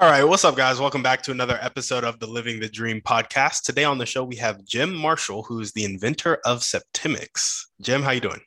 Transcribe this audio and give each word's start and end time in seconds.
All 0.00 0.08
right, 0.08 0.22
what's 0.22 0.44
up, 0.44 0.54
guys? 0.54 0.78
Welcome 0.78 1.02
back 1.02 1.22
to 1.22 1.32
another 1.32 1.58
episode 1.60 2.04
of 2.04 2.20
the 2.20 2.26
Living 2.28 2.60
the 2.60 2.68
Dream 2.68 3.00
podcast. 3.00 3.64
Today 3.64 3.82
on 3.82 3.98
the 3.98 4.06
show, 4.06 4.22
we 4.22 4.36
have 4.36 4.64
Jim 4.64 4.94
Marshall, 4.94 5.42
who 5.42 5.58
is 5.58 5.72
the 5.72 5.82
inventor 5.82 6.38
of 6.44 6.60
Septemics. 6.60 7.62
Jim, 7.80 8.02
how 8.02 8.12
you 8.12 8.20
doing? 8.20 8.40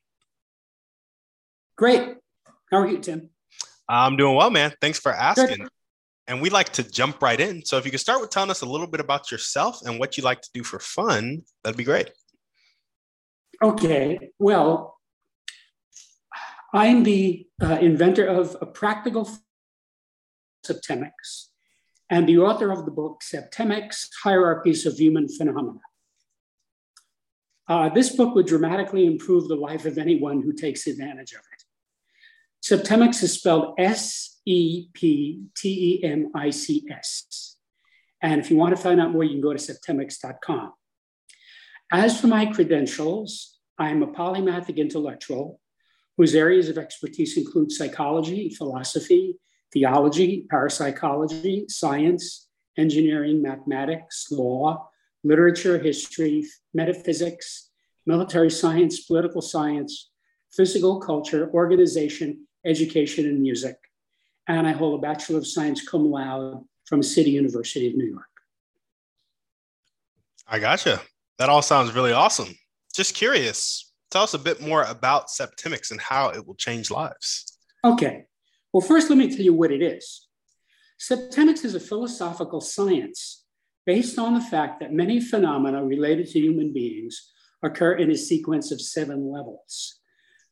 Great. 1.75 2.15
How 2.71 2.77
are 2.77 2.87
you, 2.87 2.99
Tim? 2.99 3.31
I'm 3.89 4.15
doing 4.15 4.33
well, 4.33 4.49
man. 4.49 4.71
Thanks 4.79 4.97
for 4.97 5.11
asking. 5.11 5.57
Good. 5.57 5.67
And 6.27 6.41
we 6.41 6.49
like 6.49 6.69
to 6.69 6.89
jump 6.89 7.21
right 7.21 7.37
in. 7.37 7.65
So 7.65 7.75
if 7.75 7.83
you 7.83 7.91
could 7.91 7.99
start 7.99 8.21
with 8.21 8.29
telling 8.29 8.49
us 8.49 8.61
a 8.61 8.65
little 8.65 8.87
bit 8.87 9.01
about 9.01 9.29
yourself 9.29 9.81
and 9.83 9.99
what 9.99 10.17
you 10.17 10.23
like 10.23 10.39
to 10.43 10.49
do 10.53 10.63
for 10.63 10.79
fun, 10.79 11.41
that'd 11.65 11.75
be 11.75 11.83
great. 11.83 12.11
Okay. 13.61 14.29
Well, 14.39 14.97
I'm 16.73 17.03
the 17.03 17.45
uh, 17.61 17.77
inventor 17.81 18.25
of 18.25 18.55
a 18.61 18.65
practical 18.65 19.29
Septemics, 20.65 21.47
and 22.09 22.27
the 22.27 22.37
author 22.37 22.71
of 22.71 22.85
the 22.85 22.91
book 22.91 23.21
Septemics 23.21 24.07
Hierarchies 24.23 24.85
of 24.85 24.97
Human 24.97 25.27
Phenomena. 25.27 25.79
Uh, 27.67 27.89
this 27.89 28.15
book 28.15 28.35
would 28.35 28.47
dramatically 28.47 29.05
improve 29.05 29.47
the 29.47 29.55
life 29.55 29.85
of 29.85 29.97
anyone 29.97 30.41
who 30.41 30.51
takes 30.51 30.87
advantage 30.87 31.33
of 31.33 31.39
it. 31.39 31.63
Septemics 32.63 33.23
is 33.23 33.33
spelled 33.33 33.75
S 33.79 34.39
E 34.45 34.87
P 34.93 35.45
T 35.55 36.01
E 36.01 36.05
M 36.05 36.31
I 36.35 36.49
C 36.49 36.85
S. 36.91 37.57
And 38.21 38.39
if 38.39 38.51
you 38.51 38.57
want 38.57 38.75
to 38.75 38.81
find 38.81 38.99
out 39.01 39.11
more, 39.11 39.23
you 39.23 39.31
can 39.31 39.41
go 39.41 39.53
to 39.53 39.59
septemics.com. 39.59 40.73
As 41.91 42.19
for 42.19 42.27
my 42.27 42.45
credentials, 42.45 43.57
I'm 43.77 44.03
a 44.03 44.07
polymathic 44.07 44.77
intellectual 44.77 45.59
whose 46.17 46.35
areas 46.35 46.69
of 46.69 46.77
expertise 46.77 47.37
include 47.37 47.71
psychology, 47.71 48.49
philosophy, 48.49 49.39
theology, 49.73 50.45
parapsychology, 50.49 51.65
science, 51.67 52.47
engineering, 52.77 53.41
mathematics, 53.41 54.27
law, 54.31 54.89
literature, 55.23 55.77
history, 55.77 56.45
metaphysics, 56.73 57.69
military 58.05 58.49
science, 58.49 59.01
political 59.01 59.41
science, 59.41 60.09
physical 60.51 60.99
culture, 60.99 61.49
organization, 61.53 62.47
education, 62.65 63.25
and 63.25 63.41
music. 63.41 63.77
And 64.47 64.67
I 64.67 64.71
hold 64.71 64.99
a 64.99 65.01
Bachelor 65.01 65.37
of 65.37 65.47
Science 65.47 65.87
cum 65.87 66.09
laude 66.09 66.63
from 66.85 67.03
City 67.03 67.31
University 67.31 67.87
of 67.87 67.95
New 67.95 68.07
York. 68.07 68.25
I 70.47 70.59
gotcha. 70.59 71.01
That 71.37 71.49
all 71.49 71.61
sounds 71.61 71.93
really 71.93 72.11
awesome. 72.11 72.53
Just 72.93 73.15
curious, 73.15 73.93
tell 74.09 74.23
us 74.23 74.33
a 74.33 74.39
bit 74.39 74.61
more 74.61 74.83
about 74.83 75.27
Septemics 75.27 75.91
and 75.91 76.01
how 76.01 76.29
it 76.29 76.45
will 76.45 76.55
change 76.55 76.91
lives. 76.91 77.57
Okay. 77.83 78.25
Well, 78.73 78.81
first, 78.81 79.09
let 79.09 79.17
me 79.17 79.29
tell 79.29 79.45
you 79.45 79.53
what 79.53 79.71
it 79.71 79.81
is. 79.81 80.27
Septemics 80.99 81.65
is 81.65 81.75
a 81.75 81.79
philosophical 81.79 82.61
science 82.61 83.43
based 83.85 84.17
on 84.19 84.33
the 84.33 84.41
fact 84.41 84.79
that 84.79 84.93
many 84.93 85.19
phenomena 85.19 85.83
related 85.83 86.27
to 86.27 86.39
human 86.39 86.71
beings 86.71 87.31
occur 87.63 87.93
in 87.93 88.11
a 88.11 88.15
sequence 88.15 88.71
of 88.71 88.81
seven 88.81 89.31
levels. 89.31 89.99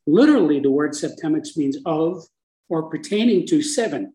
Literally, 0.06 0.60
the 0.60 0.70
word 0.70 0.92
septemics 0.92 1.56
means 1.56 1.78
of 1.86 2.24
or 2.68 2.90
pertaining 2.90 3.46
to 3.46 3.62
seven. 3.62 4.14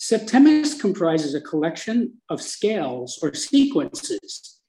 Septemics 0.00 0.78
comprises 0.80 1.34
a 1.34 1.40
collection 1.40 2.14
of 2.28 2.42
scales 2.42 3.18
or 3.22 3.32
sequences, 3.34 4.60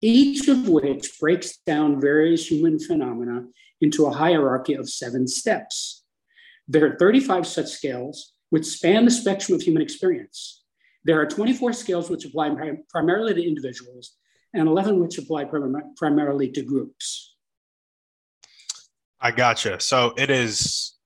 each 0.00 0.48
of 0.48 0.68
which 0.68 1.18
breaks 1.18 1.56
down 1.66 2.00
various 2.00 2.50
human 2.50 2.78
phenomena 2.78 3.46
into 3.80 4.06
a 4.06 4.12
hierarchy 4.12 4.74
of 4.74 4.88
seven 4.88 5.26
steps. 5.26 6.03
There 6.68 6.86
are 6.86 6.96
35 6.96 7.46
such 7.46 7.66
scales 7.66 8.32
which 8.50 8.64
span 8.64 9.04
the 9.04 9.10
spectrum 9.10 9.56
of 9.56 9.62
human 9.62 9.82
experience. 9.82 10.62
There 11.04 11.20
are 11.20 11.26
24 11.26 11.72
scales 11.72 12.08
which 12.08 12.24
apply 12.24 12.50
prim- 12.50 12.84
primarily 12.88 13.34
to 13.34 13.46
individuals 13.46 14.12
and 14.54 14.68
11 14.68 15.00
which 15.00 15.18
apply 15.18 15.44
prim- 15.44 15.94
primarily 15.96 16.50
to 16.52 16.62
groups. 16.62 17.36
I 19.20 19.30
gotcha. 19.30 19.80
So 19.80 20.14
it 20.16 20.30
is, 20.30 20.96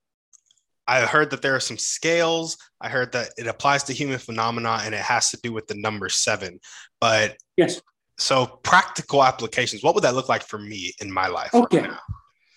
I 0.87 1.01
heard 1.01 1.31
that 1.31 1.41
there 1.41 1.55
are 1.55 1.59
some 1.59 1.77
scales. 1.77 2.57
I 2.81 2.89
heard 2.89 3.11
that 3.13 3.29
it 3.37 3.47
applies 3.47 3.83
to 3.85 3.93
human 3.93 4.19
phenomena 4.19 4.79
and 4.83 4.93
it 4.93 5.01
has 5.01 5.31
to 5.31 5.39
do 5.41 5.51
with 5.51 5.67
the 5.67 5.75
number 5.75 6.09
seven. 6.09 6.59
But 7.01 7.37
yes. 7.57 7.81
So 8.17 8.45
practical 8.63 9.23
applications, 9.23 9.83
what 9.83 9.95
would 9.95 10.03
that 10.03 10.15
look 10.15 10.27
like 10.27 10.43
for 10.43 10.59
me 10.59 10.91
in 11.01 11.11
my 11.11 11.27
life? 11.27 11.53
Okay. 11.53 11.81
Right 11.81 11.97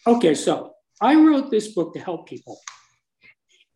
okay. 0.07 0.35
So 0.35 0.75
I 1.01 1.15
wrote 1.15 1.51
this 1.51 1.69
book 1.69 1.95
to 1.95 2.01
help 2.01 2.29
people. 2.29 2.59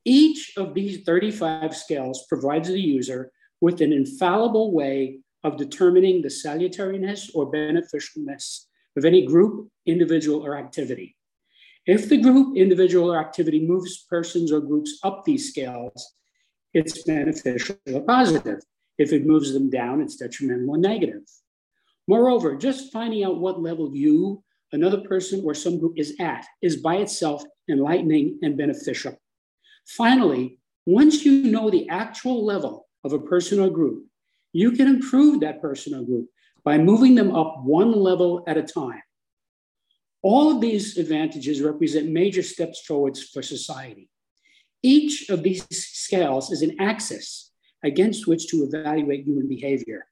Each 0.08 0.52
of 0.56 0.72
these 0.72 1.02
35 1.02 1.76
scales 1.76 2.26
provides 2.28 2.68
the 2.68 2.80
user 2.80 3.32
with 3.60 3.80
an 3.80 3.92
infallible 3.92 4.72
way 4.72 5.18
of 5.42 5.56
determining 5.56 6.22
the 6.22 6.28
salutariness 6.28 7.28
or 7.34 7.50
beneficialness 7.50 8.66
of 8.96 9.04
any 9.04 9.26
group, 9.26 9.68
individual, 9.84 10.46
or 10.46 10.56
activity. 10.56 11.16
If 11.86 12.08
the 12.08 12.18
group, 12.18 12.56
individual, 12.56 13.12
or 13.12 13.18
activity 13.18 13.66
moves 13.66 14.06
persons 14.08 14.52
or 14.52 14.60
groups 14.60 14.96
up 15.02 15.24
these 15.24 15.48
scales, 15.48 16.14
it's 16.72 17.02
beneficial 17.02 17.76
or 17.92 18.02
positive. 18.02 18.60
If 18.98 19.12
it 19.12 19.26
moves 19.26 19.52
them 19.52 19.70
down, 19.70 20.00
it's 20.00 20.16
detrimental 20.16 20.70
or 20.70 20.78
negative. 20.78 21.24
Moreover, 22.06 22.54
just 22.54 22.92
finding 22.92 23.24
out 23.24 23.40
what 23.40 23.60
level 23.60 23.90
you, 23.92 24.44
another 24.70 25.00
person, 25.00 25.42
or 25.44 25.52
some 25.52 25.80
group 25.80 25.94
is 25.98 26.14
at 26.20 26.46
is 26.62 26.76
by 26.76 26.98
itself 26.98 27.42
enlightening 27.68 28.38
and 28.42 28.56
beneficial. 28.56 29.18
Finally, 29.86 30.58
once 30.84 31.24
you 31.24 31.44
know 31.44 31.70
the 31.70 31.88
actual 31.88 32.44
level 32.44 32.88
of 33.04 33.12
a 33.12 33.18
person 33.18 33.60
or 33.60 33.70
group, 33.70 34.04
you 34.52 34.72
can 34.72 34.88
improve 34.88 35.40
that 35.40 35.62
person 35.62 35.94
or 35.94 36.02
group 36.02 36.28
by 36.64 36.76
moving 36.76 37.14
them 37.14 37.34
up 37.34 37.62
one 37.62 37.92
level 37.92 38.42
at 38.48 38.56
a 38.56 38.62
time. 38.62 39.02
All 40.22 40.50
of 40.50 40.60
these 40.60 40.98
advantages 40.98 41.62
represent 41.62 42.08
major 42.08 42.42
steps 42.42 42.80
forwards 42.84 43.22
for 43.22 43.42
society. 43.42 44.10
Each 44.82 45.28
of 45.30 45.44
these 45.44 45.64
scales 45.70 46.50
is 46.50 46.62
an 46.62 46.76
axis 46.80 47.52
against 47.84 48.26
which 48.26 48.48
to 48.48 48.64
evaluate 48.64 49.24
human 49.24 49.46
behavior. 49.46 50.06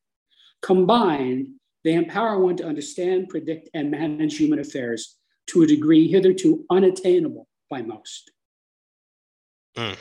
Combined, 0.62 1.48
they 1.82 1.94
empower 1.94 2.38
one 2.38 2.56
to 2.56 2.66
understand, 2.66 3.28
predict, 3.28 3.68
and 3.74 3.90
manage 3.90 4.36
human 4.36 4.60
affairs 4.60 5.16
to 5.48 5.62
a 5.62 5.66
degree 5.66 6.08
hitherto 6.08 6.64
unattainable 6.70 7.48
by 7.68 7.82
most. 7.82 8.30
Mm, 9.76 9.96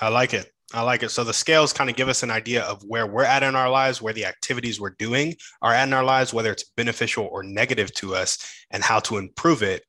I 0.00 0.08
like 0.08 0.34
it. 0.34 0.52
I 0.74 0.82
like 0.82 1.02
it. 1.02 1.10
So 1.10 1.24
the 1.24 1.32
scales 1.32 1.72
kind 1.72 1.88
of 1.88 1.96
give 1.96 2.08
us 2.08 2.22
an 2.22 2.30
idea 2.30 2.62
of 2.62 2.82
where 2.84 3.06
we're 3.06 3.24
at 3.24 3.42
in 3.42 3.56
our 3.56 3.70
lives, 3.70 4.02
where 4.02 4.12
the 4.12 4.26
activities 4.26 4.78
we're 4.78 4.96
doing 4.98 5.34
are 5.62 5.72
at 5.72 5.88
in 5.88 5.94
our 5.94 6.04
lives, 6.04 6.34
whether 6.34 6.52
it's 6.52 6.64
beneficial 6.76 7.26
or 7.32 7.42
negative 7.42 7.92
to 7.94 8.14
us, 8.14 8.38
and 8.70 8.82
how 8.82 9.00
to 9.00 9.16
improve 9.16 9.62
it 9.62 9.82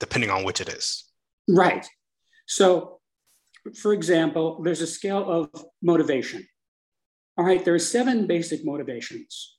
depending 0.00 0.28
on 0.28 0.44
which 0.44 0.60
it 0.60 0.68
is. 0.68 1.04
Right. 1.48 1.86
So, 2.46 3.00
for 3.76 3.94
example, 3.94 4.62
there's 4.62 4.82
a 4.82 4.86
scale 4.86 5.30
of 5.30 5.64
motivation. 5.80 6.46
All 7.38 7.44
right, 7.44 7.64
there 7.64 7.74
are 7.74 7.78
seven 7.78 8.26
basic 8.26 8.64
motivations. 8.64 9.56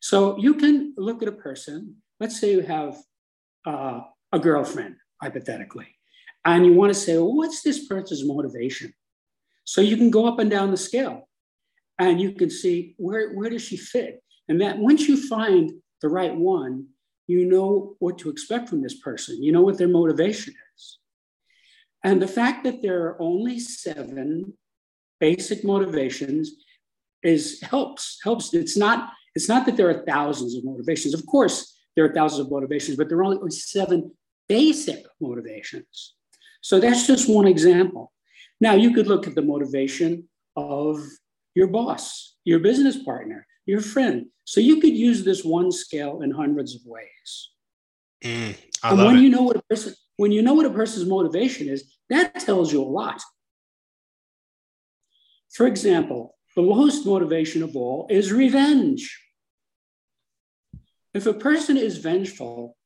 So 0.00 0.36
you 0.38 0.54
can 0.54 0.94
look 0.96 1.22
at 1.22 1.28
a 1.28 1.32
person, 1.32 1.96
let's 2.18 2.40
say 2.40 2.50
you 2.50 2.62
have 2.62 2.96
uh, 3.64 4.00
a 4.32 4.38
girlfriend, 4.40 4.96
hypothetically 5.22 5.97
and 6.54 6.64
you 6.64 6.72
want 6.72 6.92
to 6.92 6.98
say, 6.98 7.16
well, 7.16 7.34
what's 7.34 7.62
this 7.62 7.86
person's 7.86 8.24
motivation? 8.24 8.92
So 9.64 9.80
you 9.80 9.96
can 9.96 10.10
go 10.10 10.26
up 10.26 10.38
and 10.38 10.50
down 10.50 10.70
the 10.70 10.76
scale 10.76 11.28
and 11.98 12.20
you 12.20 12.32
can 12.32 12.50
see 12.50 12.94
where, 12.96 13.34
where 13.34 13.50
does 13.50 13.62
she 13.62 13.76
fit? 13.76 14.22
And 14.48 14.60
that 14.62 14.78
once 14.78 15.08
you 15.08 15.28
find 15.28 15.72
the 16.00 16.08
right 16.08 16.34
one, 16.34 16.86
you 17.26 17.44
know 17.44 17.96
what 17.98 18.16
to 18.18 18.30
expect 18.30 18.70
from 18.70 18.82
this 18.82 18.98
person. 19.00 19.42
You 19.42 19.52
know 19.52 19.60
what 19.60 19.76
their 19.76 19.88
motivation 19.88 20.54
is. 20.76 20.98
And 22.02 22.22
the 22.22 22.28
fact 22.28 22.64
that 22.64 22.80
there 22.80 23.02
are 23.02 23.20
only 23.20 23.58
seven 23.58 24.54
basic 25.20 25.64
motivations 25.64 26.50
is 27.24 27.60
helps 27.60 28.20
helps 28.22 28.54
it's 28.54 28.76
not 28.76 29.10
it's 29.34 29.48
not 29.48 29.66
that 29.66 29.76
there 29.76 29.90
are 29.90 30.04
thousands 30.06 30.54
of 30.54 30.64
motivations 30.64 31.12
of 31.12 31.26
course 31.26 31.76
there 31.96 32.04
are 32.04 32.14
thousands 32.14 32.46
of 32.46 32.50
motivations 32.52 32.96
but 32.96 33.08
there 33.08 33.18
are 33.18 33.24
only 33.24 33.50
seven 33.50 34.12
basic 34.48 35.04
motivations 35.20 36.14
so 36.60 36.80
that's 36.80 37.06
just 37.06 37.28
one 37.28 37.46
example. 37.46 38.12
Now, 38.60 38.74
you 38.74 38.92
could 38.92 39.06
look 39.06 39.26
at 39.26 39.34
the 39.34 39.42
motivation 39.42 40.28
of 40.56 41.00
your 41.54 41.68
boss, 41.68 42.36
your 42.44 42.58
business 42.58 43.02
partner, 43.02 43.46
your 43.66 43.80
friend. 43.80 44.26
So 44.44 44.60
you 44.60 44.80
could 44.80 44.96
use 44.96 45.24
this 45.24 45.44
one 45.44 45.70
scale 45.70 46.22
in 46.22 46.30
hundreds 46.30 46.74
of 46.74 46.82
ways. 46.84 47.50
Mm, 48.24 48.56
and 48.82 48.98
when 48.98 49.16
it. 49.16 49.20
you 49.20 49.28
know 49.28 49.42
what 49.42 49.56
a 49.56 49.62
person 49.62 49.94
when 50.16 50.32
you 50.32 50.42
know 50.42 50.54
what 50.54 50.66
a 50.66 50.70
person's 50.70 51.08
motivation 51.08 51.68
is, 51.68 51.96
that 52.10 52.40
tells 52.40 52.72
you 52.72 52.82
a 52.82 52.84
lot. 52.84 53.22
For 55.52 55.66
example, 55.68 56.34
the 56.56 56.62
lowest 56.62 57.06
motivation 57.06 57.62
of 57.62 57.76
all 57.76 58.08
is 58.10 58.32
revenge. 58.32 59.16
If 61.14 61.26
a 61.26 61.34
person 61.34 61.76
is 61.76 61.98
vengeful, 61.98 62.76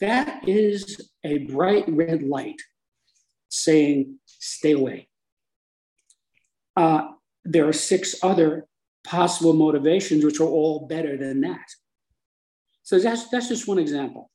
that 0.00 0.46
is 0.46 1.10
a 1.24 1.38
bright 1.38 1.86
red 1.88 2.22
light 2.22 2.60
saying, 3.48 4.18
stay 4.26 4.72
away. 4.72 5.08
Uh, 6.76 7.08
there 7.44 7.66
are 7.66 7.72
six 7.72 8.16
other 8.22 8.66
possible 9.04 9.52
motivations 9.52 10.24
which 10.24 10.40
are 10.40 10.44
all 10.48 10.86
better 10.86 11.16
than 11.16 11.40
that. 11.40 11.66
So 12.82 12.98
that's, 12.98 13.28
that's 13.28 13.48
just 13.48 13.68
one 13.68 13.78
example. 13.78 14.30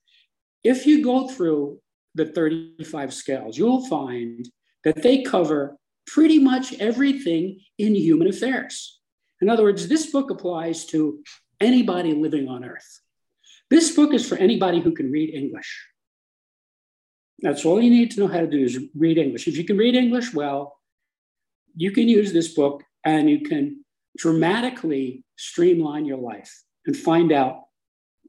If 0.64 0.86
you 0.86 1.04
go 1.04 1.28
through 1.28 1.80
the 2.16 2.26
35 2.26 3.14
scales, 3.14 3.58
you'll 3.58 3.86
find 3.88 4.48
that 4.84 5.02
they 5.02 5.24
cover 5.24 5.78
pretty 6.06 6.40
much 6.40 6.74
everything 6.80 7.60
in 7.78 7.96
human 7.96 8.28
affairs. 8.28 9.00
In 9.42 9.50
other 9.50 9.64
words, 9.64 9.88
this 9.88 10.12
book 10.12 10.30
applies 10.30 10.86
to 10.88 11.24
anybody 11.60 12.14
living 12.14 12.48
on 12.48 12.64
earth. 12.64 13.00
This 13.70 13.96
book 13.96 14.14
is 14.14 14.28
for 14.28 14.38
anybody 14.38 14.80
who 14.80 14.94
can 14.94 15.12
read 15.12 15.34
English. 15.34 15.88
That's 17.44 17.66
all 17.66 17.82
you 17.82 17.90
need 17.90 18.10
to 18.12 18.22
know 18.22 18.28
how 18.28 18.40
to 18.40 18.48
do 18.48 18.64
is 18.64 18.80
read 18.96 19.18
English. 19.18 19.50
If 19.50 19.58
you 19.58 19.66
can 19.66 19.78
read 19.78 19.96
English 19.96 20.34
well, 20.34 20.80
you 21.76 21.92
can 21.92 22.08
use 22.08 22.32
this 22.32 22.54
book 22.54 22.84
and 23.04 23.30
you 23.30 23.42
can 23.42 23.84
dramatically 24.18 25.26
streamline 25.36 26.06
your 26.06 26.20
life 26.20 26.64
and 26.86 26.96
find 26.96 27.34
out 27.34 27.64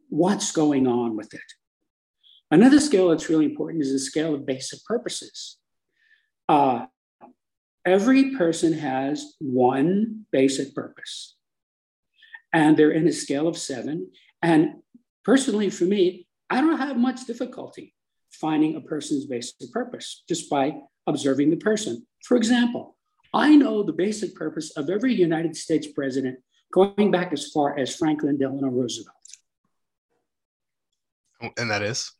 what's 0.09 0.51
going 0.51 0.89
on 0.89 1.17
with 1.17 1.33
it. 1.33 1.53
Another 2.51 2.81
scale 2.81 3.09
that's 3.09 3.29
really 3.29 3.45
important 3.45 3.83
is 3.83 3.93
the 3.93 4.01
scale 4.01 4.35
of 4.35 4.45
basic 4.45 4.85
purposes. 4.85 5.59
Uh, 6.49 6.87
every 7.87 8.35
person 8.37 8.73
has 8.73 9.35
one 9.39 10.27
basic 10.33 10.75
purpose, 10.75 11.37
and 12.53 12.77
they're 12.77 12.91
in 12.91 13.07
a 13.07 13.13
scale 13.13 13.47
of 13.47 13.57
seven. 13.57 14.11
And 14.43 14.83
personally, 15.25 15.71
for 15.71 15.85
me, 15.85 16.27
I 16.51 16.61
don't 16.61 16.79
have 16.79 16.97
much 16.97 17.27
difficulty 17.27 17.94
finding 18.35 18.77
a 18.77 18.81
person's 18.81 19.27
basic 19.27 19.71
purpose 19.73 20.25
just 20.29 20.51
by 20.51 20.75
observing 21.07 21.51
the 21.51 21.57
person. 21.57 22.07
For 22.25 22.37
example, 22.37 22.97
I 23.33 23.57
know 23.57 23.83
the 23.83 23.93
basic 23.93 24.35
purpose 24.35 24.71
of 24.77 24.89
every 24.89 25.15
United 25.15 25.57
States 25.57 25.89
president 25.89 26.39
going 26.73 27.11
back 27.11 27.33
as 27.33 27.51
far 27.51 27.79
as 27.79 27.95
Franklin 27.95 28.39
Delano 28.39 28.69
Roosevelt. 28.69 29.17
And 31.59 31.71
that 31.71 31.83
is? 31.83 32.13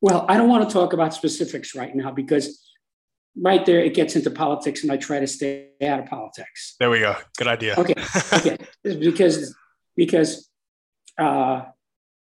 Well, 0.00 0.24
I 0.28 0.36
don't 0.36 0.48
want 0.48 0.68
to 0.68 0.72
talk 0.72 0.92
about 0.92 1.14
specifics 1.14 1.74
right 1.74 1.94
now 1.94 2.10
because 2.10 2.66
right 3.36 3.64
there 3.64 3.80
it 3.80 3.94
gets 3.94 4.16
into 4.16 4.30
politics 4.30 4.82
and 4.82 4.90
I 4.90 4.96
try 4.96 5.20
to 5.20 5.26
stay 5.26 5.70
out 5.82 6.00
of 6.00 6.06
politics. 6.06 6.76
There 6.80 6.90
we 6.90 7.00
go. 7.00 7.16
Good 7.36 7.48
idea. 7.48 7.74
Okay. 7.76 7.94
Okay. 8.32 8.56
because 8.82 9.54
because 9.96 10.48
uh, 11.18 11.62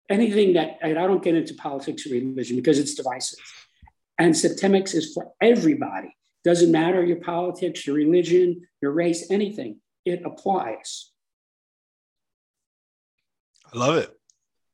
anything 0.08 0.54
that 0.54 0.78
I 0.82 0.92
don't 0.92 1.22
get 1.22 1.34
into 1.34 1.54
politics 1.54 2.06
or 2.06 2.10
religion 2.10 2.56
because 2.56 2.78
it's 2.78 2.94
divisive. 2.94 3.38
And 4.18 4.34
Septemics 4.34 4.94
is 4.94 5.12
for 5.12 5.32
everybody. 5.40 6.16
Doesn't 6.44 6.70
matter 6.70 7.04
your 7.04 7.20
politics, 7.20 7.86
your 7.86 7.96
religion, 7.96 8.66
your 8.80 8.92
race, 8.92 9.30
anything. 9.30 9.80
It 10.04 10.22
applies. 10.24 11.10
I 13.72 13.78
love 13.78 13.96
it. 13.96 14.16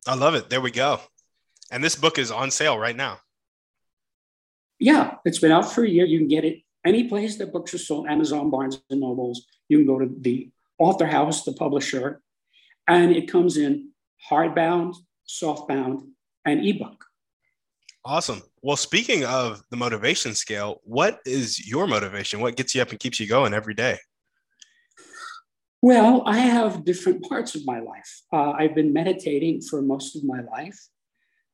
I 0.06 0.14
love 0.14 0.34
it. 0.34 0.50
There 0.50 0.60
we 0.60 0.70
go. 0.70 1.00
And 1.70 1.82
this 1.82 1.96
book 1.96 2.18
is 2.18 2.30
on 2.30 2.50
sale 2.50 2.78
right 2.78 2.94
now. 2.94 3.18
Yeah, 4.78 5.14
it's 5.24 5.38
been 5.38 5.52
out 5.52 5.72
for 5.72 5.84
a 5.84 5.88
year. 5.88 6.04
You 6.04 6.18
can 6.18 6.28
get 6.28 6.44
it 6.44 6.62
any 6.84 7.04
place 7.04 7.38
that 7.38 7.52
books 7.52 7.72
are 7.72 7.78
sold, 7.78 8.08
Amazon, 8.08 8.50
Barnes 8.50 8.80
and 8.90 9.00
Nobles. 9.00 9.46
You 9.68 9.78
can 9.78 9.86
go 9.86 9.98
to 9.98 10.10
the 10.20 10.50
AuthorHouse, 10.80 11.44
the 11.44 11.52
publisher, 11.52 12.20
and 12.88 13.14
it 13.14 13.30
comes 13.30 13.56
in 13.56 13.90
hardbound, 14.30 14.96
softbound, 15.28 16.02
and 16.44 16.64
ebook. 16.64 17.04
Awesome. 18.04 18.42
Well, 18.62 18.76
speaking 18.76 19.24
of 19.24 19.62
the 19.70 19.76
motivation 19.76 20.34
scale, 20.34 20.80
what 20.84 21.20
is 21.24 21.66
your 21.66 21.86
motivation? 21.86 22.40
What 22.40 22.56
gets 22.56 22.74
you 22.74 22.82
up 22.82 22.90
and 22.90 22.98
keeps 22.98 23.20
you 23.20 23.28
going 23.28 23.54
every 23.54 23.74
day? 23.74 23.98
Well, 25.80 26.22
I 26.26 26.38
have 26.38 26.84
different 26.84 27.28
parts 27.28 27.54
of 27.54 27.64
my 27.64 27.80
life. 27.80 28.22
Uh, 28.32 28.52
I've 28.52 28.74
been 28.74 28.92
meditating 28.92 29.62
for 29.62 29.82
most 29.82 30.16
of 30.16 30.24
my 30.24 30.40
life. 30.40 30.78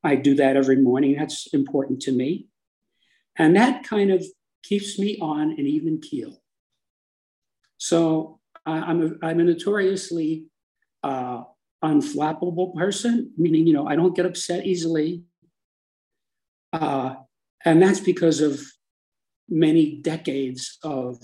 I 0.04 0.16
do 0.16 0.34
that 0.36 0.56
every 0.56 0.76
morning. 0.76 1.16
That's 1.18 1.52
important 1.52 2.00
to 2.02 2.12
me. 2.12 2.48
And 3.36 3.56
that 3.56 3.84
kind 3.84 4.10
of 4.10 4.24
keeps 4.62 4.98
me 4.98 5.18
on 5.20 5.52
an 5.52 5.66
even 5.66 6.00
keel. 6.00 6.42
So 7.78 8.40
uh, 8.66 8.70
I'm, 8.70 9.02
a, 9.02 9.26
I'm 9.26 9.40
a 9.40 9.44
notoriously 9.44 10.46
uh, 11.02 11.44
unflappable 11.84 12.74
person, 12.74 13.32
meaning, 13.36 13.66
you 13.66 13.72
know, 13.72 13.86
I 13.86 13.96
don't 13.96 14.16
get 14.16 14.26
upset 14.26 14.66
easily. 14.66 15.22
Uh, 16.72 17.14
and 17.64 17.80
that's 17.82 18.00
because 18.00 18.40
of 18.40 18.60
many 19.48 20.00
decades 20.02 20.78
of 20.82 21.18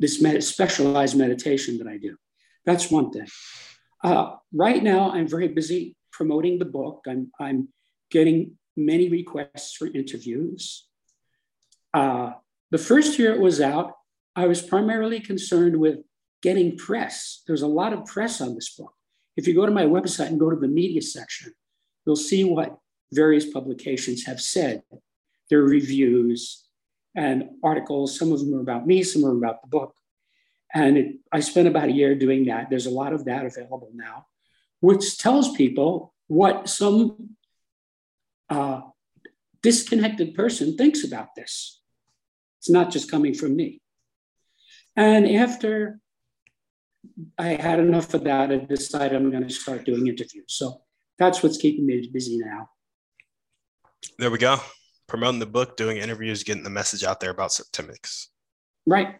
this 0.00 0.20
med- 0.20 0.42
specialized 0.44 1.16
meditation 1.16 1.78
that 1.78 1.86
I 1.86 1.96
do. 1.96 2.16
That's 2.64 2.90
one 2.90 3.10
thing. 3.10 3.26
Uh, 4.04 4.36
right 4.52 4.82
now, 4.82 5.10
I'm 5.10 5.26
very 5.26 5.48
busy 5.48 5.96
promoting 6.12 6.58
the 6.58 6.64
book. 6.64 7.04
I'm, 7.08 7.30
I'm 7.40 7.68
getting 8.10 8.58
many 8.76 9.08
requests 9.08 9.74
for 9.74 9.86
interviews. 9.86 10.86
Uh, 11.94 12.32
the 12.70 12.78
first 12.78 13.18
year 13.18 13.34
it 13.34 13.40
was 13.40 13.60
out, 13.60 13.94
I 14.36 14.46
was 14.46 14.62
primarily 14.62 15.20
concerned 15.20 15.76
with 15.76 15.98
getting 16.42 16.76
press. 16.76 17.42
There's 17.46 17.62
a 17.62 17.66
lot 17.66 17.92
of 17.92 18.06
press 18.06 18.40
on 18.40 18.54
this 18.54 18.70
book. 18.70 18.94
If 19.36 19.46
you 19.46 19.54
go 19.54 19.66
to 19.66 19.72
my 19.72 19.84
website 19.84 20.28
and 20.28 20.40
go 20.40 20.50
to 20.50 20.56
the 20.56 20.68
media 20.68 21.02
section, 21.02 21.52
you'll 22.04 22.16
see 22.16 22.44
what 22.44 22.78
various 23.12 23.46
publications 23.46 24.24
have 24.24 24.40
said, 24.40 24.82
their 25.50 25.62
reviews 25.62 26.64
and 27.14 27.50
articles. 27.62 28.18
Some 28.18 28.32
of 28.32 28.40
them 28.40 28.54
are 28.54 28.60
about 28.60 28.86
me, 28.86 29.02
some 29.02 29.24
are 29.24 29.36
about 29.36 29.62
the 29.62 29.68
book. 29.68 29.94
And 30.74 30.98
it, 30.98 31.16
I 31.32 31.40
spent 31.40 31.68
about 31.68 31.88
a 31.88 31.92
year 31.92 32.14
doing 32.14 32.46
that. 32.46 32.68
There's 32.68 32.86
a 32.86 32.90
lot 32.90 33.12
of 33.12 33.24
that 33.24 33.46
available 33.46 33.90
now, 33.94 34.26
which 34.80 35.18
tells 35.18 35.56
people 35.56 36.14
what 36.26 36.68
some 36.68 37.36
uh, 38.50 38.82
disconnected 39.62 40.34
person 40.34 40.76
thinks 40.76 41.04
about 41.04 41.34
this. 41.34 41.80
It's 42.58 42.70
not 42.70 42.90
just 42.90 43.10
coming 43.10 43.34
from 43.34 43.56
me. 43.56 43.80
And 44.96 45.28
after 45.30 46.00
I 47.38 47.48
had 47.48 47.78
enough 47.78 48.14
of 48.14 48.24
that. 48.24 48.50
I 48.50 48.56
decided 48.56 49.16
I'm 49.16 49.30
going 49.30 49.46
to 49.46 49.54
start 49.54 49.84
doing 49.84 50.06
interviews. 50.06 50.44
So 50.48 50.82
that's 51.18 51.42
what's 51.42 51.58
keeping 51.58 51.86
me 51.86 52.08
busy 52.12 52.38
now. 52.38 52.70
There 54.18 54.30
we 54.30 54.38
go. 54.38 54.58
Promoting 55.06 55.40
the 55.40 55.46
book, 55.46 55.76
doing 55.76 55.96
interviews, 55.96 56.42
getting 56.42 56.64
the 56.64 56.70
message 56.70 57.04
out 57.04 57.20
there 57.20 57.30
about 57.30 57.50
Septemics. 57.50 58.26
Right. 58.86 59.16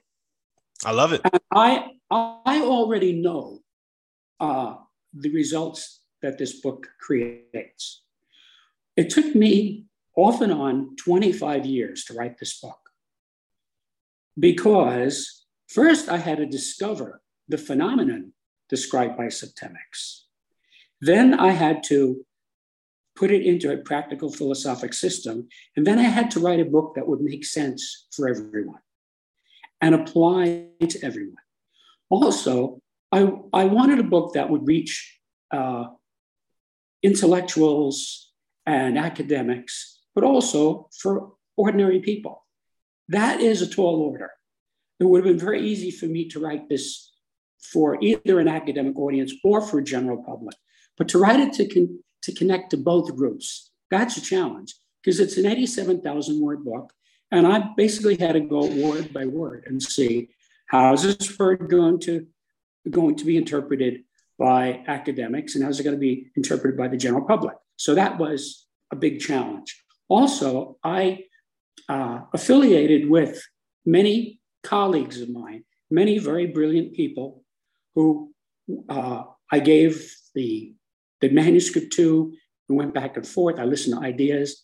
I 0.85 0.93
love 0.93 1.13
it. 1.13 1.21
And 1.25 1.41
I 1.53 1.91
I 2.11 2.63
already 2.63 3.21
know 3.21 3.61
uh, 4.41 4.77
the 5.13 5.31
results 5.31 6.01
that 6.23 6.39
this 6.39 6.61
book 6.61 6.89
creates. 7.01 8.03
It 8.97 9.11
took 9.11 9.35
me 9.35 9.87
off 10.17 10.41
and 10.41 10.53
on 10.53 10.97
25 10.97 11.67
years 11.67 12.05
to 12.05 12.15
write 12.15 12.39
this 12.39 12.59
book 12.61 12.79
because 14.39 15.47
first 15.69 16.09
I 16.09 16.17
had 16.17 16.39
to 16.39 16.47
discover 16.47 17.21
the 17.49 17.59
phenomenon 17.59 18.33
described 18.69 19.17
by 19.17 19.27
Septemics. 19.27 20.23
Then 21.01 21.35
I 21.35 21.51
had 21.51 21.83
to 21.85 22.25
put 23.19 23.31
it 23.33 23.43
into 23.43 23.73
a 23.73 23.79
practical 23.79 24.31
philosophic 24.31 24.95
system. 24.95 25.49
And 25.77 25.85
then 25.85 25.99
I 25.99 26.05
had 26.05 26.31
to 26.33 26.41
write 26.41 26.61
a 26.61 26.65
book 26.65 26.95
that 26.95 27.09
would 27.09 27.21
make 27.21 27.45
sense 27.45 28.07
for 28.13 28.29
everyone 28.29 28.81
and 29.81 29.95
apply 29.95 30.67
to 30.81 30.99
everyone. 31.05 31.35
Also, 32.11 32.81
I, 33.11 33.33
I 33.53 33.65
wanted 33.65 33.99
a 33.99 34.05
book 34.05 34.35
that 34.35 34.49
would 34.49 34.67
reach 34.67 35.19
uh, 35.51 35.87
intellectuals 37.03 38.31
and 38.67 38.97
academics, 38.97 40.01
but 40.15 40.23
also 40.23 40.89
for 40.97 41.33
ordinary 41.57 42.01
people. 42.01 42.47
That 43.09 43.41
is 43.41 43.63
a 43.63 43.69
tall 43.69 44.01
order. 44.01 44.31
It 45.01 45.05
would 45.05 45.25
have 45.25 45.33
been 45.33 45.45
very 45.45 45.63
easy 45.63 45.91
for 45.91 46.07
me 46.07 46.29
to 46.29 46.41
write 46.41 46.69
this 46.69 47.08
for 47.61 47.99
either 48.01 48.41
an 48.41 48.49
academic 48.49 48.99
audience 48.99 49.33
or 49.45 49.61
for 49.61 49.79
a 49.79 49.85
general 49.85 50.23
public. 50.23 50.57
But 50.97 51.09
to 51.09 51.19
write 51.19 51.41
it 51.41 51.53
to, 51.55 51.69
con- 51.69 52.01
to 52.23 52.35
connect 52.35 52.71
to 52.71 52.77
both 52.77 53.15
groups, 53.17 53.71
that's 53.91 54.17
a 54.17 54.21
challenge 54.21 54.75
because 55.03 55.21
it's 55.21 55.37
an 55.37 55.47
87,000 55.47 56.41
word 56.41 56.65
book 56.65 56.93
And 57.31 57.47
I 57.47 57.71
basically 57.77 58.17
had 58.17 58.33
to 58.33 58.41
go 58.41 58.67
word 58.67 59.13
by 59.13 59.27
word 59.27 59.65
and 59.67 59.83
see 59.83 60.29
how 60.67 60.93
is 60.93 61.03
this 61.03 61.39
word 61.39 61.69
going 61.71 62.01
to 62.01 62.27
going 62.91 63.17
to 63.17 63.25
be 63.25 63.37
interpreted 63.37 64.05
by 64.39 64.83
academics 64.87 65.55
and 65.55 65.65
how's 65.65 65.81
it 65.81 65.85
going 65.85 65.97
to 65.97 66.01
be 66.01 66.31
interpreted 66.37 66.79
by 66.79 66.89
the 66.89 66.97
general 66.97 67.27
public. 67.27 67.57
So 67.77 67.95
that 67.95 68.19
was 68.19 68.67
a 68.91 68.97
big 68.97 69.21
challenge. 69.21 69.83
Also, 70.09 70.79
I 70.83 71.25
uh, 71.89 72.21
affiliated 72.33 73.09
with 73.09 73.43
many 73.85 74.41
colleagues 74.63 75.21
of 75.21 75.29
mine, 75.29 75.65
many 75.91 76.19
very 76.19 76.47
brilliant 76.47 76.95
people 76.95 77.45
who 77.99 78.31
uh, 78.89 79.25
I 79.51 79.59
gave 79.59 80.15
the, 80.37 80.73
the 81.21 81.31
manuscript 81.31 81.93
to. 81.95 82.33
We 82.69 82.77
went 82.77 82.95
back 82.95 83.17
and 83.17 83.27
forth. 83.27 83.59
I 83.59 83.65
listened 83.65 83.97
to 83.97 84.07
ideas. 84.07 84.63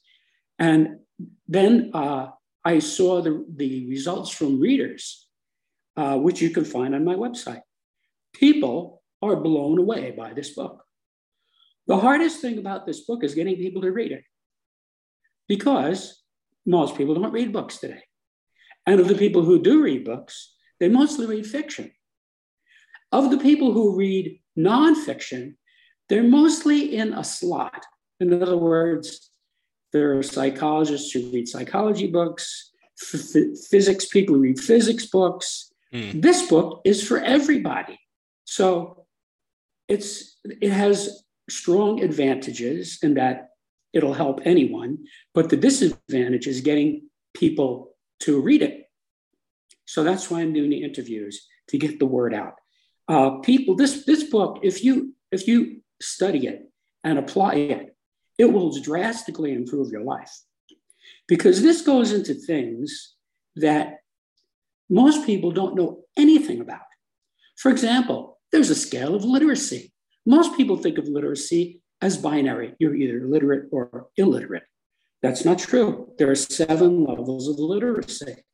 And 0.61 1.01
then 1.49 1.91
uh, 1.95 2.29
I 2.65 2.79
saw 2.79 3.23
the, 3.23 3.45
the 3.57 3.89
results 3.89 4.31
from 4.31 4.61
readers, 4.61 5.27
uh, 5.97 6.17
which 6.19 6.41
you 6.41 6.51
can 6.51 6.65
find 6.65 6.95
on 6.95 7.05
my 7.05 7.17
website. 7.17 7.63
People 8.35 9.03
are 9.21 9.35
blown 9.35 9.79
away 9.79 10.15
by 10.17 10.33
this 10.33 10.51
book. 10.51 10.85
The 11.89 11.97
hardest 11.97 12.41
thing 12.41 12.59
about 12.59 12.87
this 12.87 13.01
book 13.01 13.25
is 13.25 13.35
getting 13.35 13.57
people 13.57 13.83
to 13.83 13.91
read 13.91 14.13
it 14.13 14.23
because 15.49 16.23
most 16.65 16.97
people 16.97 17.15
don't 17.15 17.33
read 17.33 17.53
books 17.53 17.79
today. 17.79 18.03
And 18.87 19.01
of 19.01 19.09
the 19.09 19.17
people 19.17 19.43
who 19.43 19.61
do 19.61 19.83
read 19.83 20.05
books, 20.05 20.55
they 20.79 20.89
mostly 20.89 21.27
read 21.27 21.47
fiction. 21.47 21.91
Of 23.15 23.31
the 23.31 23.39
people 23.39 23.73
who 23.73 23.97
read 23.97 24.41
nonfiction, 24.59 25.55
they're 26.09 26.31
mostly 26.41 26.97
in 26.97 27.13
a 27.13 27.23
slot. 27.23 27.87
In 28.19 28.43
other 28.43 28.57
words, 28.57 29.31
there 29.93 30.19
are 30.19 30.23
psychologists 30.25 31.13
who 31.13 31.31
read 31.31 31.47
psychology 31.47 32.09
books, 32.09 32.73
f- 33.01 33.31
physics 33.71 34.07
people 34.07 34.35
who 34.35 34.41
read 34.41 34.59
physics 34.59 35.07
books. 35.07 35.73
Mm. 35.93 36.23
This 36.23 36.49
book 36.49 36.81
is 36.85 37.07
for 37.07 37.19
everybody. 37.21 38.01
So 38.47 39.07
it's 39.87 40.37
it 40.45 40.73
has 40.73 41.23
strong 41.49 42.03
advantages 42.03 42.99
in 43.01 43.15
that 43.15 43.51
it'll 43.93 44.21
help 44.25 44.41
anyone, 44.45 44.93
but 45.35 45.51
the 45.51 45.57
disadvantage 45.69 46.49
is 46.49 46.63
getting 46.63 47.09
people 47.33 47.95
to 48.25 48.41
read 48.41 48.63
it. 48.63 48.91
So 49.87 50.03
that's 50.03 50.29
why 50.31 50.41
I'm 50.41 50.53
doing 50.53 50.71
the 50.71 50.83
interviews 50.83 51.47
to 51.69 51.79
get 51.79 52.01
the 52.01 52.07
word 52.07 52.35
out. 52.35 52.55
Uh, 53.09 53.39
people, 53.39 53.75
this 53.75 54.05
this 54.05 54.25
book, 54.25 54.61
if 54.63 54.83
you 54.83 55.15
if 55.31 55.47
you 55.47 55.83
study 56.01 56.47
it 56.47 56.71
and 57.03 57.19
apply 57.19 57.55
it, 57.55 57.97
it 58.39 58.47
will 58.47 58.81
drastically 58.81 59.53
improve 59.53 59.91
your 59.91 60.03
life 60.03 60.33
because 61.29 61.63
this 61.63 61.83
goes 61.83 62.13
into 62.13 62.35
things 62.35 63.15
that 63.57 63.99
most 64.91 65.27
people 65.27 65.51
don't 65.51 65.77
know 65.77 66.05
anything 66.17 66.61
about. 66.61 66.81
For 67.57 67.71
example, 67.71 68.39
there's 68.53 68.71
a 68.71 68.75
scale 68.75 69.15
of 69.15 69.25
literacy. 69.25 69.93
Most 70.27 70.57
people 70.57 70.77
think 70.77 70.99
of 70.99 71.09
literacy 71.09 71.83
as 72.01 72.17
binary. 72.17 72.75
You're 72.79 72.95
either 72.95 73.27
literate 73.27 73.69
or 73.73 74.09
illiterate. 74.17 74.65
That's 75.23 75.45
not 75.45 75.59
true. 75.59 76.13
There 76.19 76.31
are 76.31 76.35
seven 76.35 77.05
levels 77.05 77.49
of 77.49 77.59
literacy. 77.59 78.45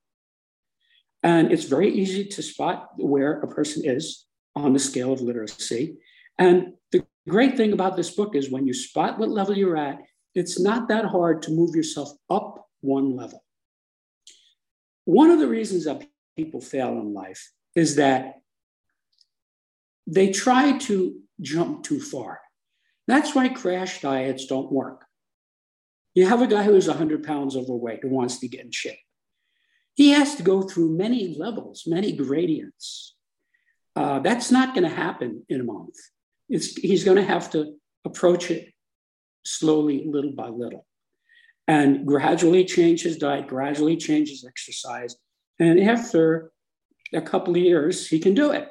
And 1.23 1.53
it's 1.53 1.65
very 1.65 1.93
easy 1.93 2.25
to 2.25 2.43
spot 2.43 2.91
where 2.97 3.41
a 3.41 3.49
person 3.49 3.83
is 3.85 4.25
on 4.65 4.73
the 4.73 4.79
scale 4.79 5.13
of 5.13 5.21
literacy. 5.21 5.97
And 6.39 6.75
the 6.93 7.05
great 7.29 7.57
thing 7.57 7.73
about 7.73 7.97
this 7.97 8.11
book 8.11 8.35
is 8.35 8.51
when 8.51 8.67
you 8.67 8.75
spot 8.75 9.19
what 9.19 9.29
level 9.29 9.57
you're 9.57 9.77
at, 9.77 9.99
it's 10.35 10.61
not 10.61 10.89
that 10.89 11.05
hard 11.05 11.43
to 11.43 11.51
move 11.51 11.75
yourself 11.75 12.11
up 12.29 12.67
one 12.81 13.17
level. 13.17 13.45
One 15.05 15.31
of 15.31 15.39
the 15.39 15.49
reasons 15.49 15.85
that 15.85 16.07
people 16.37 16.61
fail 16.61 16.91
in 16.91 17.13
life 17.13 17.51
is 17.75 17.97
that 17.97 18.37
they 20.07 20.31
try 20.31 20.79
to 20.79 21.21
jump 21.41 21.83
too 21.83 22.01
far. 22.01 22.41
That's 23.07 23.35
why 23.35 23.49
crash 23.49 24.01
diets 24.01 24.47
don't 24.47 24.71
work. 24.71 25.05
You 26.15 26.27
have 26.27 26.43
a 26.43 26.47
guy 26.47 26.65
who's 26.65 26.89
100 26.89 27.23
pounds 27.23 27.57
overweight 27.57 28.01
who 28.03 28.09
wants 28.09 28.39
to 28.41 28.49
get 28.49 28.65
in 28.65 28.73
shape. 28.73 28.99
He 29.95 30.11
has 30.11 30.35
to 30.37 30.43
go 30.43 30.63
through 30.63 30.97
many 30.97 31.37
levels, 31.37 31.85
many 31.87 32.13
gradients. 32.13 33.17
Uh, 33.97 34.21
that's 34.21 34.51
not 34.51 34.75
going 34.75 34.89
to 34.89 34.95
happen 34.95 35.45
in 35.49 35.61
a 35.61 35.65
month. 35.65 35.97
It's, 36.49 36.77
he's 36.77 37.05
going 37.05 37.17
to 37.17 37.25
have 37.25 37.51
to 37.53 37.75
approach 38.05 38.51
it 38.51 38.73
slowly, 39.45 40.05
little 40.07 40.33
by 40.33 40.49
little, 40.49 40.87
and 41.67 42.07
gradually 42.07 42.65
change 42.65 43.03
his 43.03 43.17
diet, 43.17 43.47
gradually 43.47 43.97
change 43.97 44.31
his 44.31 44.45
exercise. 44.45 45.17
And 45.59 45.81
after 45.81 46.53
a 47.15 47.21
couple 47.21 47.55
of 47.55 47.63
years, 47.63 48.09
he 48.09 48.19
can 48.19 48.35
do 48.35 48.53
it. 48.53 48.69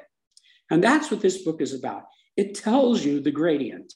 And 0.70 0.82
that's 0.82 1.10
what 1.10 1.20
this 1.20 1.42
book 1.42 1.60
is 1.60 1.74
about. 1.74 2.04
It 2.36 2.54
tells 2.54 3.04
you 3.04 3.20
the 3.20 3.30
gradient. 3.30 3.92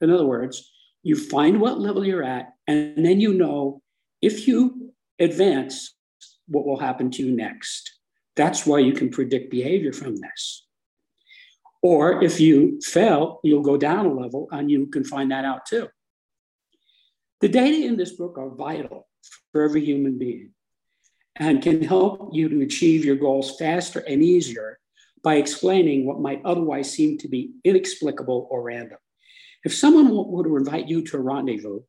In 0.00 0.10
other 0.10 0.26
words, 0.26 0.72
you 1.02 1.16
find 1.16 1.60
what 1.60 1.78
level 1.78 2.04
you're 2.04 2.24
at, 2.24 2.52
and 2.66 3.04
then 3.04 3.20
you 3.20 3.32
know 3.32 3.82
if 4.22 4.48
you 4.48 4.92
advance, 5.18 5.94
what 6.48 6.66
will 6.66 6.78
happen 6.78 7.10
to 7.12 7.22
you 7.22 7.34
next. 7.34 7.95
That's 8.36 8.66
why 8.66 8.80
you 8.80 8.92
can 8.92 9.10
predict 9.10 9.50
behavior 9.50 9.92
from 9.92 10.16
this. 10.16 10.66
Or 11.82 12.22
if 12.22 12.40
you 12.40 12.80
fail, 12.82 13.40
you'll 13.42 13.62
go 13.62 13.76
down 13.76 14.06
a 14.06 14.12
level 14.12 14.48
and 14.50 14.70
you 14.70 14.86
can 14.86 15.04
find 15.04 15.30
that 15.30 15.44
out 15.44 15.66
too. 15.66 15.88
The 17.40 17.48
data 17.48 17.86
in 17.86 17.96
this 17.96 18.12
book 18.12 18.38
are 18.38 18.50
vital 18.50 19.08
for 19.52 19.62
every 19.62 19.84
human 19.84 20.18
being 20.18 20.52
and 21.36 21.62
can 21.62 21.82
help 21.82 22.30
you 22.32 22.48
to 22.48 22.62
achieve 22.62 23.04
your 23.04 23.16
goals 23.16 23.56
faster 23.58 24.00
and 24.00 24.22
easier 24.22 24.78
by 25.22 25.36
explaining 25.36 26.06
what 26.06 26.20
might 26.20 26.40
otherwise 26.44 26.90
seem 26.90 27.18
to 27.18 27.28
be 27.28 27.52
inexplicable 27.64 28.48
or 28.50 28.62
random. 28.62 28.98
If 29.64 29.74
someone 29.74 30.08
were 30.08 30.44
to 30.44 30.56
invite 30.56 30.88
you 30.88 31.02
to 31.02 31.16
a 31.16 31.20
rendezvous, 31.20 31.80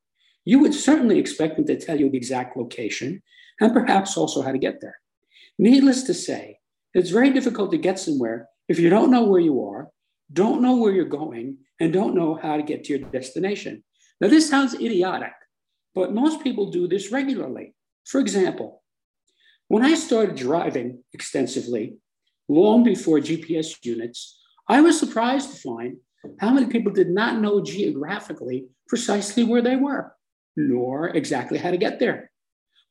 you 0.44 0.60
would 0.60 0.74
certainly 0.74 1.20
expect 1.20 1.56
them 1.56 1.66
to 1.68 1.80
tell 1.80 2.00
you 2.00 2.10
the 2.10 2.18
exact 2.18 2.58
location 2.58 3.22
and 3.60 3.74
perhaps 3.74 4.18
also 4.18 4.42
how 4.42 4.52
to 4.52 4.58
get 4.58 4.82
there. 4.82 4.98
Needless 5.60 6.04
to 6.04 6.14
say, 6.14 6.60
it's 6.94 7.10
very 7.10 7.32
difficult 7.32 7.72
to 7.72 7.78
get 7.78 8.00
somewhere 8.00 8.48
if 8.68 8.80
you 8.80 8.90
don't 8.90 9.12
know 9.12 9.24
where 9.24 9.40
you 9.40 9.64
are, 9.66 9.90
don't 10.32 10.62
know 10.62 10.76
where 10.76 10.92
you're 10.92 11.06
going, 11.06 11.58
and 11.80 11.94
don't 11.94 12.16
know 12.16 12.36
how 12.36 12.58
to 12.58 12.64
get 12.64 12.84
to 12.84 12.98
your 12.98 13.10
destination. 13.10 13.84
Now, 14.20 14.28
this 14.28 14.50
sounds 14.50 14.74
idiotic, 14.74 15.34
but 15.96 16.14
most 16.14 16.44
people 16.44 16.70
do 16.70 16.88
this 16.88 17.12
regularly. 17.12 17.76
For 18.06 18.20
example, 18.20 18.84
when 19.68 19.84
I 19.84 19.96
started 19.96 20.36
driving 20.36 21.04
extensively, 21.14 21.98
long 22.48 22.84
before 22.84 23.20
GPS 23.20 23.78
units, 23.84 24.40
I 24.68 24.82
was 24.82 25.00
surprised 25.00 25.52
to 25.52 25.58
find 25.58 25.98
how 26.40 26.52
many 26.52 26.68
people 26.68 26.92
did 26.92 27.10
not 27.10 27.40
know 27.40 27.64
geographically 27.64 28.68
precisely 28.88 29.44
where 29.44 29.62
they 29.62 29.76
were, 29.76 30.14
nor 30.56 31.10
exactly 31.10 31.58
how 31.58 31.72
to 31.72 31.78
get 31.78 32.00
there. 32.00 32.32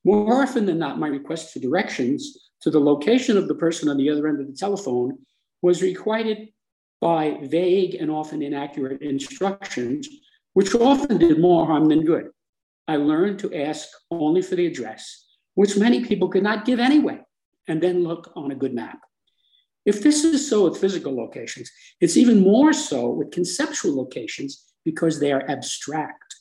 More 0.04 0.42
often 0.42 0.66
than 0.66 0.78
not, 0.78 0.99
my 0.99 1.08
request 1.08 1.52
for 1.52 1.58
directions 1.58 2.45
to 2.62 2.70
the 2.70 2.80
location 2.80 3.36
of 3.36 3.48
the 3.48 3.54
person 3.54 3.88
on 3.88 3.96
the 3.96 4.10
other 4.10 4.26
end 4.28 4.40
of 4.40 4.46
the 4.46 4.56
telephone 4.56 5.18
was 5.62 5.82
requited 5.82 6.48
by 7.00 7.38
vague 7.42 7.94
and 7.94 8.10
often 8.10 8.42
inaccurate 8.42 9.02
instructions, 9.02 10.08
which 10.54 10.75
often 10.75 11.18
did 11.18 11.38
more 11.38 11.66
harm 11.66 11.88
than 11.88 12.04
good. 12.04 12.30
I 12.88 12.96
learned 12.96 13.38
to 13.40 13.54
ask 13.54 13.88
only 14.10 14.42
for 14.42 14.54
the 14.54 14.66
address, 14.66 15.26
which 15.54 15.76
many 15.76 16.04
people 16.04 16.28
could 16.28 16.42
not 16.42 16.64
give 16.64 16.78
anyway, 16.78 17.20
and 17.68 17.82
then 17.82 18.04
look 18.04 18.32
on 18.36 18.52
a 18.52 18.56
good 18.56 18.75
map. 18.75 19.00
If 19.84 20.02
this 20.02 20.25
is 20.25 20.48
so 20.48 20.68
with 20.68 20.80
physical 20.80 21.14
locations, 21.14 21.70
it's 22.00 22.16
even 22.16 22.40
more 22.40 22.72
so 22.72 23.08
with 23.10 23.30
conceptual 23.30 23.96
locations 23.96 24.64
because 24.84 25.20
they 25.20 25.32
are 25.32 25.48
abstract. 25.48 26.34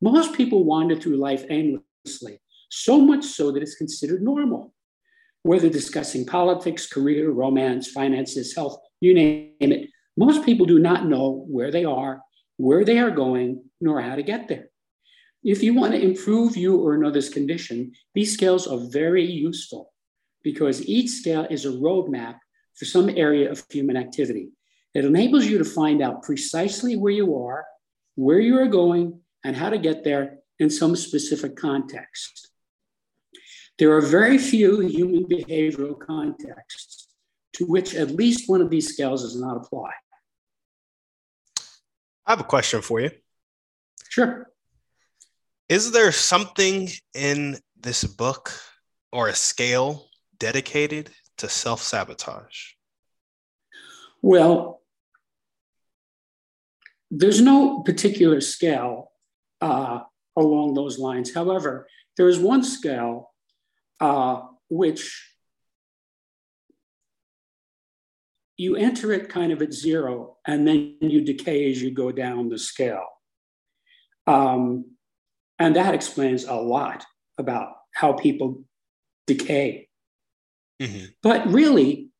Most 0.00 0.34
people 0.34 0.64
wander 0.64 0.96
through 0.96 1.16
life 1.16 1.44
aimlessly, 1.48 2.40
so 2.68 3.00
much 3.00 3.24
so 3.24 3.50
that 3.52 3.62
it's 3.62 3.76
considered 3.76 4.22
normal. 4.22 4.73
Whether 5.44 5.68
discussing 5.68 6.24
politics, 6.24 6.86
career, 6.86 7.30
romance, 7.30 7.90
finances, 7.90 8.54
health, 8.54 8.80
you 9.00 9.12
name 9.12 9.52
it, 9.60 9.90
most 10.16 10.42
people 10.46 10.64
do 10.64 10.78
not 10.78 11.04
know 11.06 11.44
where 11.48 11.70
they 11.70 11.84
are, 11.84 12.22
where 12.56 12.82
they 12.82 12.98
are 12.98 13.10
going, 13.10 13.62
nor 13.78 14.00
how 14.00 14.16
to 14.16 14.22
get 14.22 14.48
there. 14.48 14.70
If 15.42 15.62
you 15.62 15.74
want 15.74 15.92
to 15.92 16.00
improve 16.00 16.56
you 16.56 16.78
or 16.78 16.94
another's 16.94 17.28
condition, 17.28 17.92
these 18.14 18.32
scales 18.32 18.66
are 18.66 18.88
very 18.90 19.22
useful 19.22 19.92
because 20.42 20.88
each 20.88 21.10
scale 21.10 21.46
is 21.50 21.66
a 21.66 21.72
roadmap 21.72 22.38
for 22.74 22.86
some 22.86 23.10
area 23.10 23.50
of 23.50 23.62
human 23.68 23.98
activity. 23.98 24.48
It 24.94 25.04
enables 25.04 25.44
you 25.44 25.58
to 25.58 25.64
find 25.64 26.00
out 26.00 26.22
precisely 26.22 26.96
where 26.96 27.12
you 27.12 27.36
are, 27.36 27.66
where 28.14 28.40
you 28.40 28.58
are 28.60 28.68
going, 28.68 29.20
and 29.44 29.54
how 29.54 29.68
to 29.68 29.76
get 29.76 30.04
there 30.04 30.38
in 30.58 30.70
some 30.70 30.96
specific 30.96 31.54
context. 31.54 32.48
There 33.78 33.96
are 33.96 34.00
very 34.00 34.38
few 34.38 34.80
human 34.80 35.24
behavioral 35.24 35.98
contexts 35.98 37.08
to 37.54 37.66
which 37.66 37.94
at 37.94 38.10
least 38.10 38.48
one 38.48 38.60
of 38.60 38.70
these 38.70 38.92
scales 38.92 39.22
does 39.22 39.40
not 39.40 39.56
apply. 39.56 39.90
I 42.26 42.32
have 42.32 42.40
a 42.40 42.44
question 42.44 42.82
for 42.82 43.00
you. 43.00 43.10
Sure. 44.08 44.48
Is 45.68 45.92
there 45.92 46.12
something 46.12 46.88
in 47.14 47.58
this 47.80 48.04
book 48.04 48.52
or 49.12 49.28
a 49.28 49.34
scale 49.34 50.08
dedicated 50.38 51.10
to 51.38 51.48
self 51.48 51.82
sabotage? 51.82 52.72
Well, 54.22 54.82
there's 57.10 57.40
no 57.40 57.80
particular 57.80 58.40
scale 58.40 59.10
uh, 59.60 60.00
along 60.36 60.74
those 60.74 60.98
lines. 60.98 61.34
However, 61.34 61.86
there 62.16 62.28
is 62.28 62.38
one 62.38 62.64
scale 62.64 63.33
uh, 64.00 64.42
which 64.68 65.34
you 68.56 68.76
enter 68.76 69.12
it 69.12 69.28
kind 69.28 69.52
of 69.52 69.60
at 69.62 69.72
zero 69.72 70.36
and 70.46 70.66
then 70.66 70.96
you 71.00 71.22
decay 71.22 71.70
as 71.70 71.82
you 71.82 71.90
go 71.90 72.12
down 72.12 72.48
the 72.48 72.58
scale. 72.58 73.06
Um, 74.26 74.86
and 75.58 75.76
that 75.76 75.94
explains 75.94 76.44
a 76.44 76.54
lot 76.54 77.04
about 77.38 77.74
how 77.94 78.12
people 78.12 78.64
decay. 79.26 79.88
Mm-hmm. 80.80 81.06
But 81.22 81.46
really, 81.48 82.10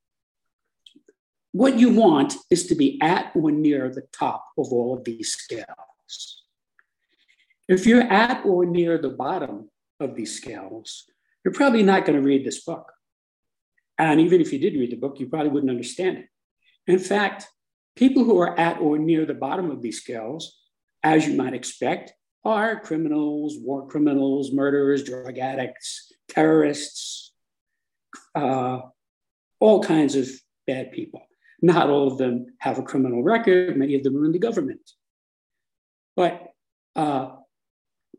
what 1.53 1.79
you 1.79 1.95
want 1.95 2.35
is 2.51 2.67
to 2.67 2.75
be 2.75 3.01
at 3.01 3.33
or 3.35 3.51
near 3.51 3.89
the 3.89 4.07
top 4.13 4.45
of 4.59 4.73
all 4.73 4.97
of 4.97 5.05
these 5.05 5.33
scales. 5.33 6.43
If 7.69 7.87
you're 7.87 8.03
at 8.03 8.45
or 8.45 8.67
near 8.67 8.99
the 8.99 9.11
bottom 9.11 9.71
of 10.01 10.15
these 10.15 10.37
scales, 10.37 11.05
you're 11.45 11.55
probably 11.55 11.83
not 11.83 12.05
going 12.05 12.19
to 12.19 12.27
read 12.27 12.45
this 12.45 12.65
book. 12.65 12.91
And 13.99 14.21
even 14.21 14.41
if 14.41 14.53
you 14.53 14.59
did 14.59 14.75
read 14.75 14.91
the 14.91 14.97
book, 14.97 15.21
you 15.21 15.29
probably 15.29 15.51
wouldn't 15.51 15.71
understand 15.71 16.19
it. 16.19 16.27
In 16.87 16.99
fact, 16.99 17.47
people 17.97 18.25
who 18.25 18.39
are 18.41 18.59
at 18.59 18.81
or 18.81 18.99
near 18.99 19.25
the 19.25 19.35
bottom 19.35 19.71
of 19.71 19.83
these 19.83 20.01
scales, 20.01 20.59
as 21.03 21.29
you 21.29 21.37
might 21.37 21.55
expect, 21.55 22.13
are 22.45 22.81
criminals, 22.81 23.57
war 23.59 23.87
criminals, 23.87 24.53
murderers, 24.53 25.05
drug 25.05 25.39
addicts, 25.39 26.13
terrorists, 26.29 27.33
uh, 28.35 28.81
all 29.61 29.83
kinds 29.83 30.15
of 30.17 30.29
bad 30.67 30.93
people. 30.93 31.23
Not 31.63 31.89
all 31.89 32.09
of 32.09 32.19
them 32.19 32.47
have 32.59 32.79
a 32.79 32.83
criminal 32.83 33.23
record, 33.23 33.77
many 33.77 33.95
of 33.95 34.03
them 34.03 34.17
are 34.17 34.25
in 34.25 34.33
the 34.33 34.39
government. 34.39 34.91
But 36.17 36.43
uh, 36.97 37.31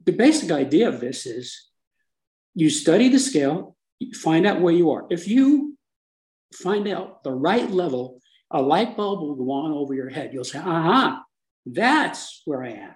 the 0.06 0.14
basic 0.14 0.52
idea 0.52 0.88
of 0.88 1.00
this 1.00 1.26
is 1.26 1.70
you 2.56 2.70
study 2.70 3.10
the 3.10 3.20
scale, 3.20 3.76
find 4.16 4.48
out 4.48 4.62
where 4.62 4.74
you 4.74 4.92
are. 4.92 5.06
If 5.10 5.28
you 5.28 5.78
find 6.54 6.88
out 6.88 7.24
the 7.24 7.34
right 7.34 7.70
level, 7.70 8.22
a 8.52 8.62
light 8.62 8.96
bulb 8.96 9.20
will 9.20 9.36
go 9.36 9.52
on 9.52 9.72
over 9.72 9.94
your 9.94 10.10
head. 10.10 10.32
You'll 10.34 10.46
say, 10.46 10.60
aha, 10.60 11.24
that's 11.66 12.42
where 12.46 12.64
I 12.64 12.70
am. 12.70 12.96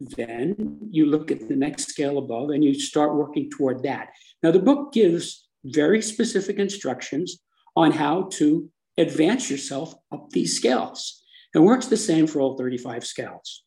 Then 0.00 0.78
you 0.90 1.06
look 1.06 1.30
at 1.30 1.48
the 1.48 1.56
next 1.56 1.88
scale 1.88 2.18
above 2.18 2.50
and 2.50 2.62
you 2.62 2.74
start 2.74 3.14
working 3.14 3.50
toward 3.50 3.82
that. 3.84 4.10
Now, 4.42 4.50
the 4.50 4.58
book 4.58 4.92
gives 4.92 5.48
very 5.64 6.02
specific 6.02 6.58
instructions 6.58 7.38
on 7.76 7.92
how 7.92 8.28
to 8.32 8.68
advance 8.98 9.50
yourself 9.50 9.94
up 10.12 10.28
these 10.30 10.56
scales. 10.56 11.22
It 11.54 11.60
works 11.60 11.86
the 11.86 11.96
same 11.96 12.26
for 12.26 12.40
all 12.40 12.58
35 12.58 13.06
scales. 13.06 13.64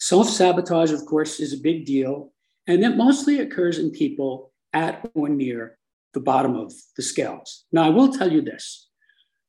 Self 0.00 0.28
sabotage, 0.28 0.92
of 0.92 1.04
course, 1.04 1.40
is 1.40 1.52
a 1.52 1.58
big 1.58 1.84
deal, 1.84 2.32
and 2.68 2.84
it 2.84 2.96
mostly 2.96 3.40
occurs 3.40 3.78
in 3.78 3.90
people 3.90 4.52
at 4.72 5.10
or 5.14 5.28
near 5.28 5.78
the 6.12 6.20
bottom 6.20 6.54
of 6.54 6.72
the 6.96 7.02
scales. 7.02 7.64
Now, 7.72 7.84
I 7.84 7.88
will 7.88 8.12
tell 8.12 8.30
you 8.30 8.42
this 8.42 8.90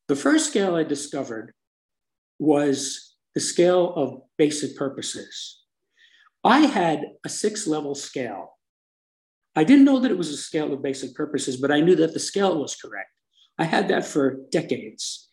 the 0.07 0.15
first 0.15 0.49
scale 0.49 0.75
I 0.75 0.83
discovered 0.83 1.53
was 2.39 3.15
the 3.35 3.41
scale 3.41 3.93
of 3.93 4.21
basic 4.38 4.75
purposes. 4.75 5.61
I 6.43 6.59
had 6.61 7.03
a 7.25 7.29
six 7.29 7.67
level 7.67 7.93
scale. 7.93 8.53
I 9.55 9.63
didn't 9.65 9.85
know 9.85 9.99
that 9.99 10.11
it 10.11 10.17
was 10.17 10.29
a 10.29 10.38
scale 10.38 10.71
of 10.71 10.81
basic 10.81 11.13
purposes, 11.13 11.57
but 11.57 11.71
I 11.71 11.81
knew 11.81 11.95
that 11.97 12.13
the 12.13 12.19
scale 12.19 12.59
was 12.59 12.75
correct. 12.75 13.09
I 13.57 13.65
had 13.65 13.89
that 13.89 14.05
for 14.05 14.39
decades 14.51 15.27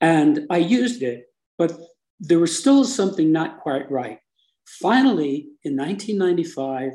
and 0.00 0.46
I 0.50 0.58
used 0.58 1.02
it, 1.02 1.24
but 1.56 1.72
there 2.20 2.38
was 2.38 2.56
still 2.56 2.84
something 2.84 3.32
not 3.32 3.60
quite 3.60 3.90
right. 3.90 4.18
Finally, 4.66 5.48
in 5.64 5.76
1995, 5.76 6.92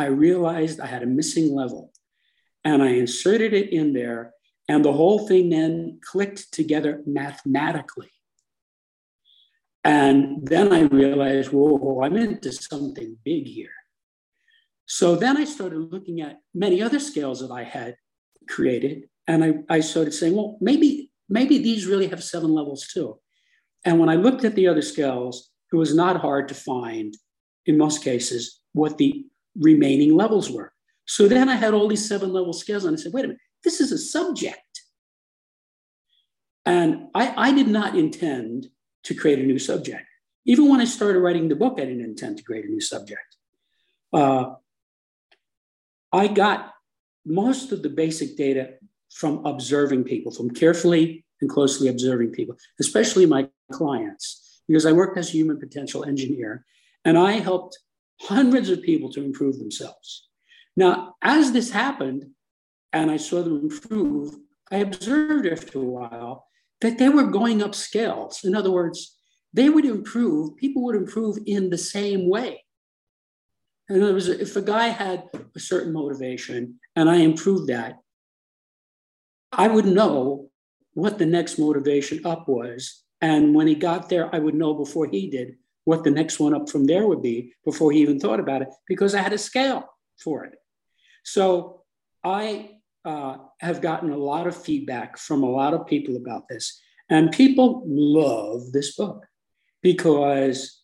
I 0.00 0.06
realized 0.06 0.80
I 0.80 0.86
had 0.86 1.02
a 1.02 1.14
missing 1.20 1.54
level 1.54 1.92
and 2.64 2.82
I 2.82 2.90
inserted 3.04 3.52
it 3.52 3.72
in 3.72 3.92
there, 3.92 4.32
and 4.68 4.84
the 4.84 4.92
whole 4.92 5.26
thing 5.26 5.50
then 5.50 5.98
clicked 6.10 6.52
together 6.52 7.02
mathematically. 7.06 8.10
And 9.82 10.46
then 10.46 10.72
I 10.72 10.82
realized, 10.82 11.52
whoa, 11.52 12.02
I'm 12.02 12.16
into 12.16 12.52
something 12.52 13.16
big 13.24 13.46
here. 13.46 13.76
So 14.86 15.16
then 15.16 15.36
I 15.36 15.44
started 15.44 15.92
looking 15.92 16.20
at 16.20 16.40
many 16.54 16.82
other 16.82 17.00
scales 17.00 17.40
that 17.40 17.52
I 17.52 17.64
had 17.64 17.96
created 18.48 19.08
and 19.26 19.44
I, 19.44 19.76
I 19.76 19.80
started 19.80 20.12
saying, 20.12 20.34
well, 20.34 20.58
maybe, 20.60 21.10
maybe 21.28 21.58
these 21.58 21.86
really 21.86 22.08
have 22.08 22.22
seven 22.24 22.52
levels 22.52 22.88
too. 22.92 23.20
And 23.84 23.98
when 24.00 24.08
I 24.08 24.16
looked 24.16 24.44
at 24.44 24.54
the 24.54 24.66
other 24.66 24.82
scales, 24.82 25.50
it 25.72 25.76
was 25.76 25.94
not 25.94 26.20
hard 26.20 26.48
to 26.48 26.54
find, 26.54 27.14
in 27.66 27.78
most 27.78 28.02
cases, 28.02 28.60
what 28.72 28.98
the 28.98 29.24
remaining 29.58 30.14
levels 30.14 30.50
were. 30.50 30.72
So 31.06 31.28
then 31.28 31.48
I 31.48 31.56
had 31.56 31.74
all 31.74 31.88
these 31.88 32.08
seven 32.08 32.32
level 32.32 32.52
scales, 32.52 32.84
and 32.84 32.96
I 32.96 33.00
said, 33.00 33.12
wait 33.12 33.24
a 33.24 33.28
minute, 33.28 33.42
this 33.64 33.80
is 33.80 33.92
a 33.92 33.98
subject. 33.98 34.58
And 36.64 37.08
I, 37.14 37.48
I 37.48 37.52
did 37.52 37.68
not 37.68 37.96
intend 37.96 38.68
to 39.04 39.14
create 39.14 39.38
a 39.38 39.42
new 39.42 39.58
subject. 39.58 40.06
Even 40.46 40.68
when 40.68 40.80
I 40.80 40.84
started 40.84 41.18
writing 41.18 41.48
the 41.48 41.56
book, 41.56 41.74
I 41.78 41.84
didn't 41.84 42.04
intend 42.04 42.36
to 42.38 42.44
create 42.44 42.64
a 42.64 42.68
new 42.68 42.80
subject. 42.80 43.36
Uh, 44.12 44.54
I 46.12 46.28
got 46.28 46.74
most 47.24 47.72
of 47.72 47.82
the 47.82 47.88
basic 47.88 48.36
data 48.36 48.74
from 49.12 49.44
observing 49.44 50.04
people, 50.04 50.32
from 50.32 50.50
carefully 50.50 51.24
and 51.40 51.50
closely 51.50 51.88
observing 51.88 52.30
people, 52.30 52.56
especially 52.78 53.26
my 53.26 53.48
clients, 53.72 54.62
because 54.68 54.86
I 54.86 54.92
worked 54.92 55.18
as 55.18 55.28
a 55.28 55.32
human 55.32 55.58
potential 55.58 56.04
engineer 56.04 56.64
and 57.04 57.18
I 57.18 57.32
helped 57.32 57.78
hundreds 58.20 58.68
of 58.68 58.82
people 58.82 59.10
to 59.12 59.24
improve 59.24 59.58
themselves. 59.58 60.28
Now, 60.76 61.14
as 61.22 61.52
this 61.52 61.70
happened 61.70 62.26
and 62.92 63.10
I 63.10 63.16
saw 63.16 63.42
them 63.42 63.60
improve, 63.60 64.34
I 64.70 64.78
observed 64.78 65.46
after 65.46 65.78
a 65.78 65.84
while 65.84 66.46
that 66.80 66.98
they 66.98 67.08
were 67.08 67.26
going 67.26 67.62
up 67.62 67.74
scales. 67.74 68.44
In 68.44 68.54
other 68.54 68.70
words, 68.70 69.16
they 69.52 69.68
would 69.68 69.84
improve, 69.84 70.56
people 70.56 70.84
would 70.84 70.96
improve 70.96 71.38
in 71.46 71.70
the 71.70 71.78
same 71.78 72.28
way. 72.28 72.64
In 73.88 74.02
other 74.02 74.12
words, 74.12 74.28
if 74.28 74.54
a 74.54 74.62
guy 74.62 74.88
had 74.88 75.24
a 75.56 75.60
certain 75.60 75.92
motivation 75.92 76.78
and 76.94 77.10
I 77.10 77.16
improved 77.16 77.68
that, 77.68 77.98
I 79.50 79.66
would 79.66 79.86
know 79.86 80.50
what 80.92 81.18
the 81.18 81.26
next 81.26 81.58
motivation 81.58 82.24
up 82.24 82.48
was. 82.48 83.02
And 83.20 83.54
when 83.54 83.66
he 83.66 83.74
got 83.74 84.08
there, 84.08 84.32
I 84.34 84.38
would 84.38 84.54
know 84.54 84.74
before 84.74 85.06
he 85.06 85.28
did 85.28 85.56
what 85.84 86.04
the 86.04 86.10
next 86.10 86.38
one 86.38 86.54
up 86.54 86.68
from 86.68 86.86
there 86.86 87.06
would 87.06 87.22
be 87.22 87.52
before 87.64 87.92
he 87.92 88.00
even 88.00 88.20
thought 88.20 88.40
about 88.40 88.62
it 88.62 88.68
because 88.86 89.14
I 89.14 89.22
had 89.22 89.32
a 89.32 89.38
scale 89.38 89.88
for 90.22 90.44
it. 90.44 90.54
So 91.24 91.82
I 92.22 92.70
uh, 93.04 93.38
have 93.60 93.80
gotten 93.80 94.10
a 94.10 94.16
lot 94.16 94.46
of 94.46 94.56
feedback 94.56 95.16
from 95.16 95.42
a 95.42 95.50
lot 95.50 95.74
of 95.74 95.86
people 95.86 96.16
about 96.16 96.48
this. 96.48 96.80
And 97.08 97.32
people 97.32 97.82
love 97.86 98.72
this 98.72 98.94
book 98.94 99.26
because 99.82 100.82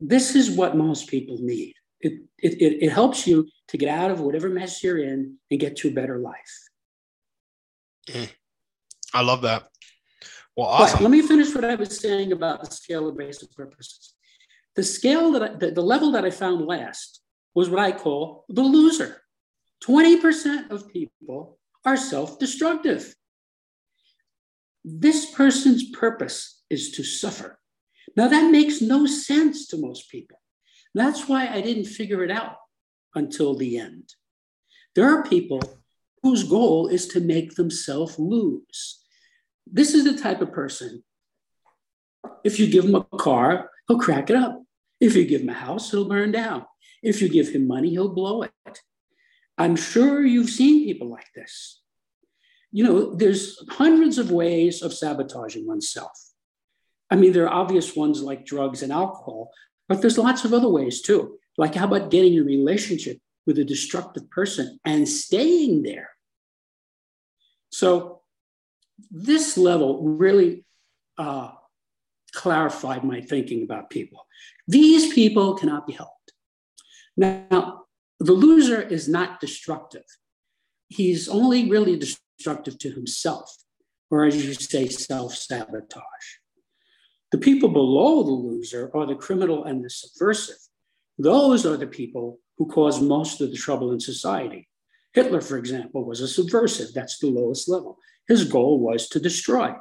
this 0.00 0.34
is 0.34 0.50
what 0.50 0.76
most 0.76 1.08
people 1.08 1.36
need. 1.40 1.74
It, 2.00 2.22
it, 2.38 2.82
it, 2.82 2.92
helps 2.92 3.26
you 3.26 3.48
to 3.66 3.76
get 3.76 3.88
out 3.88 4.12
of 4.12 4.20
whatever 4.20 4.48
mess 4.48 4.84
you're 4.84 4.98
in 4.98 5.36
and 5.50 5.60
get 5.60 5.76
to 5.78 5.88
a 5.88 5.92
better 5.92 6.18
life. 6.18 6.68
Mm. 8.08 8.30
I 9.12 9.22
love 9.22 9.42
that. 9.42 9.64
Well, 10.56 10.68
awesome. 10.68 10.98
But 10.98 11.02
let 11.02 11.10
me 11.10 11.22
finish 11.22 11.52
what 11.54 11.64
I 11.64 11.74
was 11.74 11.98
saying 11.98 12.30
about 12.30 12.64
the 12.64 12.70
scale 12.70 13.08
of 13.08 13.16
basic 13.16 13.52
purposes. 13.52 14.14
The 14.78 14.84
scale 14.84 15.32
that 15.32 15.42
I, 15.42 15.48
the, 15.56 15.72
the 15.72 15.82
level 15.82 16.12
that 16.12 16.24
I 16.24 16.30
found 16.30 16.64
last 16.64 17.20
was 17.52 17.68
what 17.68 17.80
I 17.80 17.90
call 17.90 18.44
the 18.48 18.62
loser. 18.62 19.22
20% 19.82 20.70
of 20.70 20.88
people 20.88 21.58
are 21.84 21.96
self 21.96 22.38
destructive. 22.38 23.12
This 24.84 25.34
person's 25.34 25.90
purpose 25.90 26.62
is 26.70 26.92
to 26.92 27.02
suffer. 27.02 27.58
Now, 28.16 28.28
that 28.28 28.52
makes 28.52 28.80
no 28.80 29.04
sense 29.06 29.66
to 29.66 29.78
most 29.78 30.12
people. 30.12 30.40
That's 30.94 31.28
why 31.28 31.48
I 31.48 31.60
didn't 31.60 31.86
figure 31.86 32.22
it 32.22 32.30
out 32.30 32.54
until 33.16 33.56
the 33.56 33.78
end. 33.78 34.14
There 34.94 35.12
are 35.12 35.24
people 35.24 35.60
whose 36.22 36.44
goal 36.44 36.86
is 36.86 37.08
to 37.08 37.20
make 37.20 37.56
themselves 37.56 38.16
lose. 38.16 39.02
This 39.66 39.92
is 39.92 40.04
the 40.04 40.22
type 40.22 40.40
of 40.40 40.52
person, 40.52 41.02
if 42.44 42.60
you 42.60 42.68
give 42.68 42.84
him 42.84 42.94
a 42.94 43.02
car, 43.02 43.70
he'll 43.88 43.98
crack 43.98 44.30
it 44.30 44.36
up. 44.36 44.62
If 45.00 45.14
you 45.14 45.24
give 45.24 45.42
him 45.42 45.48
a 45.48 45.54
house, 45.54 45.90
he'll 45.90 46.08
burn 46.08 46.32
down. 46.32 46.66
If 47.02 47.22
you 47.22 47.28
give 47.28 47.50
him 47.50 47.66
money, 47.66 47.90
he'll 47.90 48.14
blow 48.14 48.42
it. 48.42 48.52
I'm 49.56 49.76
sure 49.76 50.24
you've 50.24 50.50
seen 50.50 50.84
people 50.84 51.08
like 51.08 51.28
this. 51.34 51.80
You 52.70 52.84
know, 52.84 53.14
there's 53.14 53.64
hundreds 53.70 54.18
of 54.18 54.30
ways 54.30 54.82
of 54.82 54.92
sabotaging 54.92 55.66
oneself. 55.66 56.12
I 57.10 57.16
mean, 57.16 57.32
there 57.32 57.44
are 57.44 57.62
obvious 57.62 57.96
ones 57.96 58.22
like 58.22 58.44
drugs 58.44 58.82
and 58.82 58.92
alcohol, 58.92 59.50
but 59.88 60.00
there's 60.00 60.18
lots 60.18 60.44
of 60.44 60.52
other 60.52 60.68
ways 60.68 61.00
too. 61.00 61.38
Like, 61.56 61.74
how 61.74 61.86
about 61.86 62.10
getting 62.10 62.34
in 62.34 62.42
a 62.42 62.44
relationship 62.44 63.18
with 63.48 63.58
a 63.58 63.64
destructive 63.64 64.30
person 64.30 64.78
and 64.84 65.08
staying 65.08 65.82
there. 65.82 66.10
So 67.70 68.20
this 69.10 69.56
level 69.56 70.02
really 70.02 70.66
uh, 71.16 71.52
clarified 72.38 73.02
my 73.02 73.20
thinking 73.20 73.64
about 73.64 73.90
people. 73.90 74.24
These 74.68 75.12
people 75.12 75.54
cannot 75.54 75.88
be 75.88 75.92
helped. 75.92 76.32
Now, 77.16 77.86
the 78.20 78.32
loser 78.32 78.80
is 78.80 79.08
not 79.08 79.40
destructive. 79.40 80.04
He's 80.86 81.28
only 81.28 81.68
really 81.68 81.98
destructive 81.98 82.78
to 82.78 82.92
himself, 82.92 83.52
or 84.08 84.24
as 84.24 84.36
you 84.36 84.54
say, 84.54 84.86
self 84.86 85.34
sabotage. 85.34 86.28
The 87.32 87.38
people 87.38 87.70
below 87.70 88.22
the 88.22 88.30
loser 88.30 88.90
are 88.94 89.06
the 89.06 89.16
criminal 89.16 89.64
and 89.64 89.84
the 89.84 89.90
subversive. 89.90 90.62
Those 91.18 91.66
are 91.66 91.76
the 91.76 91.88
people 91.88 92.38
who 92.56 92.66
cause 92.66 93.02
most 93.02 93.40
of 93.40 93.50
the 93.50 93.56
trouble 93.56 93.90
in 93.90 93.98
society. 93.98 94.68
Hitler, 95.12 95.40
for 95.40 95.58
example, 95.58 96.04
was 96.04 96.20
a 96.20 96.28
subversive. 96.28 96.94
That's 96.94 97.18
the 97.18 97.26
lowest 97.26 97.68
level. 97.68 97.98
His 98.28 98.44
goal 98.44 98.78
was 98.78 99.08
to 99.08 99.18
destroy. 99.18 99.74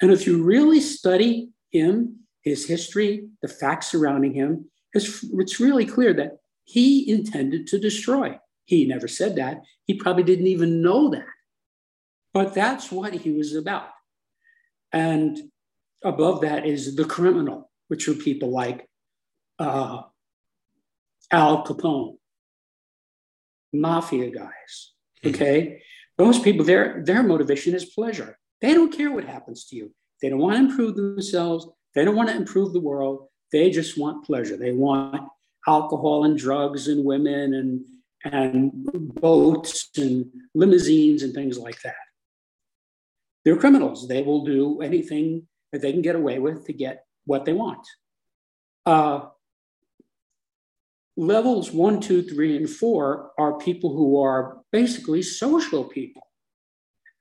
And 0.00 0.12
if 0.12 0.24
you 0.26 0.44
really 0.44 0.80
study 0.80 1.50
him, 1.76 2.20
his 2.42 2.66
history, 2.66 3.28
the 3.42 3.48
facts 3.48 3.88
surrounding 3.88 4.34
him, 4.34 4.70
it's 4.94 5.60
really 5.60 5.84
clear 5.84 6.12
that 6.14 6.38
he 6.64 7.10
intended 7.10 7.66
to 7.68 7.78
destroy. 7.78 8.38
He 8.64 8.86
never 8.86 9.08
said 9.08 9.36
that. 9.36 9.62
He 9.84 9.94
probably 9.94 10.24
didn't 10.24 10.48
even 10.48 10.82
know 10.82 11.10
that. 11.10 11.26
But 12.32 12.54
that's 12.54 12.90
what 12.90 13.12
he 13.14 13.30
was 13.30 13.54
about. 13.54 13.88
And 14.92 15.38
above 16.02 16.40
that 16.40 16.66
is 16.66 16.96
the 16.96 17.04
criminal, 17.04 17.70
which 17.88 18.08
are 18.08 18.14
people 18.14 18.50
like 18.50 18.88
uh, 19.58 20.02
Al 21.30 21.64
Capone, 21.64 22.16
mafia 23.72 24.30
guys. 24.30 24.92
Hmm. 25.22 25.28
Okay. 25.28 25.82
Those 26.18 26.38
people, 26.38 26.64
their, 26.64 27.02
their 27.04 27.22
motivation 27.22 27.74
is 27.74 27.84
pleasure. 27.84 28.38
They 28.60 28.72
don't 28.74 28.92
care 28.92 29.12
what 29.12 29.24
happens 29.24 29.66
to 29.66 29.76
you. 29.76 29.94
They 30.22 30.28
don't 30.28 30.40
want 30.40 30.56
to 30.56 30.64
improve 30.64 30.96
themselves. 30.96 31.66
They 31.94 32.04
don't 32.04 32.16
want 32.16 32.28
to 32.28 32.36
improve 32.36 32.72
the 32.72 32.80
world. 32.80 33.28
They 33.52 33.70
just 33.70 33.98
want 33.98 34.24
pleasure. 34.24 34.56
They 34.56 34.72
want 34.72 35.22
alcohol 35.66 36.24
and 36.24 36.38
drugs 36.38 36.88
and 36.88 37.04
women 37.04 37.54
and, 37.54 37.84
and 38.24 39.14
boats 39.14 39.90
and 39.96 40.26
limousines 40.54 41.22
and 41.22 41.34
things 41.34 41.58
like 41.58 41.80
that. 41.82 41.94
They're 43.44 43.56
criminals. 43.56 44.08
They 44.08 44.22
will 44.22 44.44
do 44.44 44.80
anything 44.80 45.46
that 45.72 45.80
they 45.80 45.92
can 45.92 46.02
get 46.02 46.16
away 46.16 46.38
with 46.38 46.66
to 46.66 46.72
get 46.72 47.04
what 47.24 47.44
they 47.44 47.52
want. 47.52 47.86
Uh, 48.84 49.26
levels 51.16 51.72
one, 51.72 52.00
two, 52.00 52.22
three, 52.22 52.56
and 52.56 52.68
four 52.68 53.30
are 53.38 53.58
people 53.58 53.94
who 53.94 54.20
are 54.20 54.58
basically 54.72 55.22
social 55.22 55.84
people. 55.84 56.25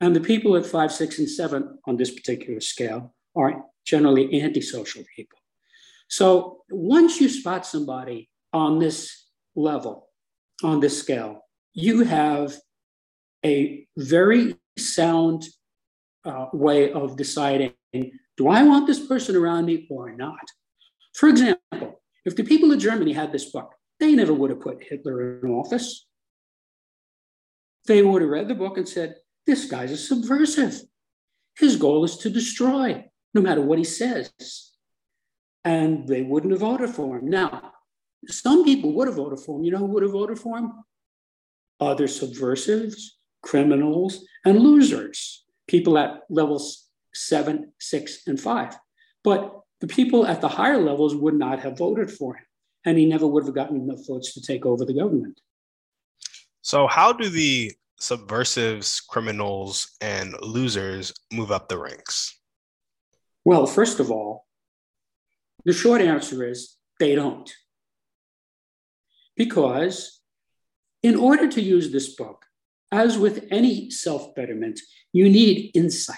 And 0.01 0.15
the 0.15 0.21
people 0.21 0.55
at 0.55 0.65
five, 0.65 0.91
six, 0.91 1.19
and 1.19 1.29
seven 1.29 1.79
on 1.85 1.97
this 1.97 2.11
particular 2.11 2.59
scale 2.59 3.13
are 3.35 3.63
generally 3.85 4.41
antisocial 4.41 5.03
people. 5.15 5.39
So 6.07 6.63
once 6.69 7.19
you 7.21 7.29
spot 7.29 7.65
somebody 7.65 8.29
on 8.53 8.79
this 8.79 9.27
level, 9.55 10.09
on 10.63 10.79
this 10.79 10.99
scale, 10.99 11.41
you 11.73 12.03
have 12.03 12.55
a 13.45 13.87
very 13.97 14.55
sound 14.77 15.43
uh, 16.25 16.47
way 16.53 16.91
of 16.91 17.15
deciding 17.15 17.73
do 18.37 18.49
I 18.49 18.63
want 18.63 18.87
this 18.87 19.05
person 19.07 19.35
around 19.35 19.65
me 19.65 19.87
or 19.89 20.11
not? 20.11 20.45
For 21.13 21.29
example, 21.29 22.01
if 22.25 22.35
the 22.35 22.43
people 22.43 22.71
of 22.73 22.79
Germany 22.79 23.13
had 23.13 23.31
this 23.31 23.45
book, 23.45 23.71
they 23.99 24.13
never 24.13 24.33
would 24.33 24.49
have 24.49 24.59
put 24.59 24.83
Hitler 24.83 25.39
in 25.39 25.51
office. 25.51 26.05
They 27.87 28.01
would 28.01 28.21
have 28.21 28.31
read 28.31 28.49
the 28.49 28.55
book 28.55 28.77
and 28.77 28.89
said, 28.89 29.15
This 29.45 29.65
guy's 29.65 29.91
a 29.91 29.97
subversive. 29.97 30.81
His 31.57 31.75
goal 31.77 32.03
is 32.03 32.17
to 32.17 32.29
destroy, 32.29 33.05
no 33.33 33.41
matter 33.41 33.61
what 33.61 33.77
he 33.77 33.83
says. 33.83 34.31
And 35.63 36.07
they 36.07 36.21
wouldn't 36.21 36.51
have 36.51 36.61
voted 36.61 36.89
for 36.89 37.17
him. 37.17 37.29
Now, 37.29 37.71
some 38.27 38.63
people 38.63 38.93
would 38.93 39.07
have 39.07 39.17
voted 39.17 39.39
for 39.39 39.57
him. 39.57 39.63
You 39.63 39.71
know 39.71 39.79
who 39.79 39.85
would 39.85 40.03
have 40.03 40.11
voted 40.11 40.39
for 40.39 40.57
him? 40.57 40.71
Other 41.79 42.07
subversives, 42.07 43.17
criminals, 43.41 44.25
and 44.43 44.59
losers, 44.59 45.45
people 45.67 45.97
at 45.97 46.21
levels 46.29 46.85
seven, 47.13 47.71
six, 47.79 48.27
and 48.27 48.39
five. 48.39 48.75
But 49.23 49.61
the 49.81 49.87
people 49.87 50.25
at 50.25 50.41
the 50.41 50.47
higher 50.47 50.81
levels 50.81 51.15
would 51.15 51.35
not 51.35 51.59
have 51.59 51.77
voted 51.77 52.11
for 52.11 52.35
him 52.35 52.45
and 52.85 52.97
he 52.97 53.05
never 53.05 53.27
would 53.27 53.45
have 53.45 53.55
gotten 53.55 53.77
enough 53.77 54.05
votes 54.07 54.33
to 54.33 54.41
take 54.41 54.65
over 54.65 54.85
the 54.85 54.93
government. 54.93 55.41
So, 56.61 56.87
how 56.87 57.11
do 57.11 57.29
the 57.29 57.71
subversives, 57.99 59.01
criminals, 59.01 59.95
and 60.01 60.35
losers 60.41 61.13
move 61.31 61.51
up 61.51 61.69
the 61.69 61.77
ranks? 61.77 62.39
Well, 63.43 63.65
first 63.65 63.99
of 63.99 64.11
all, 64.11 64.45
the 65.65 65.73
short 65.73 66.01
answer 66.01 66.47
is 66.47 66.77
they 66.99 67.15
don't. 67.15 67.51
Because 69.35 70.21
in 71.03 71.15
order 71.15 71.47
to 71.47 71.61
use 71.61 71.91
this 71.91 72.15
book, 72.15 72.45
as 72.91 73.17
with 73.17 73.45
any 73.51 73.89
self 73.89 74.33
betterment, 74.35 74.79
you 75.11 75.29
need 75.29 75.71
insight. 75.75 76.17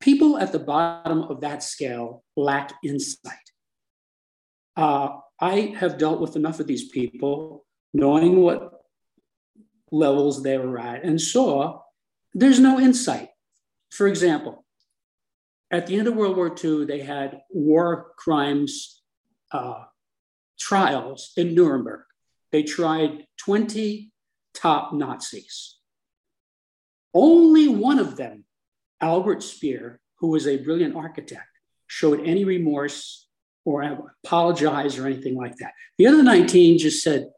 People 0.00 0.38
at 0.38 0.52
the 0.52 0.58
bottom 0.58 1.22
of 1.22 1.40
that 1.40 1.62
scale 1.62 2.22
lack 2.36 2.72
insight. 2.84 3.34
Uh, 4.76 5.08
I 5.40 5.74
have 5.78 5.98
dealt 5.98 6.20
with 6.20 6.36
enough 6.36 6.60
of 6.60 6.66
these 6.66 6.88
people, 6.88 7.64
knowing 7.92 8.40
what 8.40 8.75
levels 9.90 10.42
they 10.42 10.58
were 10.58 10.78
at, 10.78 11.04
and 11.04 11.20
saw 11.20 11.80
there's 12.34 12.60
no 12.60 12.78
insight. 12.78 13.28
For 13.90 14.06
example, 14.06 14.64
at 15.70 15.86
the 15.86 15.96
end 15.98 16.08
of 16.08 16.14
World 16.14 16.36
War 16.36 16.54
II, 16.62 16.84
they 16.84 17.00
had 17.00 17.40
war 17.50 18.12
crimes 18.16 19.02
uh, 19.52 19.84
trials 20.58 21.32
in 21.36 21.54
Nuremberg. 21.54 22.02
They 22.52 22.62
tried 22.62 23.26
20 23.38 24.12
top 24.54 24.92
Nazis. 24.92 25.76
Only 27.12 27.68
one 27.68 27.98
of 27.98 28.16
them, 28.16 28.44
Albert 29.00 29.42
Speer, 29.42 30.00
who 30.18 30.28
was 30.28 30.46
a 30.46 30.58
brilliant 30.58 30.96
architect, 30.96 31.48
showed 31.86 32.26
any 32.26 32.44
remorse 32.44 33.28
or 33.64 34.12
apologize 34.24 34.98
or 34.98 35.06
anything 35.06 35.34
like 35.34 35.56
that. 35.56 35.72
The 35.98 36.06
other 36.06 36.22
19 36.22 36.78
just 36.78 37.02
said, 37.02 37.28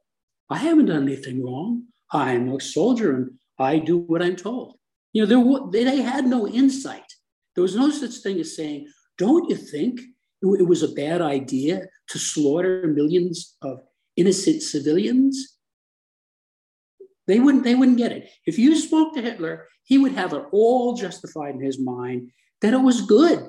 I 0.51 0.59
haven't 0.59 0.87
done 0.87 1.03
anything 1.03 1.45
wrong. 1.45 1.85
I'm 2.13 2.53
a 2.55 2.61
soldier 2.61 3.15
and 3.15 3.31
I 3.59 3.79
do 3.79 3.99
what 3.99 4.23
I'm 4.23 4.37
told. 4.37 4.77
You 5.13 5.27
know, 5.27 5.71
there, 5.71 5.85
they 5.85 6.03
had 6.03 6.27
no 6.27 6.47
insight. 6.47 7.15
There 7.55 7.63
was 7.63 7.77
no 7.77 7.91
such 7.91 8.19
thing 8.19 8.39
as 8.41 8.55
saying, 8.55 8.89
don't 9.17 9.51
you 9.51 9.57
think 9.57 10.01
it 10.43 10.67
was 10.67 10.83
a 10.83 10.89
bad 10.89 11.21
idea 11.21 11.87
to 12.09 12.19
slaughter 12.19 12.87
millions 12.87 13.57
of 13.63 13.81
innocent 14.17 14.63
civilians? 14.63 15.57
They 17.27 17.41
wouldn't, 17.41 17.65
they 17.65 17.75
wouldn't 17.75 17.99
get 17.99 18.13
it. 18.13 18.31
If 18.47 18.59
you 18.59 18.77
spoke 18.77 19.15
to 19.15 19.23
Hitler, 19.23 19.67
he 19.85 19.99
would 19.99 20.13
have 20.13 20.33
it 20.33 20.45
all 20.53 20.95
justified 20.95 21.55
in 21.57 21.61
his 21.61 21.79
mind 21.79 22.31
that 22.61 22.75
it 22.75 22.81
was 22.81 23.03
good 23.03 23.49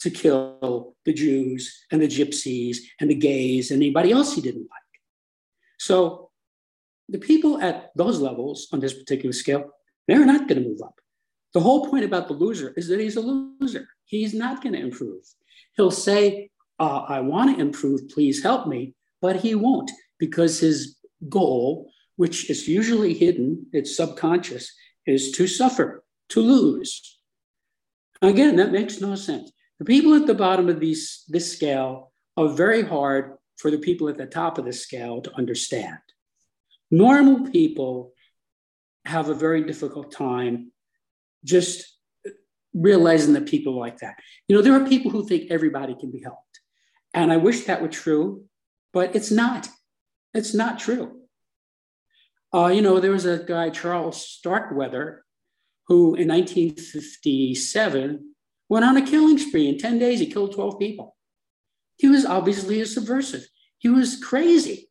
to 0.00 0.10
kill 0.10 0.94
the 1.04 1.12
Jews 1.12 1.84
and 1.90 2.00
the 2.00 2.08
gypsies 2.08 2.78
and 3.00 3.10
the 3.10 3.14
gays 3.14 3.70
and 3.70 3.82
anybody 3.82 4.12
else 4.12 4.34
he 4.34 4.40
didn't 4.40 4.62
like. 4.62 5.00
So 5.78 6.30
the 7.08 7.18
people 7.18 7.60
at 7.60 7.90
those 7.94 8.20
levels 8.20 8.68
on 8.72 8.80
this 8.80 8.94
particular 8.94 9.32
scale, 9.32 9.70
they're 10.08 10.26
not 10.26 10.48
going 10.48 10.62
to 10.62 10.68
move 10.68 10.80
up. 10.82 11.00
The 11.54 11.60
whole 11.60 11.88
point 11.88 12.04
about 12.04 12.28
the 12.28 12.34
loser 12.34 12.74
is 12.76 12.88
that 12.88 13.00
he's 13.00 13.16
a 13.16 13.20
loser. 13.20 13.88
He's 14.04 14.34
not 14.34 14.62
going 14.62 14.74
to 14.74 14.80
improve. 14.80 15.22
He'll 15.76 15.90
say, 15.90 16.50
uh, 16.78 17.04
I 17.08 17.20
want 17.20 17.56
to 17.56 17.62
improve, 17.62 18.08
please 18.08 18.42
help 18.42 18.66
me, 18.66 18.94
but 19.22 19.36
he 19.36 19.54
won't 19.54 19.90
because 20.18 20.60
his 20.60 20.96
goal, 21.28 21.90
which 22.16 22.50
is 22.50 22.68
usually 22.68 23.14
hidden, 23.14 23.66
it's 23.72 23.96
subconscious, 23.96 24.72
is 25.06 25.32
to 25.32 25.46
suffer, 25.46 26.04
to 26.30 26.40
lose. 26.40 27.18
Again, 28.22 28.56
that 28.56 28.72
makes 28.72 29.00
no 29.00 29.14
sense. 29.14 29.52
The 29.78 29.84
people 29.84 30.14
at 30.14 30.26
the 30.26 30.34
bottom 30.34 30.68
of 30.68 30.80
these, 30.80 31.24
this 31.28 31.52
scale 31.52 32.12
are 32.36 32.48
very 32.48 32.82
hard 32.82 33.36
for 33.56 33.70
the 33.70 33.78
people 33.78 34.08
at 34.08 34.16
the 34.16 34.26
top 34.26 34.58
of 34.58 34.64
the 34.64 34.72
scale 34.72 35.20
to 35.22 35.34
understand. 35.36 35.98
Normal 36.90 37.50
people 37.50 38.12
have 39.04 39.28
a 39.28 39.34
very 39.34 39.64
difficult 39.64 40.12
time 40.12 40.72
just 41.44 41.96
realizing 42.74 43.34
that 43.34 43.46
people 43.46 43.78
like 43.78 43.98
that. 43.98 44.16
You 44.48 44.56
know, 44.56 44.62
there 44.62 44.74
are 44.74 44.86
people 44.86 45.10
who 45.10 45.26
think 45.26 45.50
everybody 45.50 45.94
can 45.94 46.10
be 46.10 46.22
helped. 46.22 46.60
And 47.14 47.32
I 47.32 47.38
wish 47.38 47.64
that 47.64 47.80
were 47.80 47.88
true, 47.88 48.44
but 48.92 49.14
it's 49.16 49.30
not. 49.30 49.68
It's 50.34 50.54
not 50.54 50.78
true. 50.78 51.22
Uh, 52.52 52.68
you 52.68 52.82
know, 52.82 53.00
there 53.00 53.12
was 53.12 53.26
a 53.26 53.38
guy, 53.38 53.70
Charles 53.70 54.26
Starkweather, 54.26 55.24
who 55.88 56.14
in 56.14 56.28
1957 56.28 58.34
went 58.68 58.84
on 58.84 58.96
a 58.96 59.06
killing 59.06 59.38
spree. 59.38 59.68
In 59.68 59.78
10 59.78 59.98
days, 59.98 60.20
he 60.20 60.26
killed 60.26 60.54
12 60.54 60.78
people. 60.78 61.16
He 61.96 62.08
was 62.08 62.26
obviously 62.26 62.80
a 62.80 62.86
subversive. 62.86 63.46
He 63.78 63.88
was 63.88 64.22
crazy. 64.22 64.90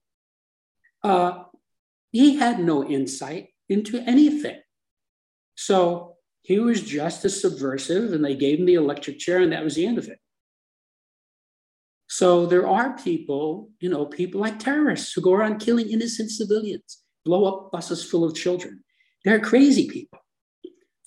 uh, 1.05 1.43
he 2.15 2.37
had 2.37 2.59
no 2.59 2.81
insight 2.81 3.49
into 3.67 3.99
anything. 3.99 4.57
So 5.55 6.15
he 6.43 6.59
was 6.59 6.81
just 6.81 7.25
a 7.25 7.29
subversive, 7.29 8.13
and 8.13 8.23
they 8.23 8.37
gave 8.37 8.59
him 8.59 8.65
the 8.65 8.75
electric 8.75 9.19
chair, 9.19 9.39
and 9.39 9.51
that 9.51 9.65
was 9.65 9.75
the 9.75 9.85
end 9.85 9.97
of 9.97 10.07
it. 10.07 10.19
So 12.07 12.45
there 12.45 12.69
are 12.69 12.95
people, 12.95 13.69
you 13.81 13.89
know, 13.89 14.05
people 14.05 14.39
like 14.39 14.59
terrorists 14.59 15.11
who 15.11 15.19
go 15.19 15.33
around 15.33 15.59
killing 15.59 15.89
innocent 15.89 16.31
civilians, 16.31 17.03
blow 17.25 17.43
up 17.43 17.73
buses 17.73 18.01
full 18.09 18.23
of 18.23 18.33
children. 18.33 18.81
They're 19.25 19.41
crazy 19.41 19.89
people. 19.89 20.19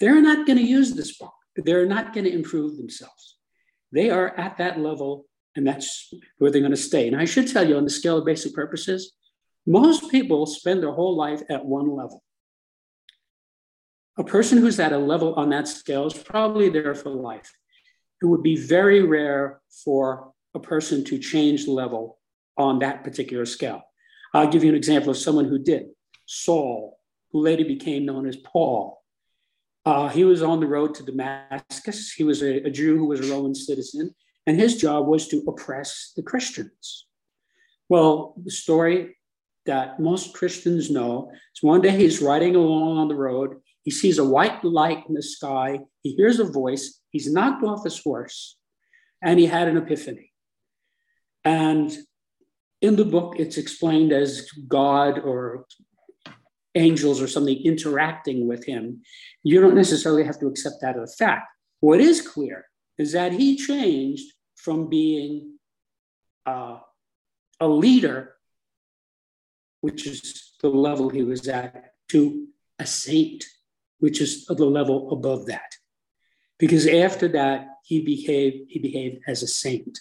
They're 0.01 0.21
not 0.21 0.47
going 0.47 0.59
to 0.59 0.73
use 0.79 0.93
this 0.93 1.17
bomb. 1.17 1.31
They're 1.57 1.87
not 1.87 2.13
going 2.13 2.25
to 2.25 2.35
improve 2.35 2.77
themselves. 2.77 3.39
They 3.93 4.11
are 4.11 4.37
at 4.37 4.59
that 4.59 4.79
level, 4.79 5.25
and 5.57 5.67
that's 5.67 6.13
where 6.37 6.51
they're 6.51 6.61
going 6.61 6.73
to 6.73 6.77
stay. 6.77 7.09
And 7.09 7.17
I 7.17 7.25
should 7.25 7.49
tell 7.49 7.67
you, 7.67 7.79
on 7.79 7.85
the 7.85 7.99
scale 8.01 8.19
of 8.19 8.27
basic 8.27 8.53
purposes, 8.53 9.15
most 9.69 10.11
people 10.11 10.47
spend 10.47 10.83
their 10.83 10.93
whole 10.93 11.15
life 11.15 11.43
at 11.51 11.63
one 11.63 11.95
level. 11.95 12.25
A 14.17 14.25
person 14.25 14.57
who's 14.57 14.81
at 14.81 14.95
a 14.95 14.99
level 14.99 15.35
on 15.35 15.51
that 15.51 15.69
scale 15.69 16.07
is 16.07 16.15
probably 16.15 16.71
there 16.71 16.95
for 16.95 17.11
life. 17.11 17.53
It 18.23 18.27
would 18.27 18.43
be 18.43 18.57
very 18.57 19.03
rare 19.03 19.61
for 19.85 20.33
a 20.55 20.59
person 20.59 21.05
to 21.05 21.19
change 21.19 21.69
level 21.69 22.19
on 22.57 22.79
that 22.79 23.05
particular 23.05 23.45
scale. 23.45 23.83
I'll 24.33 24.49
give 24.49 24.65
you 24.65 24.71
an 24.71 24.75
example 24.75 25.11
of 25.11 25.19
someone 25.19 25.45
who 25.45 25.59
did. 25.59 25.89
Saul, 26.25 26.99
who 27.31 27.43
later 27.43 27.67
became 27.67 28.07
known 28.07 28.27
as 28.27 28.37
Paul. 28.37 29.03
Uh, 29.85 30.09
he 30.09 30.25
was 30.25 30.43
on 30.43 30.61
the 30.61 30.67
road 30.67 30.95
to 30.95 31.03
Damascus. 31.03 32.13
He 32.13 32.25
was 32.25 32.43
a, 32.43 32.63
a 32.63 32.71
Jew 32.71 32.97
who 32.97 33.07
was 33.07 33.21
a 33.21 33.31
Roman 33.31 33.55
citizen, 33.55 34.15
and 34.47 34.59
his 34.59 34.79
job 34.79 35.07
was 35.07 35.29
to 35.29 35.45
oppress 35.47 36.13
the 36.17 36.23
Christians. 36.23 37.07
Well, 37.91 38.35
the 38.43 38.51
story 38.51 39.18
that 39.69 40.01
most 40.01 40.35
Christians 40.35 40.91
know 40.91 41.31
is 41.55 41.63
one 41.63 41.81
day 41.81 41.97
he's 41.97 42.21
riding 42.21 42.57
along 42.57 42.99
on 42.99 43.09
the 43.09 43.15
road. 43.15 43.57
He 43.85 43.91
sees 43.91 44.19
a 44.19 44.25
white 44.25 44.65
light 44.65 45.05
in 45.09 45.15
the 45.15 45.23
sky. 45.23 45.81
He 46.03 46.15
hears 46.15 46.41
a 46.41 46.45
voice. 46.45 47.01
He's 47.11 47.33
knocked 47.33 47.63
off 47.63 47.85
his 47.85 48.03
horse 48.03 48.59
and 49.23 49.39
he 49.39 49.47
had 49.47 49.69
an 49.69 49.77
epiphany. 49.77 50.33
And 51.45 51.97
in 52.83 52.97
the 52.97 53.05
book, 53.05 53.37
it's 53.39 53.57
explained 53.57 54.13
as 54.13 54.51
God 54.69 55.19
or 55.19 55.67
angels 56.75 57.21
or 57.21 57.29
something 57.29 57.61
interacting 57.65 58.47
with 58.47 58.65
him. 58.65 59.03
You 59.43 59.61
don't 59.61 59.75
necessarily 59.75 60.25
have 60.25 60.39
to 60.41 60.47
accept 60.47 60.77
that 60.83 60.99
as 60.99 61.15
a 61.15 61.17
fact. 61.17 61.47
What 61.81 62.01
is 62.01 62.27
clear 62.27 62.67
is 62.99 63.13
that 63.13 63.33
he 63.33 63.57
changed 63.57 64.33
from 64.57 64.89
being 64.89 65.59
uh, 66.47 66.79
a 67.61 67.69
leader, 67.69 68.35
which 69.81 70.07
is 70.07 70.53
the 70.61 70.69
level 70.69 71.09
he 71.09 71.23
was 71.23 71.47
at, 71.49 71.93
to 72.09 72.47
a 72.79 72.87
saint, 72.87 73.45
which 73.99 74.21
is 74.21 74.47
the 74.47 74.65
level 74.65 75.13
above 75.13 75.47
that. 75.47 75.75
Because 76.59 76.87
after 76.87 77.29
that, 77.29 77.69
he 77.85 78.05
behaved, 78.05 78.67
he 78.69 78.79
behaved 78.81 79.21
as 79.27 79.43
a 79.43 79.49
saint, 79.49 79.99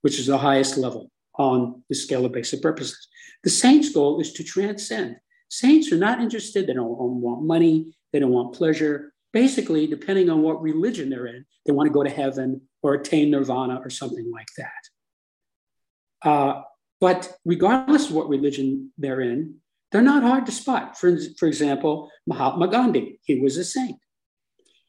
which 0.00 0.18
is 0.18 0.26
the 0.26 0.38
highest 0.38 0.76
level 0.76 1.10
on 1.38 1.82
the 1.88 1.94
scale 1.94 2.24
of 2.24 2.32
basic 2.32 2.62
purposes. 2.62 3.08
The 3.44 3.50
saint's 3.50 3.90
goal 3.90 4.20
is 4.20 4.32
to 4.34 4.44
transcend. 4.44 5.16
Saints 5.48 5.92
are 5.92 5.96
not 5.96 6.20
interested, 6.20 6.66
they 6.66 6.74
don't 6.74 6.88
want 6.88 7.44
money, 7.44 7.94
they 8.12 8.18
don't 8.18 8.30
want 8.30 8.54
pleasure. 8.54 9.12
Basically, 9.32 9.86
depending 9.86 10.28
on 10.30 10.42
what 10.42 10.62
religion 10.62 11.10
they're 11.10 11.26
in, 11.26 11.44
they 11.64 11.72
want 11.72 11.86
to 11.86 11.92
go 11.92 12.02
to 12.02 12.10
heaven 12.10 12.62
or 12.82 12.94
attain 12.94 13.30
nirvana 13.30 13.80
or 13.82 13.90
something 13.90 14.30
like 14.32 14.48
that. 14.56 16.28
Uh, 16.28 16.62
but 17.00 17.32
regardless 17.44 18.08
of 18.08 18.14
what 18.14 18.28
religion 18.28 18.92
they're 18.98 19.20
in, 19.20 19.56
they're 19.90 20.02
not 20.02 20.22
hard 20.22 20.46
to 20.46 20.52
spot. 20.52 20.98
For, 20.98 21.16
for 21.38 21.48
example, 21.48 22.10
Mahatma 22.26 22.68
Gandhi, 22.68 23.18
he 23.24 23.40
was 23.40 23.56
a 23.56 23.64
saint. 23.64 23.98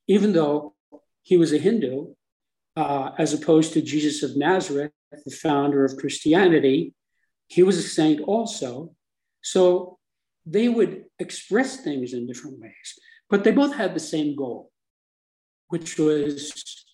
Even 0.08 0.34
though 0.34 0.76
he 1.24 1.38
was 1.38 1.54
a 1.54 1.58
Hindu, 1.58 2.14
uh, 2.76 3.12
as 3.18 3.34
opposed 3.34 3.74
to 3.74 3.82
Jesus 3.82 4.24
of 4.24 4.38
Nazareth, 4.38 4.92
the 5.26 5.32
founder 5.32 5.84
of 5.84 5.98
Christianity, 5.98 6.94
he 7.48 7.64
was 7.64 7.78
a 7.78 7.82
saint 7.82 8.22
also. 8.22 8.94
So 9.42 9.98
they 10.46 10.70
would 10.70 11.06
express 11.20 11.82
things 11.82 12.14
in 12.14 12.28
different 12.28 12.60
ways, 12.60 13.00
but 13.30 13.44
they 13.44 13.52
both 13.52 13.76
had 13.76 13.94
the 13.94 14.00
same 14.00 14.36
goal, 14.36 14.72
which 15.70 15.98
was 15.98 16.86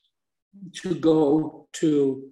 to 0.82 0.96
go 0.96 1.68
to 1.74 2.30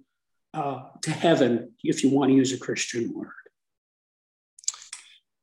uh, 0.56 0.82
to 1.02 1.10
heaven, 1.10 1.70
if 1.84 2.02
you 2.02 2.10
want 2.10 2.30
to 2.30 2.34
use 2.34 2.52
a 2.52 2.58
Christian 2.58 3.12
word. 3.14 3.30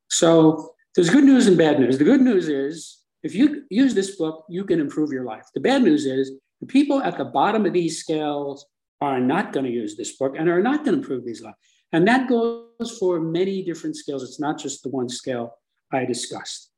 So 0.10 0.74
there's 0.96 1.10
good 1.10 1.24
news 1.24 1.48
and 1.48 1.58
bad 1.58 1.80
news. 1.80 1.98
The 1.98 2.04
good 2.04 2.22
news 2.22 2.50
is 2.50 3.00
if 3.22 3.36
you 3.36 3.64
use 3.70 3.94
this 3.94 4.16
book, 4.16 4.46
you 4.50 4.64
can 4.66 4.80
improve 4.80 5.12
your 5.12 5.24
life. 5.24 5.46
The 5.54 5.62
bad 5.62 5.84
news 5.84 6.06
is 6.06 6.32
the 6.62 6.68
people 6.68 7.02
at 7.02 7.18
the 7.18 7.26
bottom 7.26 7.66
of 7.66 7.74
these 7.74 8.00
scales 8.00 8.66
are 9.02 9.20
not 9.20 9.54
going 9.54 9.66
to 9.66 9.72
use 9.72 9.96
this 9.96 10.16
book 10.18 10.36
and 10.38 10.50
are 10.50 10.62
not 10.62 10.84
going 10.84 10.96
to 10.96 11.02
improve 11.02 11.26
these 11.26 11.42
lives. 11.42 11.58
And 11.92 12.08
that 12.08 12.28
goes 12.28 12.98
for 13.00 13.20
many 13.20 13.64
different 13.64 13.96
scales. 13.96 14.24
It's 14.24 14.40
not 14.40 14.58
just 14.58 14.82
the 14.82 14.90
one 14.90 15.10
scale 15.10 15.58
I 15.92 16.06
discussed. 16.06 16.72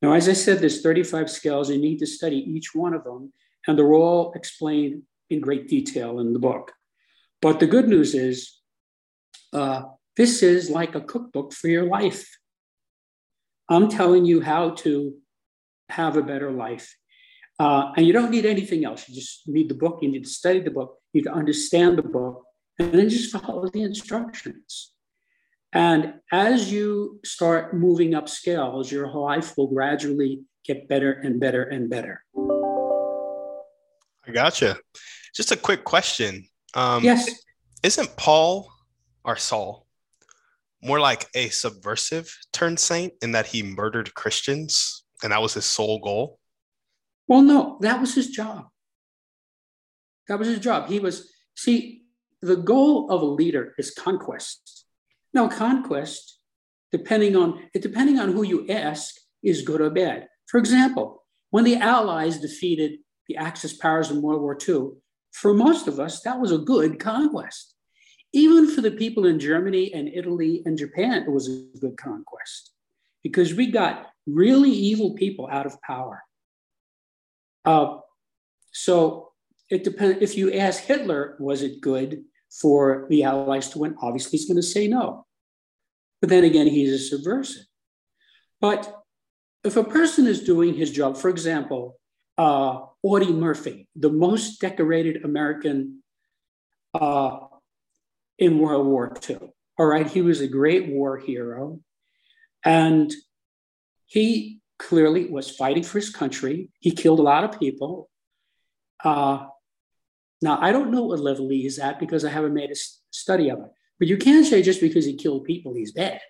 Now, 0.00 0.12
as 0.12 0.28
I 0.28 0.32
said, 0.34 0.60
there's 0.60 0.80
35 0.80 1.28
scales. 1.28 1.70
You 1.70 1.78
need 1.78 1.98
to 1.98 2.06
study 2.06 2.36
each 2.36 2.72
one 2.72 2.94
of 2.94 3.02
them, 3.02 3.32
and 3.66 3.76
they're 3.76 3.94
all 3.94 4.32
explained 4.34 5.02
in 5.28 5.40
great 5.40 5.66
detail 5.66 6.20
in 6.20 6.32
the 6.32 6.38
book. 6.38 6.72
But 7.40 7.60
the 7.60 7.66
good 7.66 7.88
news 7.88 8.14
is, 8.14 8.58
uh, 9.52 9.82
this 10.16 10.42
is 10.42 10.70
like 10.70 10.94
a 10.94 11.00
cookbook 11.00 11.52
for 11.52 11.68
your 11.68 11.84
life. 11.84 12.26
I'm 13.68 13.88
telling 13.88 14.24
you 14.24 14.40
how 14.40 14.70
to 14.82 15.14
have 15.88 16.16
a 16.16 16.22
better 16.22 16.50
life. 16.50 16.94
Uh, 17.58 17.92
and 17.96 18.06
you 18.06 18.12
don't 18.12 18.30
need 18.30 18.46
anything 18.46 18.84
else. 18.84 19.08
You 19.08 19.14
just 19.14 19.48
need 19.48 19.68
the 19.68 19.74
book. 19.74 19.98
You 20.00 20.10
need 20.10 20.24
to 20.24 20.30
study 20.30 20.60
the 20.60 20.70
book. 20.70 20.96
You 21.12 21.20
need 21.20 21.24
to 21.24 21.32
understand 21.32 21.98
the 21.98 22.02
book, 22.02 22.44
and 22.78 22.92
then 22.92 23.08
just 23.08 23.32
follow 23.32 23.68
the 23.68 23.82
instructions. 23.82 24.92
And 25.72 26.14
as 26.32 26.72
you 26.72 27.20
start 27.24 27.76
moving 27.76 28.14
up 28.14 28.28
scales, 28.28 28.90
your 28.90 29.12
life 29.12 29.56
will 29.56 29.66
gradually 29.66 30.42
get 30.64 30.88
better 30.88 31.12
and 31.12 31.40
better 31.40 31.62
and 31.64 31.90
better. 31.90 32.24
I 34.26 34.32
gotcha. 34.32 34.78
Just 35.34 35.52
a 35.52 35.56
quick 35.56 35.84
question. 35.84 36.46
Um, 36.74 37.02
yes. 37.02 37.28
Isn't 37.82 38.16
Paul 38.16 38.70
or 39.24 39.36
Saul 39.36 39.86
more 40.82 41.00
like 41.00 41.26
a 41.34 41.48
subversive 41.48 42.36
turned 42.52 42.78
saint 42.78 43.12
in 43.22 43.32
that 43.32 43.46
he 43.46 43.62
murdered 43.62 44.14
Christians 44.14 45.04
and 45.22 45.32
that 45.32 45.42
was 45.42 45.54
his 45.54 45.64
sole 45.64 45.98
goal? 46.00 46.38
Well, 47.26 47.42
no, 47.42 47.78
that 47.80 48.00
was 48.00 48.14
his 48.14 48.30
job. 48.30 48.68
That 50.28 50.38
was 50.38 50.48
his 50.48 50.60
job. 50.60 50.88
He 50.88 50.98
was, 50.98 51.30
see, 51.56 52.02
the 52.42 52.56
goal 52.56 53.10
of 53.10 53.22
a 53.22 53.26
leader 53.26 53.74
is 53.78 53.90
conquest. 53.90 54.86
Now, 55.34 55.48
conquest, 55.48 56.38
depending 56.92 57.36
on 57.36 57.68
depending 57.74 58.18
on 58.18 58.32
who 58.32 58.42
you 58.42 58.66
ask, 58.68 59.14
is 59.42 59.62
good 59.62 59.80
or 59.80 59.90
bad. 59.90 60.26
For 60.46 60.58
example, 60.58 61.24
when 61.50 61.64
the 61.64 61.76
Allies 61.76 62.38
defeated 62.38 63.00
the 63.26 63.36
Axis 63.36 63.74
powers 63.74 64.10
in 64.10 64.22
World 64.22 64.40
War 64.40 64.56
II, 64.66 64.92
for 65.40 65.54
most 65.54 65.86
of 65.86 66.00
us, 66.00 66.22
that 66.22 66.40
was 66.40 66.50
a 66.50 66.58
good 66.58 66.98
conquest. 66.98 67.74
Even 68.32 68.68
for 68.68 68.80
the 68.80 68.90
people 68.90 69.24
in 69.24 69.38
Germany 69.38 69.92
and 69.94 70.08
Italy 70.08 70.62
and 70.66 70.76
Japan, 70.76 71.22
it 71.22 71.30
was 71.30 71.48
a 71.48 71.78
good 71.78 71.96
conquest 71.96 72.72
because 73.22 73.54
we 73.54 73.70
got 73.70 74.08
really 74.26 74.70
evil 74.70 75.14
people 75.14 75.48
out 75.50 75.64
of 75.64 75.80
power. 75.82 76.22
Uh, 77.64 77.98
so 78.72 79.30
it 79.70 79.84
depends. 79.84 80.18
If 80.20 80.36
you 80.36 80.52
ask 80.52 80.82
Hitler, 80.82 81.36
was 81.38 81.62
it 81.62 81.80
good 81.80 82.24
for 82.50 83.06
the 83.08 83.22
Allies 83.22 83.70
to 83.70 83.78
win? 83.78 83.94
Obviously, 84.02 84.38
he's 84.38 84.48
going 84.48 84.56
to 84.56 84.62
say 84.62 84.88
no. 84.88 85.24
But 86.20 86.30
then 86.30 86.44
again, 86.44 86.66
he's 86.66 86.92
a 86.92 86.98
subversive. 86.98 87.64
But 88.60 88.92
if 89.62 89.76
a 89.76 89.84
person 89.84 90.26
is 90.26 90.42
doing 90.42 90.74
his 90.74 90.90
job, 90.90 91.16
for 91.16 91.28
example, 91.28 91.97
uh, 92.38 92.86
Audie 93.02 93.32
Murphy, 93.32 93.88
the 93.96 94.10
most 94.10 94.60
decorated 94.60 95.24
American 95.24 96.02
uh, 96.94 97.38
in 98.38 98.58
World 98.58 98.86
War 98.86 99.12
II. 99.28 99.38
All 99.78 99.86
right, 99.86 100.06
he 100.06 100.22
was 100.22 100.40
a 100.40 100.48
great 100.48 100.88
war 100.88 101.18
hero. 101.18 101.80
And 102.64 103.12
he 104.06 104.60
clearly 104.78 105.26
was 105.26 105.50
fighting 105.50 105.82
for 105.82 105.98
his 105.98 106.10
country. 106.10 106.70
He 106.78 106.92
killed 106.92 107.18
a 107.18 107.22
lot 107.22 107.44
of 107.44 107.58
people. 107.58 108.08
Uh, 109.02 109.46
now, 110.40 110.58
I 110.60 110.70
don't 110.72 110.92
know 110.92 111.02
what 111.02 111.20
level 111.20 111.48
he 111.48 111.66
is 111.66 111.78
at 111.78 111.98
because 111.98 112.24
I 112.24 112.30
haven't 112.30 112.54
made 112.54 112.70
a 112.70 112.76
study 113.10 113.50
of 113.50 113.58
it. 113.58 113.70
But 113.98 114.08
you 114.08 114.16
can't 114.16 114.46
say 114.46 114.62
just 114.62 114.80
because 114.80 115.04
he 115.04 115.16
killed 115.16 115.44
people, 115.44 115.74
he's 115.74 115.92
bad. 115.92 116.20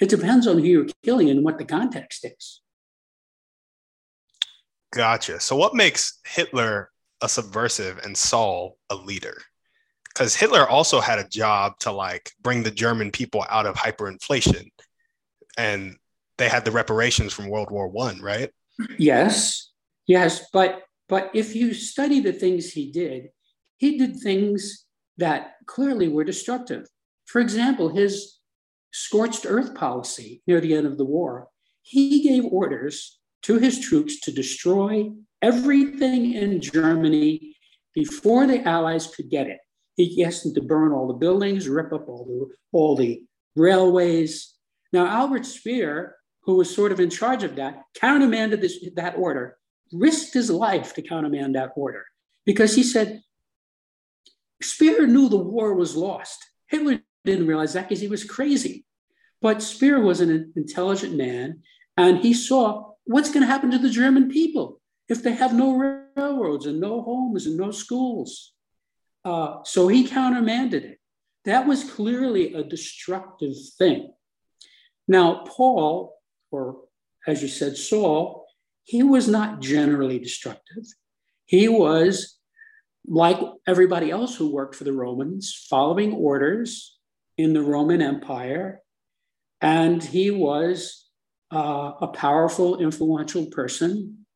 It 0.00 0.10
depends 0.10 0.46
on 0.46 0.58
who 0.58 0.64
you're 0.64 0.86
killing 1.02 1.30
and 1.30 1.42
what 1.42 1.58
the 1.58 1.64
context 1.64 2.24
is. 2.24 2.60
Gotcha. 4.92 5.40
So, 5.40 5.56
what 5.56 5.74
makes 5.74 6.20
Hitler 6.26 6.90
a 7.20 7.28
subversive 7.28 7.98
and 7.98 8.16
Saul 8.16 8.76
a 8.90 8.94
leader? 8.94 9.36
Because 10.04 10.34
Hitler 10.34 10.66
also 10.68 11.00
had 11.00 11.18
a 11.18 11.28
job 11.28 11.78
to 11.80 11.92
like 11.92 12.32
bring 12.42 12.62
the 12.62 12.70
German 12.70 13.10
people 13.10 13.44
out 13.50 13.66
of 13.66 13.76
hyperinflation 13.76 14.68
and 15.56 15.96
they 16.38 16.48
had 16.48 16.64
the 16.64 16.70
reparations 16.70 17.32
from 17.32 17.48
World 17.48 17.70
War 17.70 17.88
One, 17.88 18.20
right? 18.20 18.50
Yes, 18.98 19.70
yes, 20.06 20.46
but 20.52 20.82
but 21.08 21.30
if 21.34 21.54
you 21.54 21.74
study 21.74 22.20
the 22.20 22.32
things 22.32 22.72
he 22.72 22.90
did, 22.90 23.28
he 23.76 23.98
did 23.98 24.16
things 24.16 24.86
that 25.18 25.54
clearly 25.66 26.08
were 26.08 26.24
destructive. 26.24 26.86
For 27.26 27.40
example, 27.40 27.90
his 27.90 28.38
scorched 28.92 29.44
earth 29.46 29.74
policy 29.74 30.42
near 30.46 30.60
the 30.60 30.74
end 30.74 30.86
of 30.86 30.96
the 30.96 31.04
war, 31.04 31.48
he 31.82 32.22
gave 32.22 32.44
orders 32.44 33.17
to 33.42 33.58
his 33.58 33.80
troops 33.80 34.20
to 34.20 34.32
destroy 34.32 35.10
everything 35.42 36.34
in 36.34 36.60
Germany 36.60 37.56
before 37.94 38.46
the 38.46 38.66
Allies 38.66 39.06
could 39.06 39.30
get 39.30 39.46
it. 39.46 39.58
He 39.96 40.24
asked 40.24 40.44
them 40.44 40.54
to 40.54 40.62
burn 40.62 40.92
all 40.92 41.08
the 41.08 41.14
buildings, 41.14 41.68
rip 41.68 41.92
up 41.92 42.08
all 42.08 42.24
the, 42.24 42.54
all 42.72 42.94
the 42.94 43.22
railways. 43.56 44.54
Now, 44.92 45.06
Albert 45.06 45.44
Speer, 45.44 46.16
who 46.42 46.54
was 46.54 46.74
sort 46.74 46.92
of 46.92 47.00
in 47.00 47.10
charge 47.10 47.42
of 47.42 47.56
that, 47.56 47.82
countermanded 47.94 48.60
this, 48.60 48.78
that 48.94 49.16
order, 49.16 49.58
risked 49.92 50.34
his 50.34 50.50
life 50.50 50.94
to 50.94 51.02
countermand 51.02 51.54
that 51.54 51.72
order 51.74 52.04
because 52.44 52.74
he 52.74 52.82
said, 52.82 53.22
Speer 54.62 55.06
knew 55.06 55.28
the 55.28 55.36
war 55.36 55.74
was 55.74 55.96
lost. 55.96 56.38
Hitler 56.66 57.00
didn't 57.24 57.46
realize 57.46 57.72
that 57.72 57.88
because 57.88 58.00
he 58.00 58.08
was 58.08 58.24
crazy. 58.24 58.84
But 59.40 59.62
Speer 59.62 60.00
was 60.00 60.20
an 60.20 60.52
intelligent 60.56 61.16
man, 61.16 61.62
and 61.96 62.18
he 62.18 62.34
saw 62.34 62.87
what's 63.08 63.30
going 63.30 63.40
to 63.40 63.46
happen 63.46 63.70
to 63.70 63.78
the 63.78 63.88
German 63.88 64.28
people 64.28 64.80
if 65.08 65.22
they 65.22 65.32
have 65.32 65.54
no 65.54 65.72
railroads 66.14 66.66
and 66.66 66.78
no 66.78 67.00
homes 67.00 67.46
and 67.46 67.56
no 67.56 67.70
schools. 67.70 68.52
Uh, 69.24 69.56
so 69.64 69.88
he 69.88 70.06
countermanded 70.06 70.84
it. 70.84 70.98
That 71.46 71.66
was 71.66 71.90
clearly 71.90 72.52
a 72.52 72.62
destructive 72.62 73.54
thing. 73.78 74.12
Now, 75.08 75.44
Paul, 75.46 76.14
or 76.50 76.82
as 77.26 77.40
you 77.40 77.48
said, 77.48 77.78
Saul, 77.78 78.46
he 78.84 79.02
was 79.02 79.26
not 79.26 79.60
generally 79.60 80.18
destructive. 80.18 80.84
He 81.46 81.66
was 81.66 82.38
like 83.06 83.40
everybody 83.66 84.10
else 84.10 84.36
who 84.36 84.52
worked 84.52 84.74
for 84.74 84.84
the 84.84 84.92
Romans, 84.92 85.66
following 85.70 86.12
orders 86.12 86.98
in 87.38 87.54
the 87.54 87.62
Roman 87.62 88.02
Empire. 88.02 88.82
And 89.62 90.04
he 90.04 90.30
was 90.30 91.07
uh, 91.52 91.92
a 92.00 92.08
powerful, 92.08 92.78
influential 92.78 93.46
person. 93.46 94.26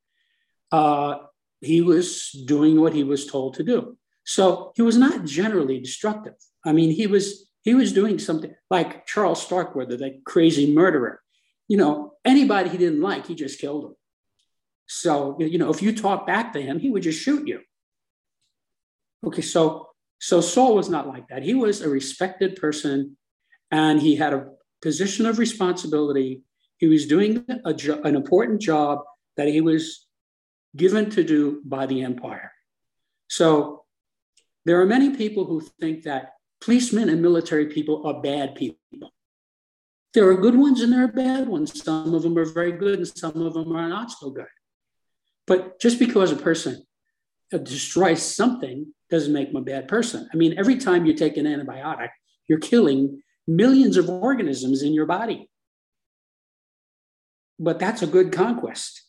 Uh, 0.70 1.18
he 1.60 1.80
was 1.80 2.30
doing 2.46 2.80
what 2.80 2.92
he 2.92 3.04
was 3.04 3.26
told 3.26 3.54
to 3.54 3.62
do. 3.62 3.96
So 4.24 4.72
he 4.76 4.82
was 4.82 4.96
not 4.96 5.24
generally 5.24 5.80
destructive. 5.80 6.34
I 6.64 6.72
mean, 6.72 6.90
he 6.90 7.06
was 7.06 7.50
he 7.62 7.74
was 7.74 7.92
doing 7.92 8.18
something 8.18 8.54
like 8.70 9.06
Charles 9.06 9.42
Starkweather, 9.42 9.96
that 9.98 10.24
crazy 10.24 10.72
murderer. 10.72 11.20
You 11.68 11.76
know, 11.76 12.14
anybody 12.24 12.70
he 12.70 12.78
didn't 12.78 13.00
like, 13.00 13.26
he 13.26 13.34
just 13.34 13.60
killed 13.60 13.84
him. 13.84 13.94
So 14.86 15.36
you 15.38 15.58
know, 15.58 15.70
if 15.70 15.82
you 15.82 15.94
talk 15.94 16.26
back 16.26 16.52
to 16.52 16.62
him, 16.62 16.78
he 16.78 16.90
would 16.90 17.02
just 17.02 17.20
shoot 17.20 17.46
you. 17.46 17.60
Okay, 19.24 19.42
so 19.42 19.88
so 20.18 20.40
Saul 20.40 20.74
was 20.74 20.88
not 20.88 21.08
like 21.08 21.28
that. 21.28 21.42
He 21.42 21.54
was 21.54 21.80
a 21.80 21.88
respected 21.88 22.56
person, 22.56 23.16
and 23.70 24.00
he 24.00 24.16
had 24.16 24.32
a 24.32 24.50
position 24.80 25.26
of 25.26 25.38
responsibility. 25.38 26.42
He 26.82 26.88
was 26.88 27.06
doing 27.06 27.46
a 27.64 27.72
jo- 27.72 28.00
an 28.02 28.16
important 28.16 28.60
job 28.60 29.04
that 29.36 29.46
he 29.46 29.60
was 29.60 30.08
given 30.76 31.10
to 31.10 31.22
do 31.22 31.62
by 31.64 31.86
the 31.86 32.02
empire. 32.02 32.50
So 33.28 33.84
there 34.64 34.80
are 34.80 34.84
many 34.84 35.14
people 35.14 35.44
who 35.44 35.60
think 35.80 36.02
that 36.02 36.32
policemen 36.60 37.08
and 37.08 37.22
military 37.22 37.66
people 37.66 38.04
are 38.04 38.20
bad 38.20 38.56
people. 38.56 39.12
There 40.12 40.28
are 40.28 40.34
good 40.34 40.56
ones 40.56 40.80
and 40.80 40.92
there 40.92 41.04
are 41.04 41.12
bad 41.28 41.46
ones. 41.46 41.80
Some 41.84 42.14
of 42.14 42.22
them 42.24 42.36
are 42.36 42.44
very 42.44 42.72
good 42.72 42.98
and 42.98 43.06
some 43.06 43.40
of 43.40 43.54
them 43.54 43.70
are 43.76 43.88
not 43.88 44.10
so 44.10 44.30
good. 44.30 44.52
But 45.46 45.78
just 45.78 46.00
because 46.00 46.32
a 46.32 46.36
person 46.50 46.84
uh, 47.54 47.58
destroys 47.58 48.22
something 48.22 48.92
doesn't 49.08 49.32
make 49.32 49.52
them 49.52 49.62
a 49.62 49.64
bad 49.64 49.86
person. 49.86 50.28
I 50.34 50.36
mean, 50.36 50.58
every 50.58 50.78
time 50.78 51.06
you 51.06 51.14
take 51.14 51.36
an 51.36 51.46
antibiotic, 51.46 52.10
you're 52.48 52.58
killing 52.58 53.22
millions 53.46 53.96
of 53.96 54.10
organisms 54.10 54.82
in 54.82 54.92
your 54.92 55.06
body. 55.06 55.48
But 57.58 57.78
that's 57.78 58.02
a 58.02 58.06
good 58.06 58.32
conquest 58.32 59.02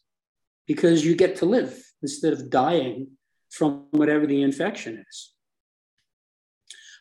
because 0.68 1.06
you 1.06 1.16
get 1.16 1.38
to 1.38 1.46
live 1.46 1.78
instead 2.02 2.34
of 2.34 2.50
dying 2.50 3.12
from 3.50 3.88
whatever 3.92 4.26
the 4.26 4.42
infection 4.42 5.04
is. 5.10 5.34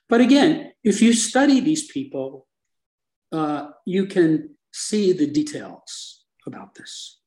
But 0.09 0.21
again, 0.21 0.73
if 0.85 1.01
you 1.01 1.13
study 1.13 1.61
these 1.61 1.91
people, 1.91 2.47
uh, 3.33 3.71
you 3.87 4.07
can 4.07 4.57
see 4.73 5.13
the 5.13 5.27
details 5.27 6.25
about 6.47 6.75
this. 6.75 7.21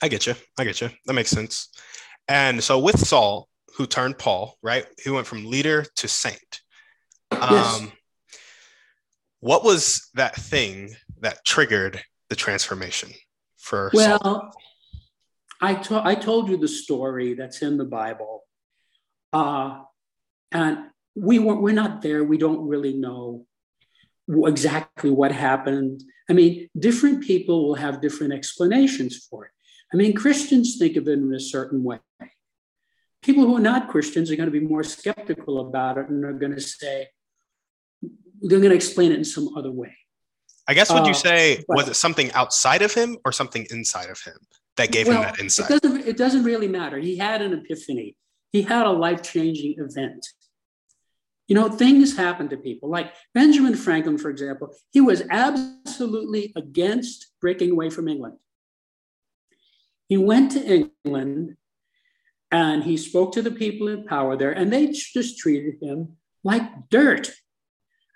I 0.00 0.08
get 0.08 0.26
you. 0.26 0.34
I 0.58 0.64
get 0.64 0.80
you. 0.80 0.90
That 1.06 1.14
makes 1.14 1.30
sense. 1.30 1.68
And 2.28 2.62
so 2.62 2.78
with 2.78 2.98
Saul, 2.98 3.48
who 3.76 3.86
turned 3.86 4.18
Paul, 4.18 4.56
right? 4.62 4.86
He 5.02 5.10
went 5.10 5.26
from 5.26 5.46
leader 5.46 5.84
to 5.96 6.08
saint. 6.08 6.60
Um, 7.30 7.50
yes. 7.50 7.88
What 9.40 9.64
was 9.64 10.08
that 10.14 10.36
thing 10.36 10.94
that 11.20 11.44
triggered 11.44 12.02
the 12.30 12.36
transformation 12.36 13.10
for 13.64 13.90
well? 13.94 14.52
I, 15.60 15.74
to- 15.74 16.06
I 16.06 16.14
told 16.14 16.48
you 16.50 16.56
the 16.58 16.68
story 16.68 17.34
that's 17.34 17.62
in 17.62 17.78
the 17.78 17.84
Bible. 17.84 18.42
Uh, 19.32 19.80
and 20.52 20.78
we 21.16 21.38
weren't, 21.38 21.62
we're 21.62 21.72
not 21.74 22.02
there. 22.02 22.22
We 22.22 22.38
don't 22.38 22.68
really 22.68 22.92
know 22.92 23.46
exactly 24.28 25.10
what 25.10 25.32
happened. 25.32 26.02
I 26.28 26.34
mean, 26.34 26.68
different 26.78 27.24
people 27.24 27.66
will 27.66 27.74
have 27.76 28.02
different 28.02 28.32
explanations 28.32 29.26
for 29.28 29.46
it. 29.46 29.50
I 29.92 29.96
mean, 29.96 30.14
Christians 30.14 30.76
think 30.76 30.96
of 30.96 31.08
it 31.08 31.18
in 31.18 31.32
a 31.32 31.40
certain 31.40 31.82
way. 31.82 31.98
People 33.22 33.46
who 33.46 33.56
are 33.56 33.60
not 33.60 33.88
Christians 33.88 34.30
are 34.30 34.36
going 34.36 34.52
to 34.52 34.60
be 34.60 34.66
more 34.66 34.82
skeptical 34.82 35.66
about 35.66 35.96
it 35.98 36.08
and 36.08 36.24
are 36.24 36.32
going 36.32 36.54
to 36.54 36.60
say, 36.60 37.08
they're 38.42 38.60
going 38.60 38.70
to 38.70 38.76
explain 38.76 39.12
it 39.12 39.18
in 39.18 39.24
some 39.24 39.56
other 39.56 39.70
way. 39.70 39.96
I 40.66 40.74
guess 40.74 40.90
would 40.92 41.02
uh, 41.02 41.06
you 41.06 41.14
say 41.14 41.62
but, 41.68 41.76
was 41.76 41.88
it 41.88 41.94
something 41.94 42.32
outside 42.32 42.82
of 42.82 42.94
him 42.94 43.18
or 43.24 43.32
something 43.32 43.66
inside 43.70 44.10
of 44.10 44.20
him 44.20 44.36
that 44.76 44.90
gave 44.90 45.08
well, 45.08 45.22
him 45.22 45.22
that 45.22 45.40
insight? 45.40 45.70
It 45.70 45.82
doesn't, 45.82 46.08
it 46.08 46.16
doesn't 46.16 46.44
really 46.44 46.68
matter. 46.68 46.98
He 46.98 47.18
had 47.18 47.42
an 47.42 47.52
epiphany. 47.52 48.16
He 48.52 48.62
had 48.62 48.86
a 48.86 48.90
life-changing 48.90 49.74
event. 49.78 50.26
You 51.48 51.54
know, 51.54 51.68
things 51.68 52.16
happen 52.16 52.48
to 52.48 52.56
people. 52.56 52.88
Like 52.88 53.12
Benjamin 53.34 53.74
Franklin, 53.74 54.16
for 54.16 54.30
example, 54.30 54.74
he 54.92 55.00
was 55.02 55.22
absolutely 55.30 56.52
against 56.56 57.32
breaking 57.40 57.72
away 57.72 57.90
from 57.90 58.08
England. 58.08 58.36
He 60.08 60.16
went 60.16 60.52
to 60.52 60.88
England 61.04 61.56
and 62.50 62.84
he 62.84 62.96
spoke 62.96 63.32
to 63.32 63.42
the 63.42 63.50
people 63.50 63.88
in 63.88 64.04
power 64.04 64.36
there, 64.36 64.52
and 64.52 64.72
they 64.72 64.86
just 64.86 65.38
treated 65.38 65.74
him 65.82 66.16
like 66.44 66.88
dirt. 66.88 67.32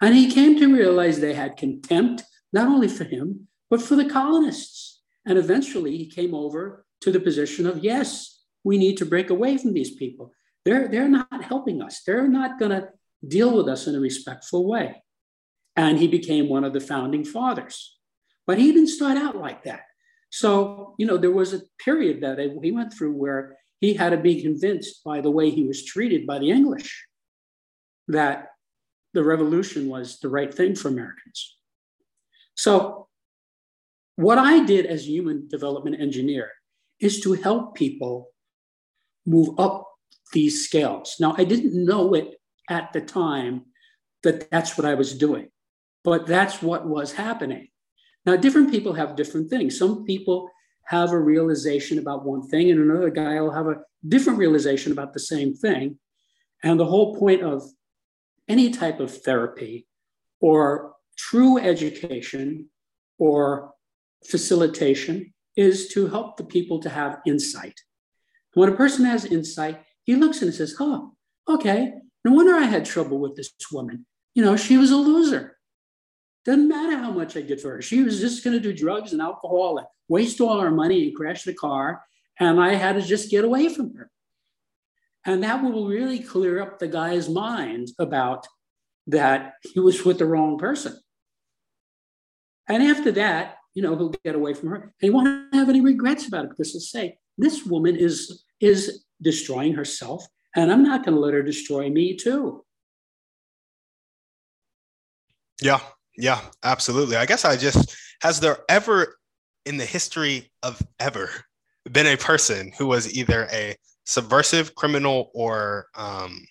And 0.01 0.15
he 0.15 0.31
came 0.31 0.57
to 0.59 0.73
realize 0.73 1.19
they 1.19 1.35
had 1.35 1.57
contempt, 1.57 2.23
not 2.53 2.69
only 2.69 2.89
for 2.89 3.05
him, 3.05 3.49
but 3.71 3.83
for 3.83 3.97
the 3.97 4.09
colonists. 4.09 5.03
And 5.27 5.39
eventually 5.39 5.97
he 5.97 6.07
came 6.07 6.35
over 6.35 6.85
to 7.03 7.13
the 7.13 7.21
position 7.21 7.67
of 7.67 7.85
yes, 7.85 8.43
we 8.65 8.79
need 8.79 8.97
to 8.99 9.07
break 9.07 9.31
away 9.31 9.57
from 9.57 9.73
these 9.73 9.95
people. 9.95 10.33
They're, 10.65 10.89
they're 10.89 11.09
not 11.09 11.45
helping 11.45 11.83
us. 11.83 12.03
They're 12.03 12.29
not 12.29 12.59
going 12.59 12.73
to 12.73 12.89
deal 13.27 13.57
with 13.57 13.69
us 13.69 13.87
in 13.87 13.95
a 13.95 14.01
respectful 14.01 14.67
way. 14.67 15.03
And 15.77 15.99
he 15.99 16.09
became 16.09 16.49
one 16.49 16.65
of 16.65 16.73
the 16.73 16.81
founding 16.81 17.25
fathers. 17.25 17.97
But 18.47 18.59
he 18.59 18.73
didn't 18.73 18.89
start 18.89 19.17
out 19.17 19.37
like 19.37 19.65
that. 19.65 19.83
So, 20.31 20.95
you 20.99 21.07
know, 21.07 21.17
there 21.17 21.31
was 21.31 21.55
a 21.55 21.63
period 21.83 22.21
that 22.23 22.39
he 22.63 22.73
went 22.73 22.93
through 22.93 23.13
where 23.13 23.57
he 23.81 23.95
had 23.95 24.11
to 24.11 24.17
be 24.17 24.43
convinced 24.43 25.05
by 25.05 25.21
the 25.21 25.31
way 25.31 25.51
he 25.51 25.65
was 25.65 25.85
treated 25.85 26.27
by 26.27 26.39
the 26.39 26.51
English 26.51 27.07
that 28.09 28.49
the 29.15 29.23
revolution 29.23 29.89
was 29.89 30.19
the 30.19 30.29
right 30.29 30.53
thing 30.53 30.75
for 30.75 30.89
Americans. 30.89 31.58
So, 32.59 33.07
what 34.17 34.37
I 34.37 34.65
did 34.65 34.85
as 34.85 35.03
a 35.03 35.11
human 35.11 35.47
development 35.47 36.01
engineer 36.01 36.51
is 36.99 37.21
to 37.21 37.35
help 37.35 37.77
people 37.77 38.31
move 39.25 39.51
up 39.61 39.87
these 40.33 40.65
scales. 40.65 41.15
Now, 41.21 41.37
I 41.39 41.45
didn't 41.45 41.73
know 41.73 42.15
it 42.15 42.35
at 42.69 42.93
the 42.93 43.01
time 43.01 43.67
that 44.25 44.51
that's 44.51 44.77
what 44.77 44.85
I 44.85 44.95
was 44.95 45.17
doing, 45.17 45.51
but 46.03 46.27
that's 46.27 46.61
what 46.61 46.85
was 46.85 47.13
happening. 47.13 47.69
Now, 48.27 48.35
different 48.35 48.73
people 48.73 48.93
have 48.95 49.15
different 49.15 49.51
things. 49.51 49.79
Some 49.79 50.05
people 50.05 50.51
have 50.87 51.13
a 51.13 51.21
realization 51.21 52.01
about 52.01 52.25
one 52.25 52.43
thing, 52.49 52.73
and 52.73 52.81
another 52.81 53.11
guy 53.11 53.41
will 53.41 53.53
have 53.53 53.69
a 53.69 53.83
different 54.09 54.41
realization 54.41 54.91
about 54.91 55.13
the 55.13 55.21
same 55.21 55.55
thing. 55.55 55.97
And 56.65 56.81
the 56.81 56.87
whole 56.87 57.15
point 57.15 57.45
of 57.45 57.63
any 58.49 58.71
type 58.71 58.99
of 58.99 59.17
therapy 59.23 59.87
or 60.41 60.97
true 61.19 61.59
education 61.59 62.71
or 63.19 63.73
facilitation 64.27 65.35
is 65.57 65.89
to 65.89 66.07
help 66.07 66.37
the 66.37 66.45
people 66.45 66.81
to 66.81 66.89
have 66.89 67.19
insight. 67.27 67.81
When 68.55 68.69
a 68.69 68.77
person 68.77 69.05
has 69.05 69.25
insight, 69.25 69.83
he 70.05 70.15
looks 70.15 70.41
and 70.41 70.55
says, 70.55 70.75
Oh, 70.81 71.13
okay, 71.49 71.93
no 72.25 72.33
wonder 72.33 72.55
I 72.55 72.63
had 72.65 72.85
trouble 72.85 73.19
with 73.19 73.37
this 73.37 73.53
woman. 73.73 74.07
You 74.35 74.43
know, 74.43 74.57
she 74.57 74.79
was 74.79 74.91
a 74.91 74.97
loser 74.97 75.59
Doesn't 76.45 76.69
matter 76.69 76.97
how 76.97 77.11
much 77.11 77.37
I 77.37 77.43
did 77.43 77.61
for 77.61 77.73
her. 77.73 77.83
She 77.83 78.03
was 78.03 78.21
just 78.21 78.45
going 78.45 78.55
to 78.55 78.63
do 78.63 78.73
drugs 78.73 79.13
and 79.13 79.21
alcohol 79.21 79.79
and 79.79 79.87
waste 80.09 80.41
all 80.41 80.61
our 80.61 80.71
money 80.71 81.09
and 81.09 81.17
crash 81.17 81.43
the 81.43 81.55
car. 81.55 82.03
And 82.39 82.61
I 82.61 82.75
had 82.75 82.95
to 82.95 83.03
just 83.03 83.31
get 83.31 83.45
away 83.45 83.69
from 83.69 83.95
her. 83.95 84.11
And 85.27 85.43
that 85.43 85.63
will 85.63 85.89
really 85.89 86.21
clear 86.21 86.63
up 86.63 86.79
the 86.79 86.89
guy's 86.89 87.29
mind 87.29 87.89
about 87.99 88.47
that 89.09 89.55
he 89.63 89.81
was 89.81 90.05
with 90.05 90.19
the 90.19 90.27
wrong 90.27 90.59
person. 90.59 90.99
And 92.69 92.83
after 92.83 93.11
that, 93.13 93.57
you 93.75 93.83
know, 93.83 93.97
he'll 93.97 94.15
get 94.25 94.35
away 94.35 94.55
from 94.55 94.71
her. 94.71 94.77
And 94.77 94.93
he 95.01 95.11
won't 95.11 95.55
have 95.55 95.69
any 95.69 95.81
regrets 95.81 96.27
about 96.27 96.45
it 96.45 96.51
because 96.51 96.73
he'll 96.73 96.81
say, 96.81 97.19
this 97.37 97.65
woman 97.65 97.97
is, 97.97 98.45
is 98.61 99.05
destroying 99.23 99.75
herself, 99.75 100.27
and 100.57 100.73
I'm 100.73 100.83
not 100.83 101.05
going 101.05 101.15
to 101.15 101.21
let 101.21 101.35
her 101.35 101.43
destroy 101.43 101.89
me 101.89 102.17
too. 102.17 102.65
Yeah, 105.61 105.81
yeah, 106.17 106.41
absolutely. 106.63 107.17
I 107.17 107.27
guess 107.27 107.45
I 107.45 107.57
just, 107.57 107.97
has 108.23 108.41
there 108.41 108.59
ever 108.69 109.19
in 109.65 109.77
the 109.77 109.85
history 109.85 110.51
of 110.63 110.81
ever 110.99 111.31
been 111.91 112.07
a 112.07 112.17
person 112.17 112.73
who 112.77 112.87
was 112.87 113.13
either 113.17 113.49
a 113.53 113.77
subversive 114.05 114.75
criminal 114.75 115.31
or 115.35 115.87
um, 115.95 116.47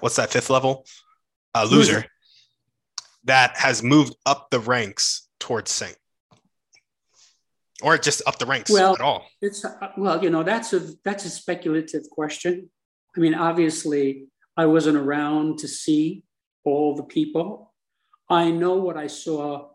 what's 0.00 0.16
that 0.16 0.30
fifth 0.30 0.50
level? 0.50 0.86
A 1.54 1.64
loser, 1.64 1.94
loser 1.94 2.06
that 3.24 3.56
has 3.56 3.82
moved 3.82 4.14
up 4.26 4.50
the 4.50 4.60
ranks 4.60 5.21
towards 5.42 5.72
saint 5.72 5.96
or 7.82 7.98
just 7.98 8.22
up 8.26 8.38
the 8.38 8.46
ranks 8.46 8.70
well, 8.70 8.94
at 8.94 9.00
all? 9.00 9.26
It's 9.40 9.64
uh, 9.64 9.88
well, 9.98 10.22
you 10.22 10.30
know, 10.30 10.44
that's 10.44 10.72
a 10.72 10.80
that's 11.04 11.24
a 11.24 11.30
speculative 11.30 12.08
question. 12.10 12.70
I 13.16 13.20
mean, 13.20 13.34
obviously, 13.34 14.28
I 14.56 14.66
wasn't 14.66 14.96
around 14.96 15.58
to 15.58 15.68
see 15.68 16.22
all 16.64 16.94
the 16.94 17.02
people. 17.02 17.74
I 18.30 18.50
know 18.52 18.74
what 18.74 18.96
I 18.96 19.08
saw 19.08 19.70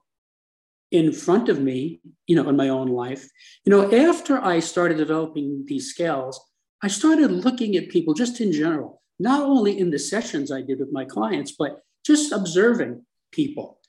in 0.90 1.12
front 1.12 1.50
of 1.50 1.60
me, 1.60 2.00
you 2.28 2.36
know, 2.38 2.48
in 2.48 2.56
my 2.56 2.70
own 2.70 2.88
life. 2.88 3.28
You 3.66 3.72
know, 3.72 3.94
after 3.94 4.42
I 4.42 4.62
started 4.62 4.98
developing 4.98 5.66
these 5.68 5.90
scales, 5.90 6.40
I 6.82 6.88
started 6.88 7.30
looking 7.30 7.76
at 7.76 7.90
people 7.90 8.14
just 8.14 8.40
in 8.40 8.54
general, 8.54 9.02
not 9.20 9.42
only 9.42 9.78
in 9.78 9.92
the 9.92 10.00
sessions 10.00 10.50
I 10.50 10.62
did 10.62 10.80
with 10.80 10.94
my 10.94 11.04
clients, 11.04 11.52
but 11.52 11.82
just 12.06 12.32
observing 12.32 13.06
people 13.34 13.80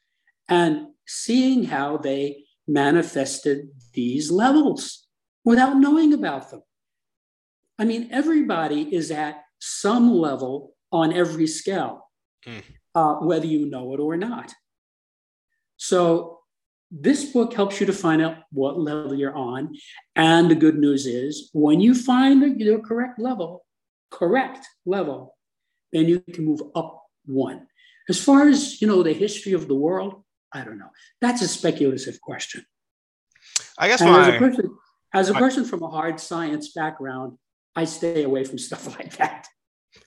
and 0.48 0.88
seeing 1.08 1.64
how 1.64 1.96
they 1.96 2.44
manifested 2.68 3.68
these 3.94 4.30
levels 4.30 5.06
without 5.44 5.78
knowing 5.78 6.12
about 6.12 6.50
them. 6.50 6.62
I 7.78 7.84
mean, 7.84 8.08
everybody 8.12 8.94
is 8.94 9.10
at 9.10 9.42
some 9.58 10.12
level 10.12 10.74
on 10.92 11.12
every 11.12 11.46
scale, 11.46 12.08
mm. 12.46 12.62
uh, 12.94 13.14
whether 13.14 13.46
you 13.46 13.66
know 13.66 13.94
it 13.94 14.00
or 14.00 14.16
not. 14.16 14.52
So, 15.76 16.34
this 16.90 17.32
book 17.32 17.52
helps 17.52 17.80
you 17.80 17.86
to 17.86 17.92
find 17.92 18.22
out 18.22 18.36
what 18.50 18.80
level 18.80 19.14
you're 19.14 19.36
on. 19.36 19.74
And 20.16 20.50
the 20.50 20.54
good 20.54 20.78
news 20.78 21.06
is, 21.06 21.50
when 21.52 21.80
you 21.80 21.94
find 21.94 22.42
the 22.42 22.82
correct 22.82 23.18
level, 23.18 23.66
correct 24.10 24.66
level, 24.86 25.36
then 25.92 26.08
you 26.08 26.20
can 26.20 26.46
move 26.46 26.62
up 26.74 27.02
one. 27.26 27.66
As 28.08 28.18
far 28.18 28.48
as 28.48 28.80
you 28.80 28.88
know, 28.88 29.02
the 29.02 29.12
history 29.12 29.52
of 29.52 29.68
the 29.68 29.74
world, 29.74 30.24
I 30.52 30.64
don't 30.64 30.78
know. 30.78 30.90
That's 31.20 31.42
a 31.42 31.48
speculative 31.48 32.20
question. 32.20 32.64
I 33.78 33.88
guess 33.88 34.00
my, 34.00 34.28
as 34.28 34.34
a 34.34 34.38
person, 34.38 34.76
as 35.14 35.28
a 35.28 35.34
my, 35.34 35.40
person 35.40 35.64
from 35.64 35.82
a 35.82 35.88
hard 35.88 36.18
science 36.20 36.72
background, 36.72 37.38
I 37.76 37.84
stay 37.84 38.24
away 38.24 38.44
from 38.44 38.58
stuff 38.68 38.86
like 38.98 39.16
that. 39.16 39.46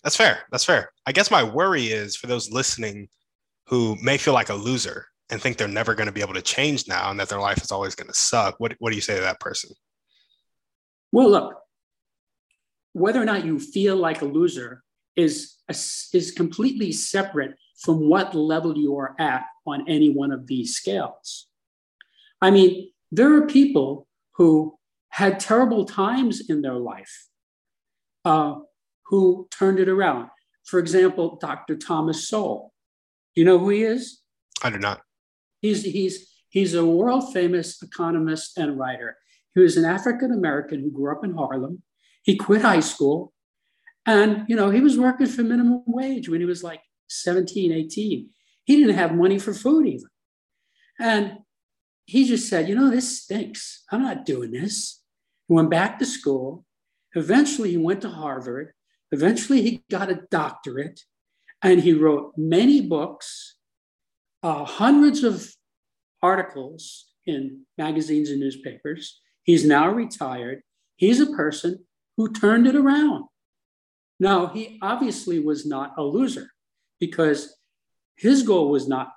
That's 0.04 0.16
fair. 0.16 0.40
That's 0.52 0.66
fair. 0.66 0.92
I 1.06 1.12
guess 1.12 1.32
my 1.32 1.44
worry 1.44 1.88
is 1.88 2.16
for 2.16 2.28
those 2.28 2.52
listening 2.52 3.08
who 3.68 3.96
may 4.02 4.18
feel 4.18 4.34
like 4.34 4.50
a 4.50 4.56
loser 4.56 5.08
and 5.30 5.42
think 5.42 5.58
they're 5.58 5.68
never 5.68 5.96
going 5.96 6.08
to 6.08 6.12
be 6.12 6.22
able 6.22 6.34
to 6.34 6.42
change 6.42 6.88
now 6.88 7.10
and 7.10 7.20
that 7.20 7.30
their 7.30 7.40
life 7.40 7.62
is 7.62 7.72
always 7.72 7.96
going 7.96 8.08
to 8.08 8.14
suck. 8.14 8.56
What, 8.60 8.76
what 8.80 8.90
do 8.90 8.96
you 8.96 9.02
say 9.02 9.16
to 9.16 9.22
that 9.22 9.40
person? 9.40 9.72
Well, 11.12 11.30
look, 11.30 11.56
whether 12.94 13.22
or 13.22 13.26
not 13.26 13.46
you 13.46 13.60
feel 13.60 13.96
like 13.96 14.22
a 14.22 14.26
loser 14.26 14.84
is, 15.16 15.56
is 15.70 16.34
completely 16.36 16.92
separate 16.92 17.56
from 17.82 18.08
what 18.08 18.36
level 18.36 18.78
you 18.78 18.96
are 18.96 19.16
at 19.20 19.44
on 19.66 19.90
any 19.90 20.10
one 20.10 20.32
of 20.32 20.48
these 20.48 20.76
scales. 20.76 21.48
I 22.40 22.52
mean, 22.52 22.92
there 23.12 23.34
are 23.36 23.48
people 23.48 24.08
who 24.36 24.78
had 25.10 25.40
terrible 25.40 25.86
times 25.86 26.50
in 26.50 26.62
their 26.62 26.76
life 26.76 27.28
uh, 28.24 28.56
who 29.08 29.48
turned 29.52 29.80
it 29.80 29.90
around. 29.90 30.30
For 30.64 30.80
example, 30.80 31.38
Dr. 31.42 31.76
Thomas 31.76 32.28
Sowell. 32.28 32.72
You 33.36 33.46
know 33.46 33.58
who 33.58 33.70
he 33.70 33.84
is? 33.84 34.22
I 34.64 34.70
do 34.70 34.78
not. 34.78 35.02
He's, 35.62 35.84
he's, 35.84 36.32
he's 36.50 36.76
a 36.76 36.86
world 36.86 37.34
famous 37.34 37.82
economist 37.82 38.58
and 38.58 38.78
writer. 38.78 39.18
He 39.56 39.62
was 39.62 39.76
an 39.76 39.86
African 39.86 40.32
American 40.32 40.82
who 40.82 40.92
grew 40.92 41.12
up 41.12 41.26
in 41.26 41.34
Harlem. 41.34 41.82
He 42.24 42.38
quit 42.38 42.62
high 42.62 42.80
school 42.80 43.34
and, 44.06 44.46
you 44.48 44.56
know, 44.56 44.70
he 44.70 44.82
was 44.82 44.98
working 44.98 45.28
for 45.28 45.44
minimum 45.44 45.84
wage 45.88 46.30
when 46.30 46.40
he 46.40 46.46
was 46.46 46.64
like 46.64 46.82
17, 47.12 47.72
18. 47.72 48.30
He 48.66 48.76
didn't 48.78 48.96
have 48.96 49.16
money 49.16 49.40
for 49.40 49.54
food 49.54 49.88
even. 49.88 50.10
And 51.00 51.40
he 52.06 52.28
just 52.28 52.50
said, 52.50 52.70
you 52.70 52.76
know, 52.76 52.90
this 52.90 53.24
stinks. 53.24 53.84
I'm 53.92 54.02
not 54.02 54.26
doing 54.26 54.52
this. 54.52 55.02
He 55.48 55.54
went 55.54 55.70
back 55.70 56.00
to 56.00 56.06
school. 56.06 56.66
Eventually, 57.16 57.72
he 57.72 57.78
went 57.78 58.02
to 58.02 58.10
Harvard. 58.10 58.74
Eventually, 59.12 59.62
he 59.62 59.84
got 59.90 60.12
a 60.12 60.22
doctorate 60.30 61.02
and 61.64 61.82
he 61.82 61.94
wrote 61.94 62.34
many 62.38 62.82
books, 62.82 63.58
uh, 64.42 64.64
hundreds 64.64 65.24
of 65.24 65.54
articles 66.22 67.08
in 67.26 67.66
magazines 67.78 68.30
and 68.30 68.40
newspapers. 68.40 69.20
He's 69.44 69.66
now 69.66 69.90
retired. 69.90 70.62
He's 70.96 71.20
a 71.20 71.32
person 71.32 71.86
who 72.16 72.32
turned 72.32 72.68
it 72.68 72.76
around. 72.76 73.26
Now, 74.20 74.48
he 74.48 74.78
obviously 74.82 75.40
was 75.40 75.66
not 75.66 75.94
a 75.98 76.04
loser 76.04 76.51
because 77.02 77.58
his 78.16 78.44
goal 78.44 78.70
was 78.70 78.88
not 78.88 79.10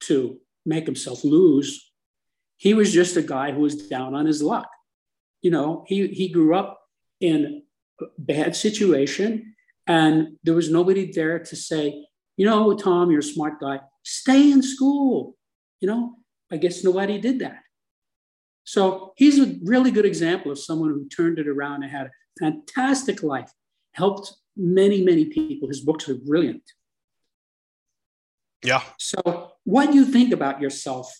to 0.00 0.40
make 0.64 0.86
himself 0.86 1.22
lose. 1.22 1.92
He 2.56 2.74
was 2.74 2.92
just 2.92 3.16
a 3.16 3.22
guy 3.22 3.52
who 3.52 3.60
was 3.60 3.86
down 3.88 4.14
on 4.16 4.26
his 4.26 4.42
luck. 4.42 4.68
You 5.42 5.52
know, 5.52 5.84
he, 5.86 6.08
he 6.08 6.28
grew 6.28 6.56
up 6.56 6.80
in 7.20 7.62
a 8.00 8.04
bad 8.18 8.56
situation 8.56 9.54
and 9.86 10.38
there 10.42 10.54
was 10.54 10.70
nobody 10.70 11.12
there 11.12 11.38
to 11.38 11.54
say, 11.54 12.06
you 12.36 12.46
know, 12.46 12.74
Tom, 12.74 13.10
you're 13.10 13.20
a 13.20 13.22
smart 13.22 13.60
guy, 13.60 13.80
stay 14.02 14.50
in 14.50 14.62
school. 14.62 15.36
You 15.80 15.88
know, 15.88 16.14
I 16.50 16.56
guess 16.56 16.82
nobody 16.82 17.18
did 17.18 17.38
that. 17.40 17.60
So 18.64 19.12
he's 19.16 19.38
a 19.38 19.54
really 19.62 19.90
good 19.90 20.06
example 20.06 20.50
of 20.50 20.58
someone 20.58 20.88
who 20.90 21.08
turned 21.08 21.38
it 21.38 21.46
around 21.46 21.82
and 21.82 21.92
had 21.92 22.06
a 22.06 22.10
fantastic 22.40 23.22
life, 23.22 23.52
helped 23.92 24.34
many, 24.56 25.02
many 25.02 25.26
people. 25.26 25.68
His 25.68 25.82
books 25.82 26.08
are 26.08 26.16
brilliant. 26.16 26.62
Yeah. 28.62 28.82
So, 28.98 29.52
what 29.64 29.94
you 29.94 30.04
think 30.04 30.32
about 30.32 30.60
yourself, 30.60 31.12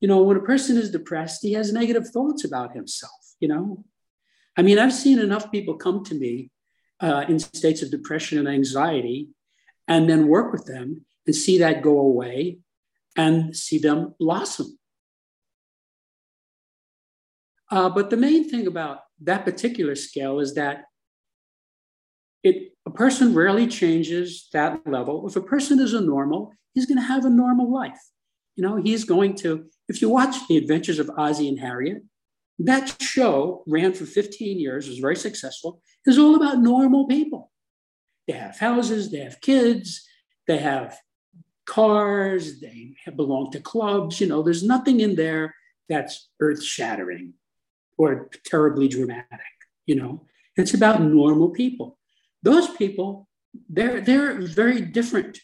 you 0.00 0.08
know, 0.08 0.22
when 0.22 0.36
a 0.36 0.42
person 0.42 0.76
is 0.76 0.90
depressed, 0.90 1.42
he 1.42 1.52
has 1.52 1.72
negative 1.72 2.08
thoughts 2.08 2.44
about 2.44 2.74
himself, 2.74 3.34
you 3.40 3.48
know. 3.48 3.84
I 4.56 4.62
mean, 4.62 4.78
I've 4.78 4.92
seen 4.92 5.18
enough 5.18 5.50
people 5.50 5.76
come 5.76 6.04
to 6.04 6.14
me 6.14 6.50
uh, 7.00 7.24
in 7.28 7.38
states 7.38 7.82
of 7.82 7.90
depression 7.90 8.38
and 8.38 8.48
anxiety 8.48 9.28
and 9.88 10.08
then 10.08 10.28
work 10.28 10.52
with 10.52 10.66
them 10.66 11.04
and 11.26 11.34
see 11.34 11.58
that 11.58 11.82
go 11.82 11.98
away 11.98 12.58
and 13.16 13.56
see 13.56 13.78
them 13.78 14.14
blossom. 14.18 14.78
Uh, 17.70 17.88
but 17.88 18.10
the 18.10 18.16
main 18.16 18.48
thing 18.48 18.66
about 18.66 19.00
that 19.22 19.44
particular 19.44 19.94
scale 19.94 20.40
is 20.40 20.54
that 20.54 20.84
it, 22.42 22.72
a 22.86 22.90
person 22.90 23.34
rarely 23.34 23.66
changes 23.66 24.48
that 24.52 24.86
level. 24.86 25.26
If 25.26 25.36
a 25.36 25.42
person 25.42 25.80
is 25.80 25.94
a 25.94 26.00
normal, 26.00 26.52
he's 26.74 26.86
going 26.86 26.98
to 26.98 27.04
have 27.04 27.24
a 27.24 27.30
normal 27.30 27.72
life. 27.72 28.00
You 28.56 28.62
know, 28.62 28.76
he's 28.76 29.04
going 29.04 29.36
to, 29.36 29.66
if 29.88 30.02
you 30.02 30.08
watch 30.08 30.36
The 30.48 30.56
Adventures 30.56 30.98
of 30.98 31.10
Ozzie 31.16 31.48
and 31.48 31.58
Harriet, 31.58 32.02
that 32.58 32.96
show 33.00 33.62
ran 33.66 33.92
for 33.94 34.04
15 34.04 34.58
years, 34.58 34.88
was 34.88 34.98
very 34.98 35.16
successful, 35.16 35.80
is 36.06 36.18
all 36.18 36.36
about 36.36 36.58
normal 36.58 37.06
people. 37.06 37.50
They 38.28 38.34
have 38.34 38.58
houses, 38.58 39.10
they 39.10 39.18
have 39.18 39.40
kids, 39.40 40.06
they 40.46 40.58
have 40.58 40.96
cars, 41.64 42.60
they 42.60 42.94
belong 43.16 43.50
to 43.52 43.60
clubs. 43.60 44.20
You 44.20 44.28
know, 44.28 44.42
there's 44.42 44.62
nothing 44.62 45.00
in 45.00 45.16
there 45.16 45.54
that's 45.88 46.28
earth 46.40 46.62
shattering 46.62 47.34
or 47.98 48.30
terribly 48.44 48.88
dramatic. 48.88 49.40
You 49.86 49.96
know, 49.96 50.26
it's 50.56 50.74
about 50.74 51.02
normal 51.02 51.50
people. 51.50 51.98
Those 52.42 52.68
people, 52.76 53.28
they're, 53.68 54.00
they're 54.00 54.40
very 54.40 54.80
different 54.80 55.38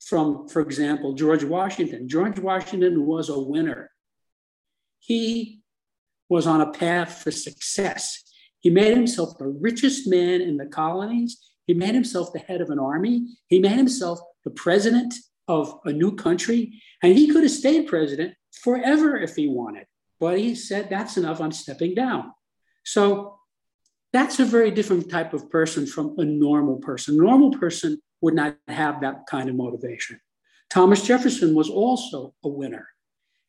from, 0.00 0.48
for 0.48 0.60
example, 0.60 1.14
George 1.14 1.44
Washington. 1.44 2.08
George 2.08 2.38
Washington 2.38 3.06
was 3.06 3.28
a 3.28 3.38
winner. 3.38 3.90
He 4.98 5.60
was 6.28 6.46
on 6.46 6.60
a 6.60 6.72
path 6.72 7.22
for 7.22 7.30
success. 7.30 8.22
He 8.60 8.70
made 8.70 8.96
himself 8.96 9.36
the 9.38 9.46
richest 9.46 10.08
man 10.08 10.40
in 10.40 10.56
the 10.56 10.66
colonies. 10.66 11.38
He 11.66 11.74
made 11.74 11.94
himself 11.94 12.32
the 12.32 12.38
head 12.38 12.60
of 12.60 12.70
an 12.70 12.78
army. 12.78 13.26
He 13.48 13.58
made 13.58 13.72
himself 13.72 14.18
the 14.44 14.50
president 14.50 15.14
of 15.48 15.78
a 15.84 15.92
new 15.92 16.14
country. 16.16 16.80
And 17.02 17.16
he 17.16 17.28
could 17.28 17.42
have 17.42 17.52
stayed 17.52 17.86
president 17.86 18.34
forever 18.52 19.16
if 19.16 19.36
he 19.36 19.48
wanted. 19.48 19.86
But 20.20 20.38
he 20.38 20.54
said, 20.54 20.88
that's 20.88 21.16
enough, 21.16 21.40
I'm 21.40 21.52
stepping 21.52 21.94
down. 21.94 22.32
So 22.84 23.38
that's 24.14 24.38
a 24.38 24.44
very 24.44 24.70
different 24.70 25.10
type 25.10 25.34
of 25.34 25.50
person 25.50 25.86
from 25.86 26.14
a 26.18 26.24
normal 26.24 26.76
person. 26.76 27.16
A 27.16 27.22
normal 27.22 27.50
person 27.50 28.00
would 28.20 28.34
not 28.34 28.56
have 28.68 29.00
that 29.00 29.26
kind 29.28 29.50
of 29.50 29.56
motivation. 29.56 30.20
Thomas 30.70 31.04
Jefferson 31.04 31.52
was 31.52 31.68
also 31.68 32.32
a 32.44 32.48
winner. 32.48 32.86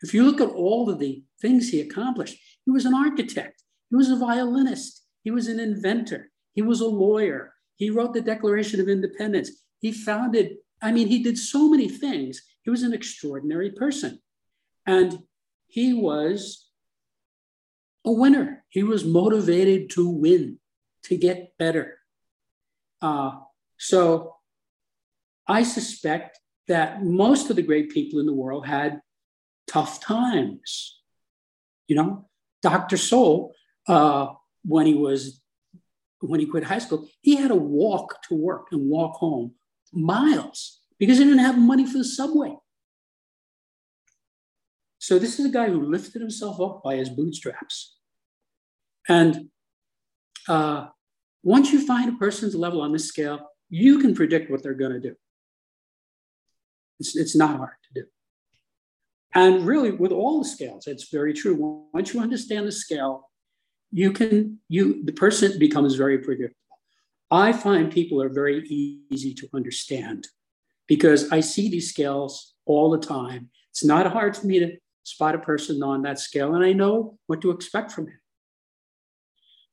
If 0.01 0.11
you 0.11 0.23
look 0.23 0.41
at 0.41 0.49
all 0.49 0.89
of 0.89 0.97
the 0.97 1.23
things 1.39 1.69
he 1.69 1.81
accomplished, 1.81 2.37
he 2.65 2.71
was 2.71 2.85
an 2.85 2.95
architect, 2.95 3.61
he 3.91 3.95
was 3.95 4.09
a 4.09 4.15
violinist, 4.15 5.05
he 5.23 5.29
was 5.29 5.47
an 5.47 5.59
inventor, 5.59 6.31
he 6.55 6.63
was 6.63 6.81
a 6.81 6.87
lawyer, 6.87 7.53
he 7.75 7.91
wrote 7.91 8.15
the 8.15 8.21
Declaration 8.21 8.81
of 8.81 8.89
Independence, 8.89 9.51
he 9.79 9.91
founded, 9.91 10.55
I 10.81 10.91
mean, 10.91 11.09
he 11.09 11.21
did 11.21 11.37
so 11.37 11.69
many 11.69 11.87
things. 11.87 12.41
He 12.63 12.71
was 12.71 12.81
an 12.81 12.91
extraordinary 12.93 13.69
person. 13.69 14.19
And 14.87 15.19
he 15.67 15.93
was 15.93 16.64
a 18.05 18.11
winner. 18.11 18.63
He 18.69 18.83
was 18.83 19.03
motivated 19.03 19.89
to 19.91 20.07
win, 20.07 20.59
to 21.03 21.17
get 21.17 21.57
better. 21.57 21.97
Uh, 23.01 23.31
so 23.77 24.35
I 25.47 25.63
suspect 25.63 26.39
that 26.67 27.03
most 27.03 27.49
of 27.49 27.55
the 27.55 27.61
great 27.61 27.89
people 27.91 28.19
in 28.19 28.25
the 28.25 28.33
world 28.33 28.65
had 28.65 29.01
tough 29.67 29.99
times. 29.99 30.99
You 31.87 31.95
know, 31.95 32.29
Dr. 32.61 32.97
Sowell, 32.97 33.53
uh, 33.87 34.27
when 34.63 34.85
he 34.87 34.95
was 34.95 35.41
when 36.21 36.39
he 36.39 36.45
quit 36.47 36.63
high 36.63 36.79
school, 36.79 37.07
he 37.21 37.35
had 37.35 37.49
to 37.49 37.55
walk 37.55 38.21
to 38.29 38.35
work 38.35 38.67
and 38.71 38.89
walk 38.89 39.17
home 39.17 39.53
miles 39.93 40.79
because 40.97 41.17
he 41.19 41.23
didn't 41.23 41.39
have 41.39 41.57
money 41.57 41.85
for 41.85 41.99
the 41.99 42.03
subway. 42.03 42.55
So 44.97 45.19
this 45.19 45.39
is 45.39 45.45
a 45.45 45.49
guy 45.49 45.69
who 45.69 45.83
lifted 45.83 46.21
himself 46.21 46.59
up 46.59 46.81
by 46.83 46.95
his 46.95 47.09
bootstraps. 47.09 47.94
And 49.07 49.49
uh, 50.47 50.87
once 51.43 51.71
you 51.71 51.85
find 51.85 52.09
a 52.13 52.17
person's 52.17 52.55
level 52.55 52.81
on 52.81 52.91
this 52.91 53.07
scale, 53.07 53.39
you 53.69 53.99
can 53.99 54.15
predict 54.15 54.49
what 54.49 54.63
they're 54.63 54.73
going 54.73 54.93
to 54.93 54.99
do. 54.99 55.15
It's, 56.99 57.15
it's 57.15 57.35
not 57.35 57.57
hard 57.57 57.75
to 57.83 58.01
do. 58.01 58.07
And 59.33 59.65
really, 59.67 59.91
with 59.91 60.11
all 60.11 60.39
the 60.39 60.47
scales, 60.47 60.87
it's 60.87 61.09
very 61.09 61.33
true. 61.33 61.87
Once 61.93 62.13
you 62.13 62.21
understand 62.21 62.65
the 62.65 62.71
scale, 62.71 63.29
you 63.91 64.11
can 64.11 64.59
you 64.69 65.03
the 65.03 65.11
person 65.11 65.59
becomes 65.59 65.95
very 65.95 66.17
predictable. 66.19 66.55
I 67.31 67.51
find 67.51 67.91
people 67.91 68.21
are 68.21 68.29
very 68.29 68.65
easy 68.67 69.33
to 69.33 69.49
understand 69.53 70.27
because 70.87 71.31
I 71.31 71.41
see 71.41 71.69
these 71.69 71.89
scales 71.89 72.55
all 72.65 72.89
the 72.89 73.05
time. 73.05 73.49
It's 73.71 73.83
not 73.83 74.11
hard 74.11 74.37
for 74.37 74.47
me 74.47 74.59
to 74.59 74.77
spot 75.03 75.35
a 75.35 75.39
person 75.39 75.83
on 75.83 76.01
that 76.03 76.19
scale, 76.19 76.55
and 76.55 76.63
I 76.63 76.73
know 76.73 77.17
what 77.27 77.41
to 77.41 77.51
expect 77.51 77.91
from 77.91 78.07
him. 78.07 78.19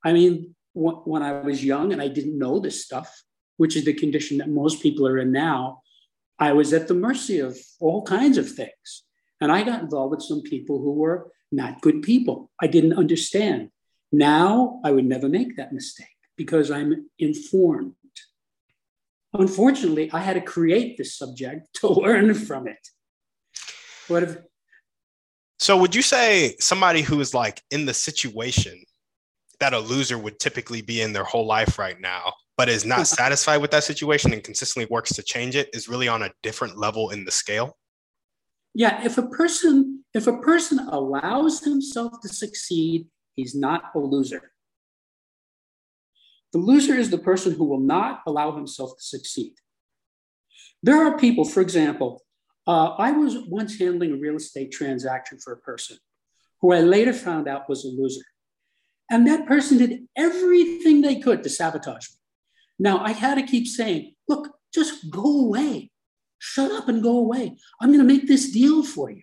I 0.04 0.12
mean, 0.12 0.54
when 0.74 1.22
I 1.22 1.40
was 1.40 1.64
young 1.64 1.92
and 1.92 2.00
I 2.00 2.08
didn't 2.08 2.38
know 2.38 2.58
this 2.58 2.84
stuff, 2.84 3.22
which 3.56 3.76
is 3.76 3.84
the 3.84 3.92
condition 3.92 4.38
that 4.38 4.48
most 4.48 4.82
people 4.82 5.06
are 5.06 5.18
in 5.18 5.32
now, 5.32 5.82
I 6.38 6.52
was 6.52 6.72
at 6.72 6.88
the 6.88 6.94
mercy 6.94 7.38
of 7.38 7.56
all 7.78 8.02
kinds 8.02 8.38
of 8.38 8.50
things. 8.50 9.04
And 9.40 9.52
I 9.52 9.62
got 9.62 9.82
involved 9.82 10.12
with 10.12 10.22
some 10.22 10.42
people 10.42 10.78
who 10.78 10.92
were 10.94 11.30
not 11.50 11.80
good 11.80 12.02
people. 12.02 12.50
I 12.60 12.66
didn't 12.66 12.94
understand. 12.94 13.70
Now 14.10 14.80
I 14.84 14.90
would 14.90 15.04
never 15.04 15.28
make 15.28 15.56
that 15.56 15.72
mistake 15.72 16.06
because 16.36 16.70
I'm 16.70 17.08
informed. 17.18 17.94
Unfortunately, 19.34 20.10
I 20.12 20.20
had 20.20 20.34
to 20.34 20.40
create 20.40 20.98
this 20.98 21.16
subject 21.16 21.74
to 21.80 21.88
learn 21.88 22.34
from 22.34 22.66
it. 22.66 22.88
What 24.08 24.22
if, 24.24 24.36
so 25.58 25.76
would 25.76 25.94
you 25.94 26.02
say 26.02 26.56
somebody 26.58 27.02
who 27.02 27.20
is 27.20 27.34
like 27.34 27.62
in 27.70 27.86
the 27.86 27.94
situation 27.94 28.82
that 29.62 29.72
a 29.72 29.78
loser 29.78 30.18
would 30.18 30.40
typically 30.40 30.82
be 30.82 31.02
in 31.02 31.12
their 31.12 31.22
whole 31.22 31.46
life 31.46 31.78
right 31.78 32.00
now, 32.00 32.32
but 32.56 32.68
is 32.68 32.84
not 32.84 33.06
satisfied 33.06 33.58
with 33.58 33.70
that 33.70 33.84
situation 33.84 34.32
and 34.32 34.42
consistently 34.42 34.88
works 34.90 35.12
to 35.12 35.22
change 35.22 35.54
it 35.54 35.70
is 35.72 35.88
really 35.88 36.08
on 36.08 36.24
a 36.24 36.32
different 36.42 36.76
level 36.76 37.10
in 37.10 37.24
the 37.24 37.30
scale? 37.30 37.78
Yeah, 38.74 39.04
if 39.04 39.18
a 39.18 39.22
person 39.28 40.02
if 40.14 40.26
a 40.26 40.36
person 40.38 40.80
allows 40.80 41.62
himself 41.62 42.14
to 42.22 42.28
succeed, 42.28 43.06
he's 43.36 43.54
not 43.54 43.84
a 43.94 44.00
loser. 44.00 44.50
The 46.52 46.58
loser 46.58 46.94
is 46.94 47.10
the 47.10 47.18
person 47.18 47.54
who 47.54 47.64
will 47.64 47.80
not 47.80 48.20
allow 48.26 48.56
himself 48.56 48.96
to 48.98 49.02
succeed. 49.04 49.52
There 50.82 51.06
are 51.06 51.16
people, 51.16 51.44
for 51.44 51.60
example, 51.60 52.20
uh, 52.66 52.96
I 52.98 53.12
was 53.12 53.38
once 53.46 53.78
handling 53.78 54.10
a 54.10 54.16
real 54.16 54.34
estate 54.34 54.72
transaction 54.72 55.38
for 55.38 55.52
a 55.52 55.58
person 55.58 55.98
who 56.60 56.72
I 56.72 56.80
later 56.80 57.12
found 57.12 57.46
out 57.46 57.68
was 57.68 57.84
a 57.84 57.88
loser. 57.88 58.24
And 59.12 59.28
that 59.28 59.46
person 59.46 59.78
did 59.78 60.08
everything 60.16 61.00
they 61.00 61.20
could 61.20 61.44
to 61.44 61.48
sabotage 61.48 62.08
me. 62.10 62.16
Now 62.80 62.98
I 62.98 63.12
had 63.12 63.36
to 63.36 63.42
keep 63.42 63.68
saying, 63.68 64.14
look, 64.26 64.48
just 64.74 65.08
go 65.10 65.42
away 65.46 65.92
shut 66.42 66.72
up 66.72 66.88
and 66.88 67.04
go 67.04 67.18
away. 67.18 67.56
I'm 67.80 67.90
going 67.90 68.00
to 68.00 68.14
make 68.14 68.26
this 68.26 68.50
deal 68.50 68.82
for 68.82 69.10
you. 69.10 69.22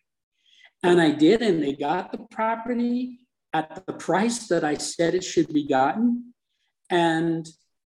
And 0.82 1.02
I 1.02 1.12
did, 1.12 1.42
and 1.42 1.62
they 1.62 1.74
got 1.74 2.14
the 2.14 2.20
property 2.32 3.20
at 3.52 3.84
the 3.86 3.92
price 3.94 4.48
that 4.48 4.64
I 4.64 4.76
said 4.76 5.14
it 5.14 5.26
should 5.26 5.52
be 5.52 5.68
gotten. 5.68 6.34
And 6.90 7.46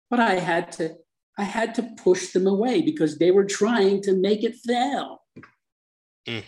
but 0.10 0.22
I 0.22 0.36
had 0.36 0.72
to 0.74 0.96
I 1.38 1.44
had 1.44 1.76
to 1.76 1.84
push 2.02 2.32
them 2.32 2.48
away 2.48 2.82
because 2.82 3.18
they 3.18 3.32
were 3.32 3.44
trying 3.44 4.02
to 4.04 4.14
make 4.16 4.46
it 4.46 4.56
fail. 4.56 5.20
Mm. 6.26 6.46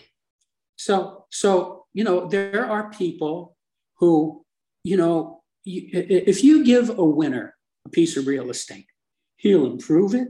So 0.76 1.26
so 1.30 1.84
you 1.92 2.04
know 2.04 2.26
there 2.26 2.64
are 2.64 2.90
people 2.90 3.54
who 3.98 4.46
you 4.82 4.96
know 4.96 5.39
if 5.64 6.42
you 6.42 6.64
give 6.64 6.90
a 6.98 7.04
winner 7.04 7.54
a 7.86 7.88
piece 7.88 8.16
of 8.16 8.26
real 8.26 8.50
estate, 8.50 8.86
he'll 9.36 9.66
improve 9.66 10.14
it, 10.14 10.28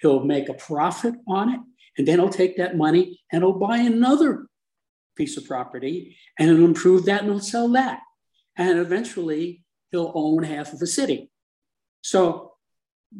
he'll 0.00 0.24
make 0.24 0.48
a 0.48 0.54
profit 0.54 1.14
on 1.26 1.52
it, 1.54 1.60
and 1.98 2.06
then 2.06 2.18
he'll 2.18 2.30
take 2.30 2.56
that 2.56 2.76
money 2.76 3.20
and 3.32 3.42
he'll 3.42 3.58
buy 3.58 3.78
another 3.78 4.46
piece 5.16 5.36
of 5.36 5.46
property 5.46 6.16
and 6.38 6.48
he'll 6.48 6.64
improve 6.64 7.04
that 7.04 7.22
and 7.22 7.30
he'll 7.30 7.40
sell 7.40 7.68
that. 7.68 8.00
And 8.56 8.78
eventually 8.78 9.64
he'll 9.90 10.12
own 10.14 10.42
half 10.42 10.72
of 10.72 10.80
a 10.82 10.86
city. 10.86 11.30
So 12.02 12.52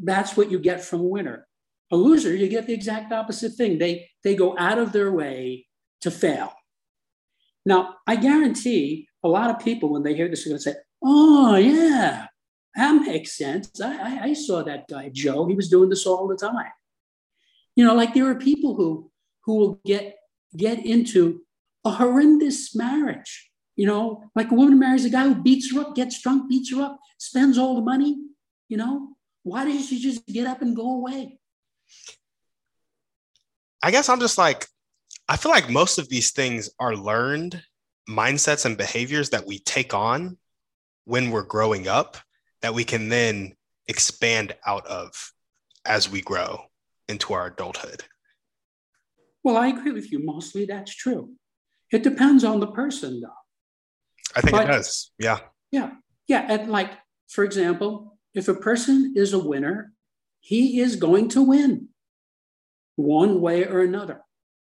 that's 0.02 0.36
what 0.36 0.50
you 0.50 0.58
get 0.58 0.82
from 0.82 1.00
a 1.00 1.04
winner. 1.04 1.46
A 1.92 1.96
loser, 1.96 2.34
you 2.34 2.48
get 2.48 2.66
the 2.66 2.72
exact 2.72 3.12
opposite 3.12 3.54
thing. 3.54 3.78
They, 3.78 4.08
they 4.22 4.36
go 4.36 4.56
out 4.56 4.78
of 4.78 4.92
their 4.92 5.10
way 5.10 5.66
to 6.02 6.10
fail. 6.10 6.52
Now, 7.66 7.96
I 8.06 8.16
guarantee 8.16 9.08
a 9.22 9.28
lot 9.28 9.50
of 9.50 9.58
people, 9.58 9.90
when 9.90 10.02
they 10.02 10.14
hear 10.14 10.28
this, 10.28 10.46
are 10.46 10.50
going 10.50 10.58
to 10.58 10.62
say, 10.62 10.74
Oh, 11.02 11.56
yeah, 11.56 12.26
that 12.74 13.02
makes 13.02 13.36
sense. 13.36 13.80
I, 13.80 13.92
I, 13.92 14.22
I 14.24 14.32
saw 14.34 14.62
that 14.62 14.88
guy, 14.88 15.10
Joe. 15.12 15.46
He 15.46 15.54
was 15.54 15.68
doing 15.68 15.88
this 15.88 16.06
all 16.06 16.28
the 16.28 16.36
time. 16.36 16.72
You 17.76 17.84
know, 17.84 17.94
like 17.94 18.14
there 18.14 18.28
are 18.28 18.34
people 18.34 18.74
who 18.74 19.10
who 19.44 19.56
will 19.56 19.80
get 19.84 20.16
get 20.56 20.84
into 20.84 21.42
a 21.84 21.90
horrendous 21.90 22.74
marriage. 22.74 23.50
You 23.76 23.86
know, 23.86 24.24
like 24.34 24.50
a 24.50 24.54
woman 24.54 24.78
marries 24.78 25.06
a 25.06 25.10
guy 25.10 25.24
who 25.24 25.34
beats 25.34 25.72
her 25.72 25.80
up, 25.80 25.94
gets 25.94 26.20
drunk, 26.20 26.50
beats 26.50 26.74
her 26.74 26.82
up, 26.82 26.98
spends 27.18 27.56
all 27.56 27.76
the 27.76 27.80
money. 27.80 28.18
You 28.68 28.76
know, 28.76 29.16
why 29.42 29.64
does 29.64 29.88
she 29.88 30.00
just 30.00 30.26
get 30.26 30.46
up 30.46 30.60
and 30.60 30.76
go 30.76 30.90
away? 30.96 31.38
I 33.82 33.90
guess 33.90 34.10
I'm 34.10 34.20
just 34.20 34.36
like, 34.36 34.66
I 35.28 35.36
feel 35.36 35.50
like 35.50 35.70
most 35.70 35.98
of 35.98 36.08
these 36.08 36.32
things 36.32 36.68
are 36.78 36.94
learned 36.94 37.62
mindsets 38.08 38.66
and 38.66 38.76
behaviors 38.76 39.30
that 39.30 39.46
we 39.46 39.58
take 39.60 39.94
on 39.94 40.36
when 41.10 41.32
we're 41.32 41.42
growing 41.42 41.88
up 41.88 42.16
that 42.62 42.72
we 42.72 42.84
can 42.84 43.08
then 43.08 43.52
expand 43.88 44.54
out 44.64 44.86
of 44.86 45.32
as 45.84 46.08
we 46.08 46.20
grow 46.20 46.62
into 47.08 47.32
our 47.32 47.48
adulthood? 47.48 48.04
Well, 49.42 49.56
I 49.56 49.68
agree 49.68 49.90
with 49.90 50.12
you. 50.12 50.24
Mostly 50.24 50.66
that's 50.66 50.94
true. 50.94 51.32
It 51.90 52.04
depends 52.04 52.44
on 52.44 52.60
the 52.60 52.68
person, 52.68 53.20
though. 53.20 53.42
I 54.36 54.40
think 54.40 54.52
but, 54.52 54.68
it 54.68 54.72
does. 54.72 55.10
Yeah. 55.18 55.38
Yeah. 55.72 55.90
Yeah. 56.28 56.46
And 56.48 56.70
like, 56.70 56.92
for 57.28 57.42
example, 57.42 58.16
if 58.32 58.46
a 58.46 58.54
person 58.54 59.14
is 59.16 59.32
a 59.32 59.38
winner, 59.40 59.92
he 60.38 60.78
is 60.78 60.94
going 60.94 61.28
to 61.30 61.42
win 61.42 61.88
one 62.94 63.40
way 63.40 63.66
or 63.66 63.80
another. 63.80 64.20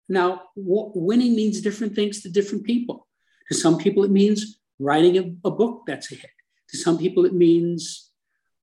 Now, 0.10 0.42
w- 0.58 0.92
winning 0.94 1.38
means 1.38 1.62
different 1.62 1.96
things 1.96 2.22
to 2.24 2.30
different 2.30 2.66
people. 2.66 3.08
To 3.50 3.56
some 3.56 3.78
people, 3.78 4.04
it 4.04 4.12
means 4.12 4.60
writing 4.80 5.18
a, 5.18 5.48
a 5.48 5.52
book 5.52 5.84
that's 5.88 6.12
a 6.12 6.16
hit. 6.16 6.32
To 6.70 6.78
some 6.78 6.98
people, 6.98 7.26
it 7.26 7.34
means 7.34 8.12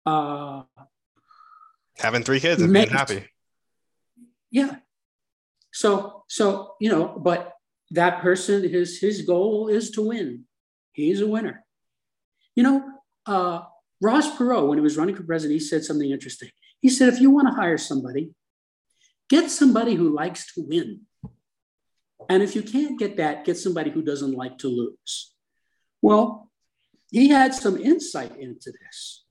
uh, 0.07 0.63
having 1.99 2.23
three 2.23 2.41
kids 2.41 2.61
and 2.63 2.73
being 2.73 2.89
happy. 2.89 3.25
Yeah. 4.51 4.77
So, 5.73 6.25
so, 6.29 6.75
you 6.81 6.91
know, 6.91 7.17
but 7.19 7.55
that 7.93 8.21
person, 8.21 8.69
his, 8.69 8.99
his 9.01 9.23
goal 9.23 9.69
is 9.69 9.91
to 9.93 10.09
win. 10.09 10.45
He's 10.93 11.21
a 11.21 11.27
winner. 11.27 11.65
You 12.57 12.65
know, 12.65 12.85
uh, 13.27 13.63
Ross 14.01 14.37
Perot, 14.37 14.69
when 14.69 14.79
he 14.79 14.83
was 14.83 14.97
running 14.97 15.15
for 15.15 15.23
president, 15.23 15.61
he 15.61 15.65
said 15.65 15.85
something 15.85 16.11
interesting. 16.11 16.51
He 16.81 16.89
said, 16.89 17.09
if 17.09 17.21
you 17.21 17.31
want 17.31 17.49
to 17.49 17.55
hire 17.55 17.79
somebody, 17.79 18.35
Get 19.31 19.49
somebody 19.49 19.95
who 19.95 20.13
likes 20.13 20.53
to 20.55 20.65
win. 20.67 21.03
And 22.29 22.43
if 22.43 22.57
you 22.57 22.63
can't 22.63 22.99
get 22.99 23.17
that, 23.19 23.45
get 23.45 23.57
somebody 23.57 23.91
who 23.91 24.03
doesn't 24.03 24.33
like 24.33 24.59
to 24.59 24.69
lose. 24.69 25.33
Well, 26.03 26.51
he 27.11 27.29
had 27.29 27.55
some 27.55 27.77
insight 27.77 28.37
into 28.39 28.73
this. 28.73 29.25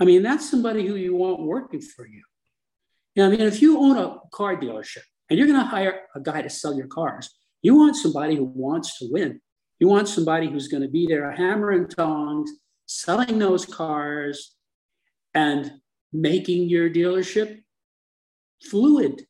I 0.00 0.04
mean, 0.04 0.22
that's 0.22 0.48
somebody 0.48 0.86
who 0.86 0.94
you 0.94 1.14
want 1.14 1.40
working 1.40 1.80
for 1.80 2.06
you. 2.06 2.22
I 3.18 3.28
mean, 3.28 3.40
if 3.40 3.60
you 3.60 3.78
own 3.78 3.98
a 3.98 4.18
car 4.30 4.56
dealership 4.56 5.02
and 5.28 5.38
you're 5.38 5.48
going 5.48 5.60
to 5.60 5.66
hire 5.66 6.02
a 6.14 6.20
guy 6.20 6.42
to 6.42 6.50
sell 6.50 6.74
your 6.74 6.86
cars, 6.86 7.30
you 7.62 7.74
want 7.74 7.96
somebody 7.96 8.36
who 8.36 8.44
wants 8.44 8.98
to 8.98 9.08
win. 9.10 9.40
You 9.80 9.88
want 9.88 10.08
somebody 10.08 10.48
who's 10.48 10.68
going 10.68 10.82
to 10.82 10.88
be 10.88 11.06
there, 11.06 11.30
hammer 11.32 11.70
and 11.70 11.90
tongs, 11.90 12.50
selling 12.86 13.38
those 13.38 13.64
cars 13.64 14.54
and 15.34 15.70
making 16.12 16.68
your 16.68 16.88
dealership 16.88 17.60
fluid 18.62 19.22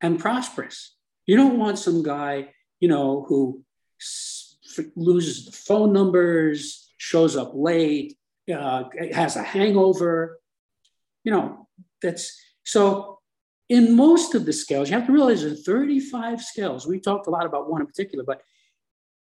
and 0.00 0.18
prosperous. 0.18 0.96
You 1.26 1.36
don't 1.36 1.58
want 1.58 1.78
some 1.78 2.02
guy, 2.02 2.50
you 2.80 2.88
know, 2.88 3.24
who 3.28 3.64
loses 4.96 5.46
the 5.46 5.52
phone 5.52 5.92
numbers, 5.92 6.90
shows 6.98 7.36
up 7.36 7.52
late, 7.54 8.16
uh, 8.52 8.84
has 9.12 9.36
a 9.36 9.42
hangover. 9.42 10.40
You 11.24 11.32
know, 11.32 11.68
that's 12.02 12.38
so 12.64 13.20
in 13.68 13.94
most 13.94 14.34
of 14.34 14.46
the 14.46 14.52
scales, 14.52 14.90
you 14.90 14.96
have 14.96 15.06
to 15.06 15.12
realize 15.12 15.42
there 15.42 15.52
are 15.52 15.56
35 15.56 16.42
scales. 16.42 16.86
We 16.86 16.98
talked 16.98 17.26
a 17.28 17.30
lot 17.30 17.46
about 17.46 17.70
one 17.70 17.80
in 17.80 17.86
particular, 17.86 18.24
but 18.24 18.42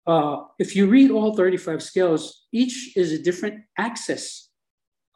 uh, 0.06 0.44
if 0.60 0.76
you 0.76 0.88
read 0.88 1.12
all 1.12 1.36
35 1.36 1.82
scales, 1.82 2.46
each 2.52 2.96
is 2.98 3.14
a 3.14 3.20
different 3.20 3.64
axis 3.78 4.50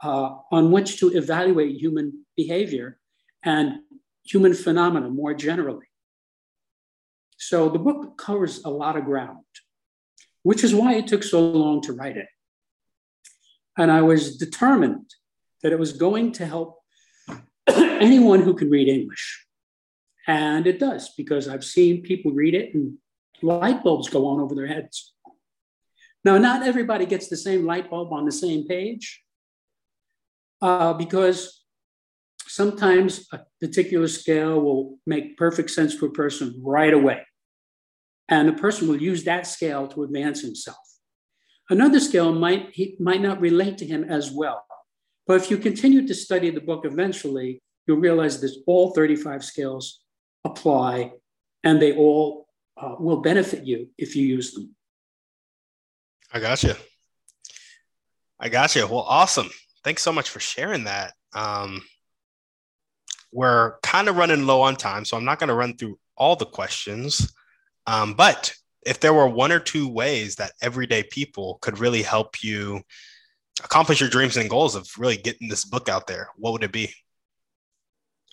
uh, 0.02 0.36
on 0.52 0.72
which 0.72 1.00
to 1.00 1.10
evaluate 1.10 1.76
human 1.76 2.26
behavior 2.38 3.00
and 3.44 3.80
human 4.24 4.54
phenomena 4.54 5.10
more 5.10 5.34
generally. 5.34 5.88
So 7.38 7.70
the 7.70 7.80
book 7.80 8.18
covers 8.18 8.64
a 8.64 8.70
lot 8.70 8.98
of 8.98 9.06
ground, 9.06 9.46
which 10.48 10.64
is 10.64 10.74
why 10.74 10.94
it 10.94 11.08
took 11.08 11.24
so 11.24 11.42
long 11.42 11.82
to 11.82 11.92
write 11.92 12.16
it. 12.16 12.30
And 13.78 13.92
I 13.92 14.02
was 14.02 14.38
determined 14.38 15.10
that 15.62 15.74
it 15.74 15.80
was 15.80 15.92
going 15.92 16.32
to 16.38 16.46
help 16.46 16.80
anyone 17.68 18.42
who 18.42 18.54
can 18.54 18.70
read 18.70 18.88
English. 18.88 19.46
And 20.26 20.66
it 20.66 20.80
does, 20.80 21.12
because 21.18 21.50
I've 21.50 21.66
seen 21.66 22.02
people 22.02 22.32
read 22.32 22.54
it 22.54 22.74
and 22.74 22.94
light 23.42 23.84
bulbs 23.84 24.08
go 24.08 24.26
on 24.26 24.40
over 24.40 24.56
their 24.56 24.68
heads. 24.68 25.14
Now, 26.24 26.38
not 26.38 26.66
everybody 26.66 27.06
gets 27.06 27.28
the 27.28 27.36
same 27.36 27.66
light 27.66 27.90
bulb 27.90 28.14
on 28.14 28.24
the 28.24 28.32
same 28.32 28.66
page 28.70 29.22
uh, 30.62 30.94
because 30.94 31.66
sometimes 32.48 33.28
a 33.34 33.42
particular 33.60 34.08
scale 34.08 34.62
will 34.62 34.98
make 35.06 35.36
perfect 35.36 35.72
sense 35.72 35.98
to 35.98 36.06
a 36.06 36.12
person 36.12 36.62
right 36.64 36.94
away. 36.94 37.20
And 38.30 38.48
the 38.48 38.54
person 38.54 38.88
will 38.88 39.02
use 39.02 39.24
that 39.24 39.48
scale 39.48 39.88
to 39.90 40.04
advance 40.04 40.42
himself. 40.42 40.78
Another 41.70 42.00
scale 42.00 42.34
might, 42.34 42.70
he, 42.74 42.96
might 43.00 43.22
not 43.22 43.42
relate 43.42 43.78
to 43.80 43.86
him 43.86 44.04
as 44.04 44.32
well. 44.32 44.66
But 45.26 45.42
if 45.42 45.52
you 45.52 45.58
continue 45.58 46.08
to 46.08 46.16
study 46.16 46.50
the 46.50 46.62
book 46.62 46.86
eventually, 46.86 47.62
you'll 47.86 47.98
realize 47.98 48.40
that 48.42 48.56
all 48.66 48.94
35 48.94 49.44
scales 49.44 50.02
apply 50.46 51.14
and 51.64 51.82
they 51.82 51.94
all 51.96 52.48
uh, 52.78 52.96
will 53.00 53.22
benefit 53.22 53.66
you 53.66 53.90
if 53.98 54.16
you 54.16 54.26
use 54.26 54.54
them. 54.54 54.76
I 56.32 56.40
got 56.40 56.64
you. 56.64 56.74
I 58.40 58.50
got 58.50 58.76
you. 58.76 58.86
Well, 58.88 59.06
awesome. 59.08 59.50
Thanks 59.84 60.04
so 60.04 60.14
much 60.14 60.30
for 60.30 60.40
sharing 60.40 60.86
that. 60.86 61.14
Um, 61.34 61.82
we're 63.32 63.80
kind 63.82 64.08
of 64.08 64.18
running 64.18 64.46
low 64.46 64.62
on 64.62 64.76
time, 64.76 65.06
so 65.06 65.18
I'm 65.18 65.26
not 65.26 65.40
going 65.40 65.50
to 65.50 65.54
run 65.54 65.76
through 65.76 66.00
all 66.16 66.36
the 66.36 66.46
questions. 66.46 67.34
Um, 67.88 68.14
but 68.14 68.54
if 68.86 69.00
there 69.00 69.14
were 69.14 69.28
one 69.28 69.52
or 69.52 69.60
two 69.60 69.88
ways 69.88 70.36
that 70.36 70.52
everyday 70.62 71.04
people 71.04 71.58
could 71.62 71.80
really 71.80 72.02
help 72.02 72.44
you 72.44 72.82
accomplish 73.64 74.00
your 74.00 74.10
dreams 74.10 74.38
and 74.38 74.50
goals 74.50 74.76
of 74.76 74.88
really 74.98 75.18
getting 75.18 75.48
this 75.48 75.66
book 75.66 75.90
out 75.90 76.06
there, 76.06 76.30
what 76.36 76.52
would 76.52 76.64
it 76.64 76.72
be? 76.72 76.94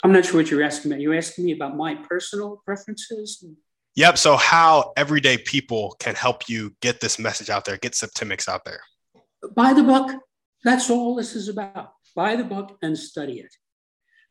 I'm 0.03 0.13
not 0.13 0.25
sure 0.25 0.41
what 0.41 0.51
you're 0.51 0.63
asking 0.63 0.91
me. 0.91 1.01
You're 1.01 1.15
asking 1.15 1.47
me 1.47 1.53
about 1.53 1.77
my 1.77 1.95
personal 1.95 2.61
preferences? 2.65 3.43
Yep. 3.95 4.19
So, 4.19 4.37
how 4.37 4.93
everyday 4.97 5.39
people 5.39 5.97
can 5.99 6.15
help 6.15 6.49
you 6.49 6.75
get 6.83 7.01
this 7.01 7.19
message 7.19 7.49
out 7.49 7.65
there, 7.65 7.79
get 7.79 7.93
Septemics 7.93 8.49
out 8.49 8.65
there? 8.65 8.81
Buy 9.55 9.73
the 9.73 9.83
book. 9.83 10.11
That's 10.63 10.91
all 10.91 11.15
this 11.15 11.35
is 11.35 11.49
about. 11.49 11.93
Buy 12.15 12.37
the 12.37 12.45
book 12.45 12.77
and 12.83 12.99
study 12.99 13.41
it. 13.41 13.55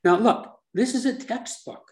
Now, 0.04 0.18
look, 0.18 0.54
this 0.74 0.94
is 0.94 1.06
a 1.06 1.16
textbook. 1.16 1.92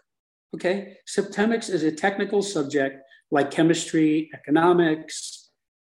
Okay. 0.54 0.98
Septemics 1.08 1.70
is 1.70 1.82
a 1.82 1.90
technical 1.90 2.42
subject 2.42 3.02
like 3.32 3.50
chemistry, 3.50 4.30
economics, 4.34 5.50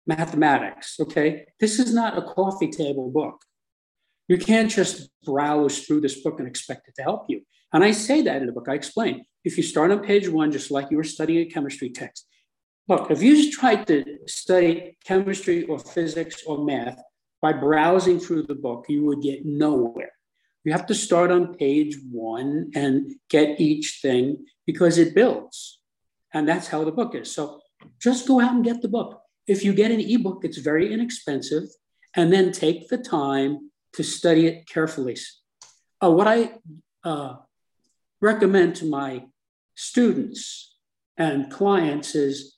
mathematics. 0.07 0.97
Okay. 0.99 1.47
This 1.61 1.78
is 1.78 1.95
not 1.95 2.18
a 2.18 2.22
coffee 2.22 2.70
table 2.70 3.11
book. 3.11 3.45
You 4.26 4.39
can't 4.39 4.70
just 4.70 5.11
browse 5.24 5.80
through 5.80 6.01
this 6.01 6.20
book 6.20 6.41
and 6.41 6.49
expect 6.49 6.89
it 6.89 6.95
to 6.97 7.03
help 7.03 7.26
you. 7.28 7.43
And 7.72 7.84
I 7.84 7.93
say 7.93 8.22
that 8.22 8.41
in 8.41 8.47
the 8.47 8.53
book. 8.53 8.68
I 8.68 8.74
explain 8.74 9.24
if 9.45 9.57
you 9.57 9.62
start 9.62 9.93
on 9.93 10.01
page 10.01 10.28
one, 10.28 10.51
just 10.51 10.70
like 10.70 10.91
you 10.91 10.97
were 10.97 11.05
studying 11.05 11.47
a 11.47 11.51
chemistry 11.51 11.91
text, 11.91 12.26
look, 12.89 13.11
if 13.11 13.22
you 13.22 13.37
just 13.37 13.53
tried 13.53 13.87
to 13.89 14.05
study 14.26 14.97
chemistry 15.05 15.64
or 15.64 15.78
physics 15.78 16.43
or 16.47 16.64
math 16.64 17.01
by 17.43 17.53
browsing 17.53 18.18
through 18.18 18.45
the 18.45 18.55
book, 18.55 18.87
you 18.89 19.05
would 19.05 19.20
get 19.20 19.45
nowhere. 19.45 20.11
You 20.64 20.72
have 20.72 20.87
to 20.87 20.95
start 20.95 21.30
on 21.30 21.55
page 21.55 21.97
one 22.11 22.70
and 22.74 23.12
get 23.30 23.61
each 23.61 24.01
thing 24.03 24.47
because 24.66 24.99
it 24.99 25.14
builds. 25.14 25.80
And 26.35 26.49
that's 26.49 26.68
how 26.68 26.85
the 26.85 26.93
book 26.93 27.14
is. 27.14 27.35
So 27.35 27.61
just 28.01 28.27
go 28.27 28.41
out 28.41 28.55
and 28.55 28.64
get 28.64 28.83
the 28.83 28.89
book. 28.89 29.20
If 29.47 29.64
you 29.64 29.72
get 29.72 29.91
an 29.91 30.01
ebook, 30.01 30.45
it's 30.45 30.59
very 30.59 30.93
inexpensive, 30.93 31.64
and 32.14 32.33
then 32.33 32.53
take 32.53 32.89
the 32.89 32.99
time 32.99 33.70
to 33.95 34.03
study 34.03 34.47
it 34.47 34.68
carefully. 34.68 35.16
Uh, 36.03 36.11
what 36.11 36.27
I 36.27 36.59
uh, 37.05 37.37
recommend 38.20 38.77
to 38.77 38.87
my 38.87 39.24
students 39.74 40.74
and 41.16 41.51
clients 41.51 42.14
is 42.14 42.57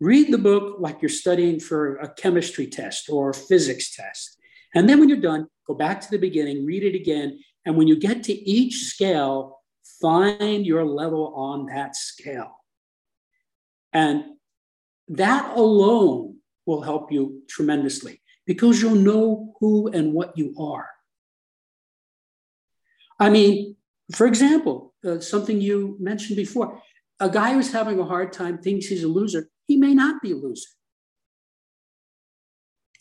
read 0.00 0.32
the 0.32 0.38
book 0.38 0.76
like 0.78 1.02
you're 1.02 1.08
studying 1.08 1.60
for 1.60 1.96
a 1.96 2.12
chemistry 2.14 2.66
test 2.66 3.08
or 3.10 3.32
physics 3.32 3.94
test. 3.94 4.38
And 4.74 4.88
then 4.88 4.98
when 4.98 5.08
you're 5.08 5.18
done, 5.18 5.46
go 5.66 5.74
back 5.74 6.00
to 6.00 6.10
the 6.10 6.18
beginning, 6.18 6.64
read 6.64 6.82
it 6.82 6.94
again. 6.94 7.38
And 7.66 7.76
when 7.76 7.86
you 7.86 7.96
get 7.96 8.22
to 8.24 8.32
each 8.32 8.84
scale, 8.84 9.60
find 10.00 10.64
your 10.64 10.84
level 10.84 11.34
on 11.36 11.66
that 11.66 11.96
scale. 11.96 12.59
And 13.92 14.24
that 15.08 15.56
alone 15.56 16.36
will 16.66 16.82
help 16.82 17.10
you 17.10 17.42
tremendously 17.48 18.22
because 18.46 18.80
you'll 18.80 18.94
know 18.94 19.54
who 19.60 19.88
and 19.88 20.12
what 20.12 20.36
you 20.36 20.54
are. 20.58 20.88
I 23.18 23.28
mean, 23.28 23.76
for 24.14 24.26
example, 24.26 24.94
uh, 25.04 25.20
something 25.20 25.60
you 25.60 25.96
mentioned 26.00 26.36
before, 26.36 26.80
a 27.18 27.28
guy 27.28 27.52
who's 27.52 27.72
having 27.72 27.98
a 28.00 28.04
hard 28.04 28.32
time 28.32 28.58
thinks 28.58 28.86
he's 28.86 29.04
a 29.04 29.08
loser. 29.08 29.48
He 29.66 29.76
may 29.76 29.94
not 29.94 30.22
be 30.22 30.32
a 30.32 30.36
loser. 30.36 30.68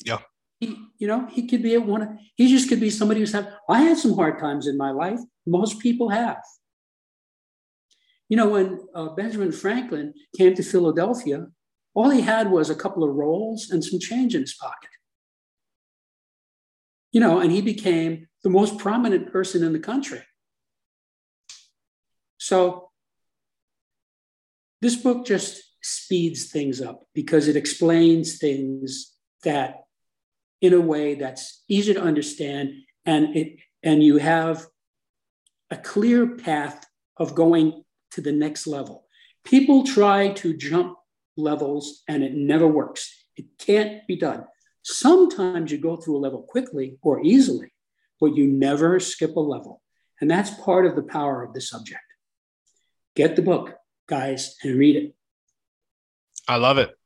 Yeah. 0.06 0.20
He, 0.60 0.78
you 0.98 1.08
know, 1.08 1.26
he 1.28 1.48
could 1.48 1.64
be 1.64 1.76
a 1.76 1.80
one. 1.80 2.20
He 2.36 2.50
just 2.50 2.68
could 2.68 2.82
be 2.82 2.90
somebody 2.90 3.22
who's 3.22 3.32
had. 3.32 3.54
I 3.70 3.82
had 3.82 3.98
some 3.98 4.14
hard 4.14 4.40
times 4.40 4.68
in 4.68 4.78
my 4.78 4.92
life. 4.92 5.20
Most 5.48 5.80
people 5.80 6.10
have. 6.10 6.42
You 8.30 8.38
know, 8.38 8.50
when 8.50 8.80
uh, 8.94 9.10
Benjamin 9.10 9.52
Franklin 9.52 10.14
came 10.38 10.54
to 10.56 10.64
Philadelphia, 10.64 11.48
all 11.96 12.12
he 12.12 12.22
had 12.22 12.52
was 12.52 12.70
a 12.70 12.76
couple 12.76 13.04
of 13.04 13.16
rolls 13.16 13.70
and 13.72 13.84
some 13.84 14.00
change 14.00 14.36
in 14.36 14.42
his 14.42 14.54
pocket. 14.54 14.90
You 17.12 17.20
know, 17.20 17.40
and 17.40 17.52
he 17.52 17.62
became 17.62 18.28
the 18.44 18.52
most 18.52 18.78
prominent 18.78 19.32
person 19.32 19.64
in 19.64 19.74
the 19.74 19.80
country. 19.80 20.22
So 22.38 22.92
this 24.82 24.96
book 24.96 25.26
just 25.26 25.62
speeds 25.82 26.52
things 26.52 26.82
up 26.82 27.04
because 27.14 27.48
it 27.48 27.56
explains 27.56 28.38
things 28.38 29.16
that 29.44 29.84
in 30.62 30.74
a 30.74 30.80
way 30.80 31.16
that's 31.16 31.64
easy 31.68 31.94
to 31.94 32.02
understand 32.02 32.74
and 33.06 33.36
it 33.36 33.60
and 33.82 34.04
you 34.04 34.18
have 34.18 34.66
a 35.72 35.78
clear 35.78 36.36
path 36.36 36.86
of 37.18 37.34
going 37.34 37.84
to 38.12 38.22
the 38.22 38.32
next 38.32 38.68
level. 38.68 39.06
People 39.44 39.84
try 39.84 40.30
to 40.34 40.56
jump 40.56 40.98
levels 41.38 42.04
and 42.08 42.24
it 42.24 42.34
never 42.34 42.68
works. 42.68 43.26
It 43.36 43.46
can't 43.58 44.06
be 44.08 44.16
done. 44.16 44.46
Sometimes 44.84 45.72
you 45.72 45.78
go 45.78 45.96
through 45.96 46.18
a 46.18 46.20
level 46.20 46.44
quickly 46.44 46.98
or 47.02 47.22
easily, 47.22 47.74
but 48.20 48.36
you 48.36 48.48
never 48.48 49.00
skip 49.00 49.36
a 49.36 49.40
level. 49.40 49.82
And 50.22 50.30
that's 50.30 50.50
part 50.50 50.86
of 50.86 50.96
the 50.96 51.04
power 51.04 51.44
of 51.44 51.54
the 51.54 51.62
subject. 51.62 52.02
Get 53.16 53.36
the 53.36 53.42
book, 53.42 53.76
guys, 54.08 54.56
and 54.64 54.78
read 54.78 54.96
it. 54.96 55.16
I 56.48 56.58
love 56.58 56.78
it. 56.78 56.98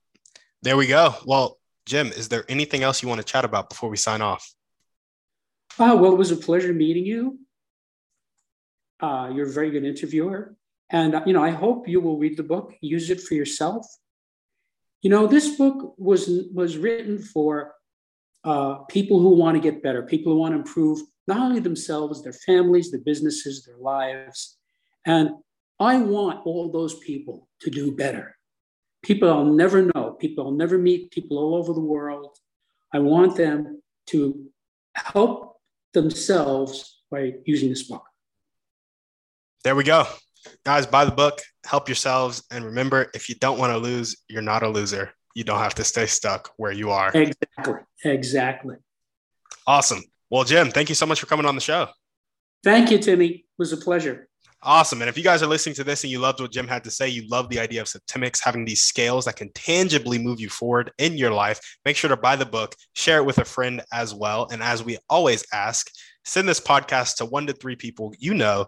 There 0.62 0.78
we 0.78 0.88
go. 0.88 1.16
Well, 1.26 1.60
Jim, 1.86 2.08
is 2.08 2.30
there 2.30 2.46
anything 2.48 2.84
else 2.84 3.04
you 3.04 3.10
want 3.10 3.20
to 3.20 3.26
chat 3.26 3.46
about 3.46 3.70
before 3.70 3.90
we 3.90 3.98
sign 3.98 4.22
off? 4.22 4.54
Uh, 5.78 5.98
well, 6.00 6.14
it 6.14 6.18
was 6.18 6.32
a 6.32 6.38
pleasure 6.38 6.74
meeting 6.74 7.06
you. 7.06 7.40
Uh, 9.00 9.32
you're 9.34 9.50
a 9.50 9.52
very 9.52 9.72
good 9.72 9.84
interviewer. 9.84 10.56
And, 10.94 11.20
you 11.26 11.34
know, 11.34 11.44
I 11.44 11.50
hope 11.50 11.88
you 11.88 12.00
will 12.00 12.20
read 12.20 12.38
the 12.38 12.44
book, 12.44 12.74
use 12.80 13.10
it 13.10 13.20
for 13.20 13.34
yourself. 13.34 13.86
You 15.02 15.10
know, 15.10 15.28
this 15.28 15.58
book 15.58 15.96
was, 15.98 16.30
was 16.54 16.78
written 16.78 17.18
for 17.18 17.74
uh, 18.44 18.76
people 18.90 19.20
who 19.20 19.32
want 19.32 19.56
to 19.56 19.62
get 19.62 19.82
better, 19.82 20.04
people 20.04 20.32
who 20.32 20.40
want 20.40 20.54
to 20.54 20.60
improve 20.60 21.02
not 21.28 21.40
only 21.40 21.60
themselves, 21.60 22.24
their 22.24 22.34
families, 22.34 22.92
their 22.92 23.02
businesses, 23.02 23.66
their 23.66 23.78
lives. 23.78 24.58
And 25.06 25.32
I 25.80 25.98
want 25.98 26.46
all 26.46 26.72
those 26.72 27.00
people 27.00 27.50
to 27.62 27.72
do 27.72 27.96
better. 27.96 28.38
People 29.02 29.30
I'll 29.30 29.46
never 29.46 29.82
know, 29.82 30.12
people 30.20 30.46
I'll 30.46 30.52
never 30.52 30.78
meet, 30.78 31.12
people 31.12 31.38
all 31.40 31.56
over 31.56 31.74
the 31.74 31.80
world. 31.80 32.38
I 32.94 33.00
want 33.00 33.36
them 33.36 33.82
to 34.08 34.46
help 34.96 35.58
themselves 35.94 37.02
by 37.10 37.34
using 37.46 37.70
this 37.70 37.84
book. 37.84 38.06
There 39.64 39.76
we 39.76 39.84
go. 39.84 40.06
Guys, 40.66 40.86
buy 40.86 41.06
the 41.06 41.12
book, 41.12 41.42
help 41.66 41.88
yourselves. 41.88 42.44
And 42.52 42.66
remember, 42.66 43.10
if 43.14 43.30
you 43.30 43.36
don't 43.36 43.60
want 43.60 43.72
to 43.72 43.78
lose, 43.78 44.16
you're 44.28 44.42
not 44.42 44.64
a 44.64 44.70
loser. 44.70 45.12
You 45.36 45.44
don't 45.44 45.60
have 45.60 45.76
to 45.76 45.84
stay 45.84 46.06
stuck 46.06 46.52
where 46.58 46.72
you 46.72 46.92
are. 46.92 47.12
Exactly. 47.14 47.80
Exactly. 48.06 48.76
Awesome. 49.66 50.02
Well, 50.30 50.44
Jim, 50.44 50.72
thank 50.72 50.90
you 50.90 50.96
so 50.96 51.06
much 51.06 51.20
for 51.20 51.26
coming 51.26 51.46
on 51.46 51.56
the 51.56 51.62
show. 51.62 51.88
Thank 52.64 52.92
you, 52.92 52.98
Timmy. 52.98 53.28
It 53.28 53.44
was 53.58 53.74
a 53.74 53.78
pleasure. 53.78 54.28
Awesome. 54.66 55.02
And 55.02 55.10
if 55.10 55.18
you 55.18 55.24
guys 55.26 55.44
are 55.44 55.48
listening 55.48 55.76
to 55.76 55.84
this 55.84 56.04
and 56.04 56.12
you 56.12 56.20
loved 56.20 56.40
what 56.40 56.54
Jim 56.54 56.70
had 56.70 56.86
to 56.86 56.92
say, 56.92 57.10
you 57.10 57.28
love 57.28 57.50
the 57.50 57.60
idea 57.60 57.82
of 57.82 57.88
Septemics 57.88 58.42
having 58.42 58.64
these 58.64 58.82
scales 58.82 59.26
that 59.26 59.36
can 59.36 59.52
tangibly 59.52 60.18
move 60.18 60.40
you 60.40 60.48
forward 60.48 60.92
in 61.00 61.18
your 61.18 61.32
life, 61.32 61.60
make 61.84 61.98
sure 61.98 62.10
to 62.10 62.16
buy 62.16 62.38
the 62.38 62.46
book, 62.46 62.74
share 62.96 63.18
it 63.18 63.26
with 63.26 63.40
a 63.40 63.46
friend 63.46 63.82
as 63.92 64.14
well. 64.14 64.48
And 64.52 64.64
as 64.64 64.82
we 64.82 64.98
always 65.10 65.46
ask, 65.52 65.92
send 66.24 66.48
this 66.48 66.62
podcast 66.62 67.18
to 67.18 67.26
one 67.26 67.46
to 67.48 67.54
three 67.54 67.76
people 67.76 68.14
you 68.20 68.34
know 68.34 68.68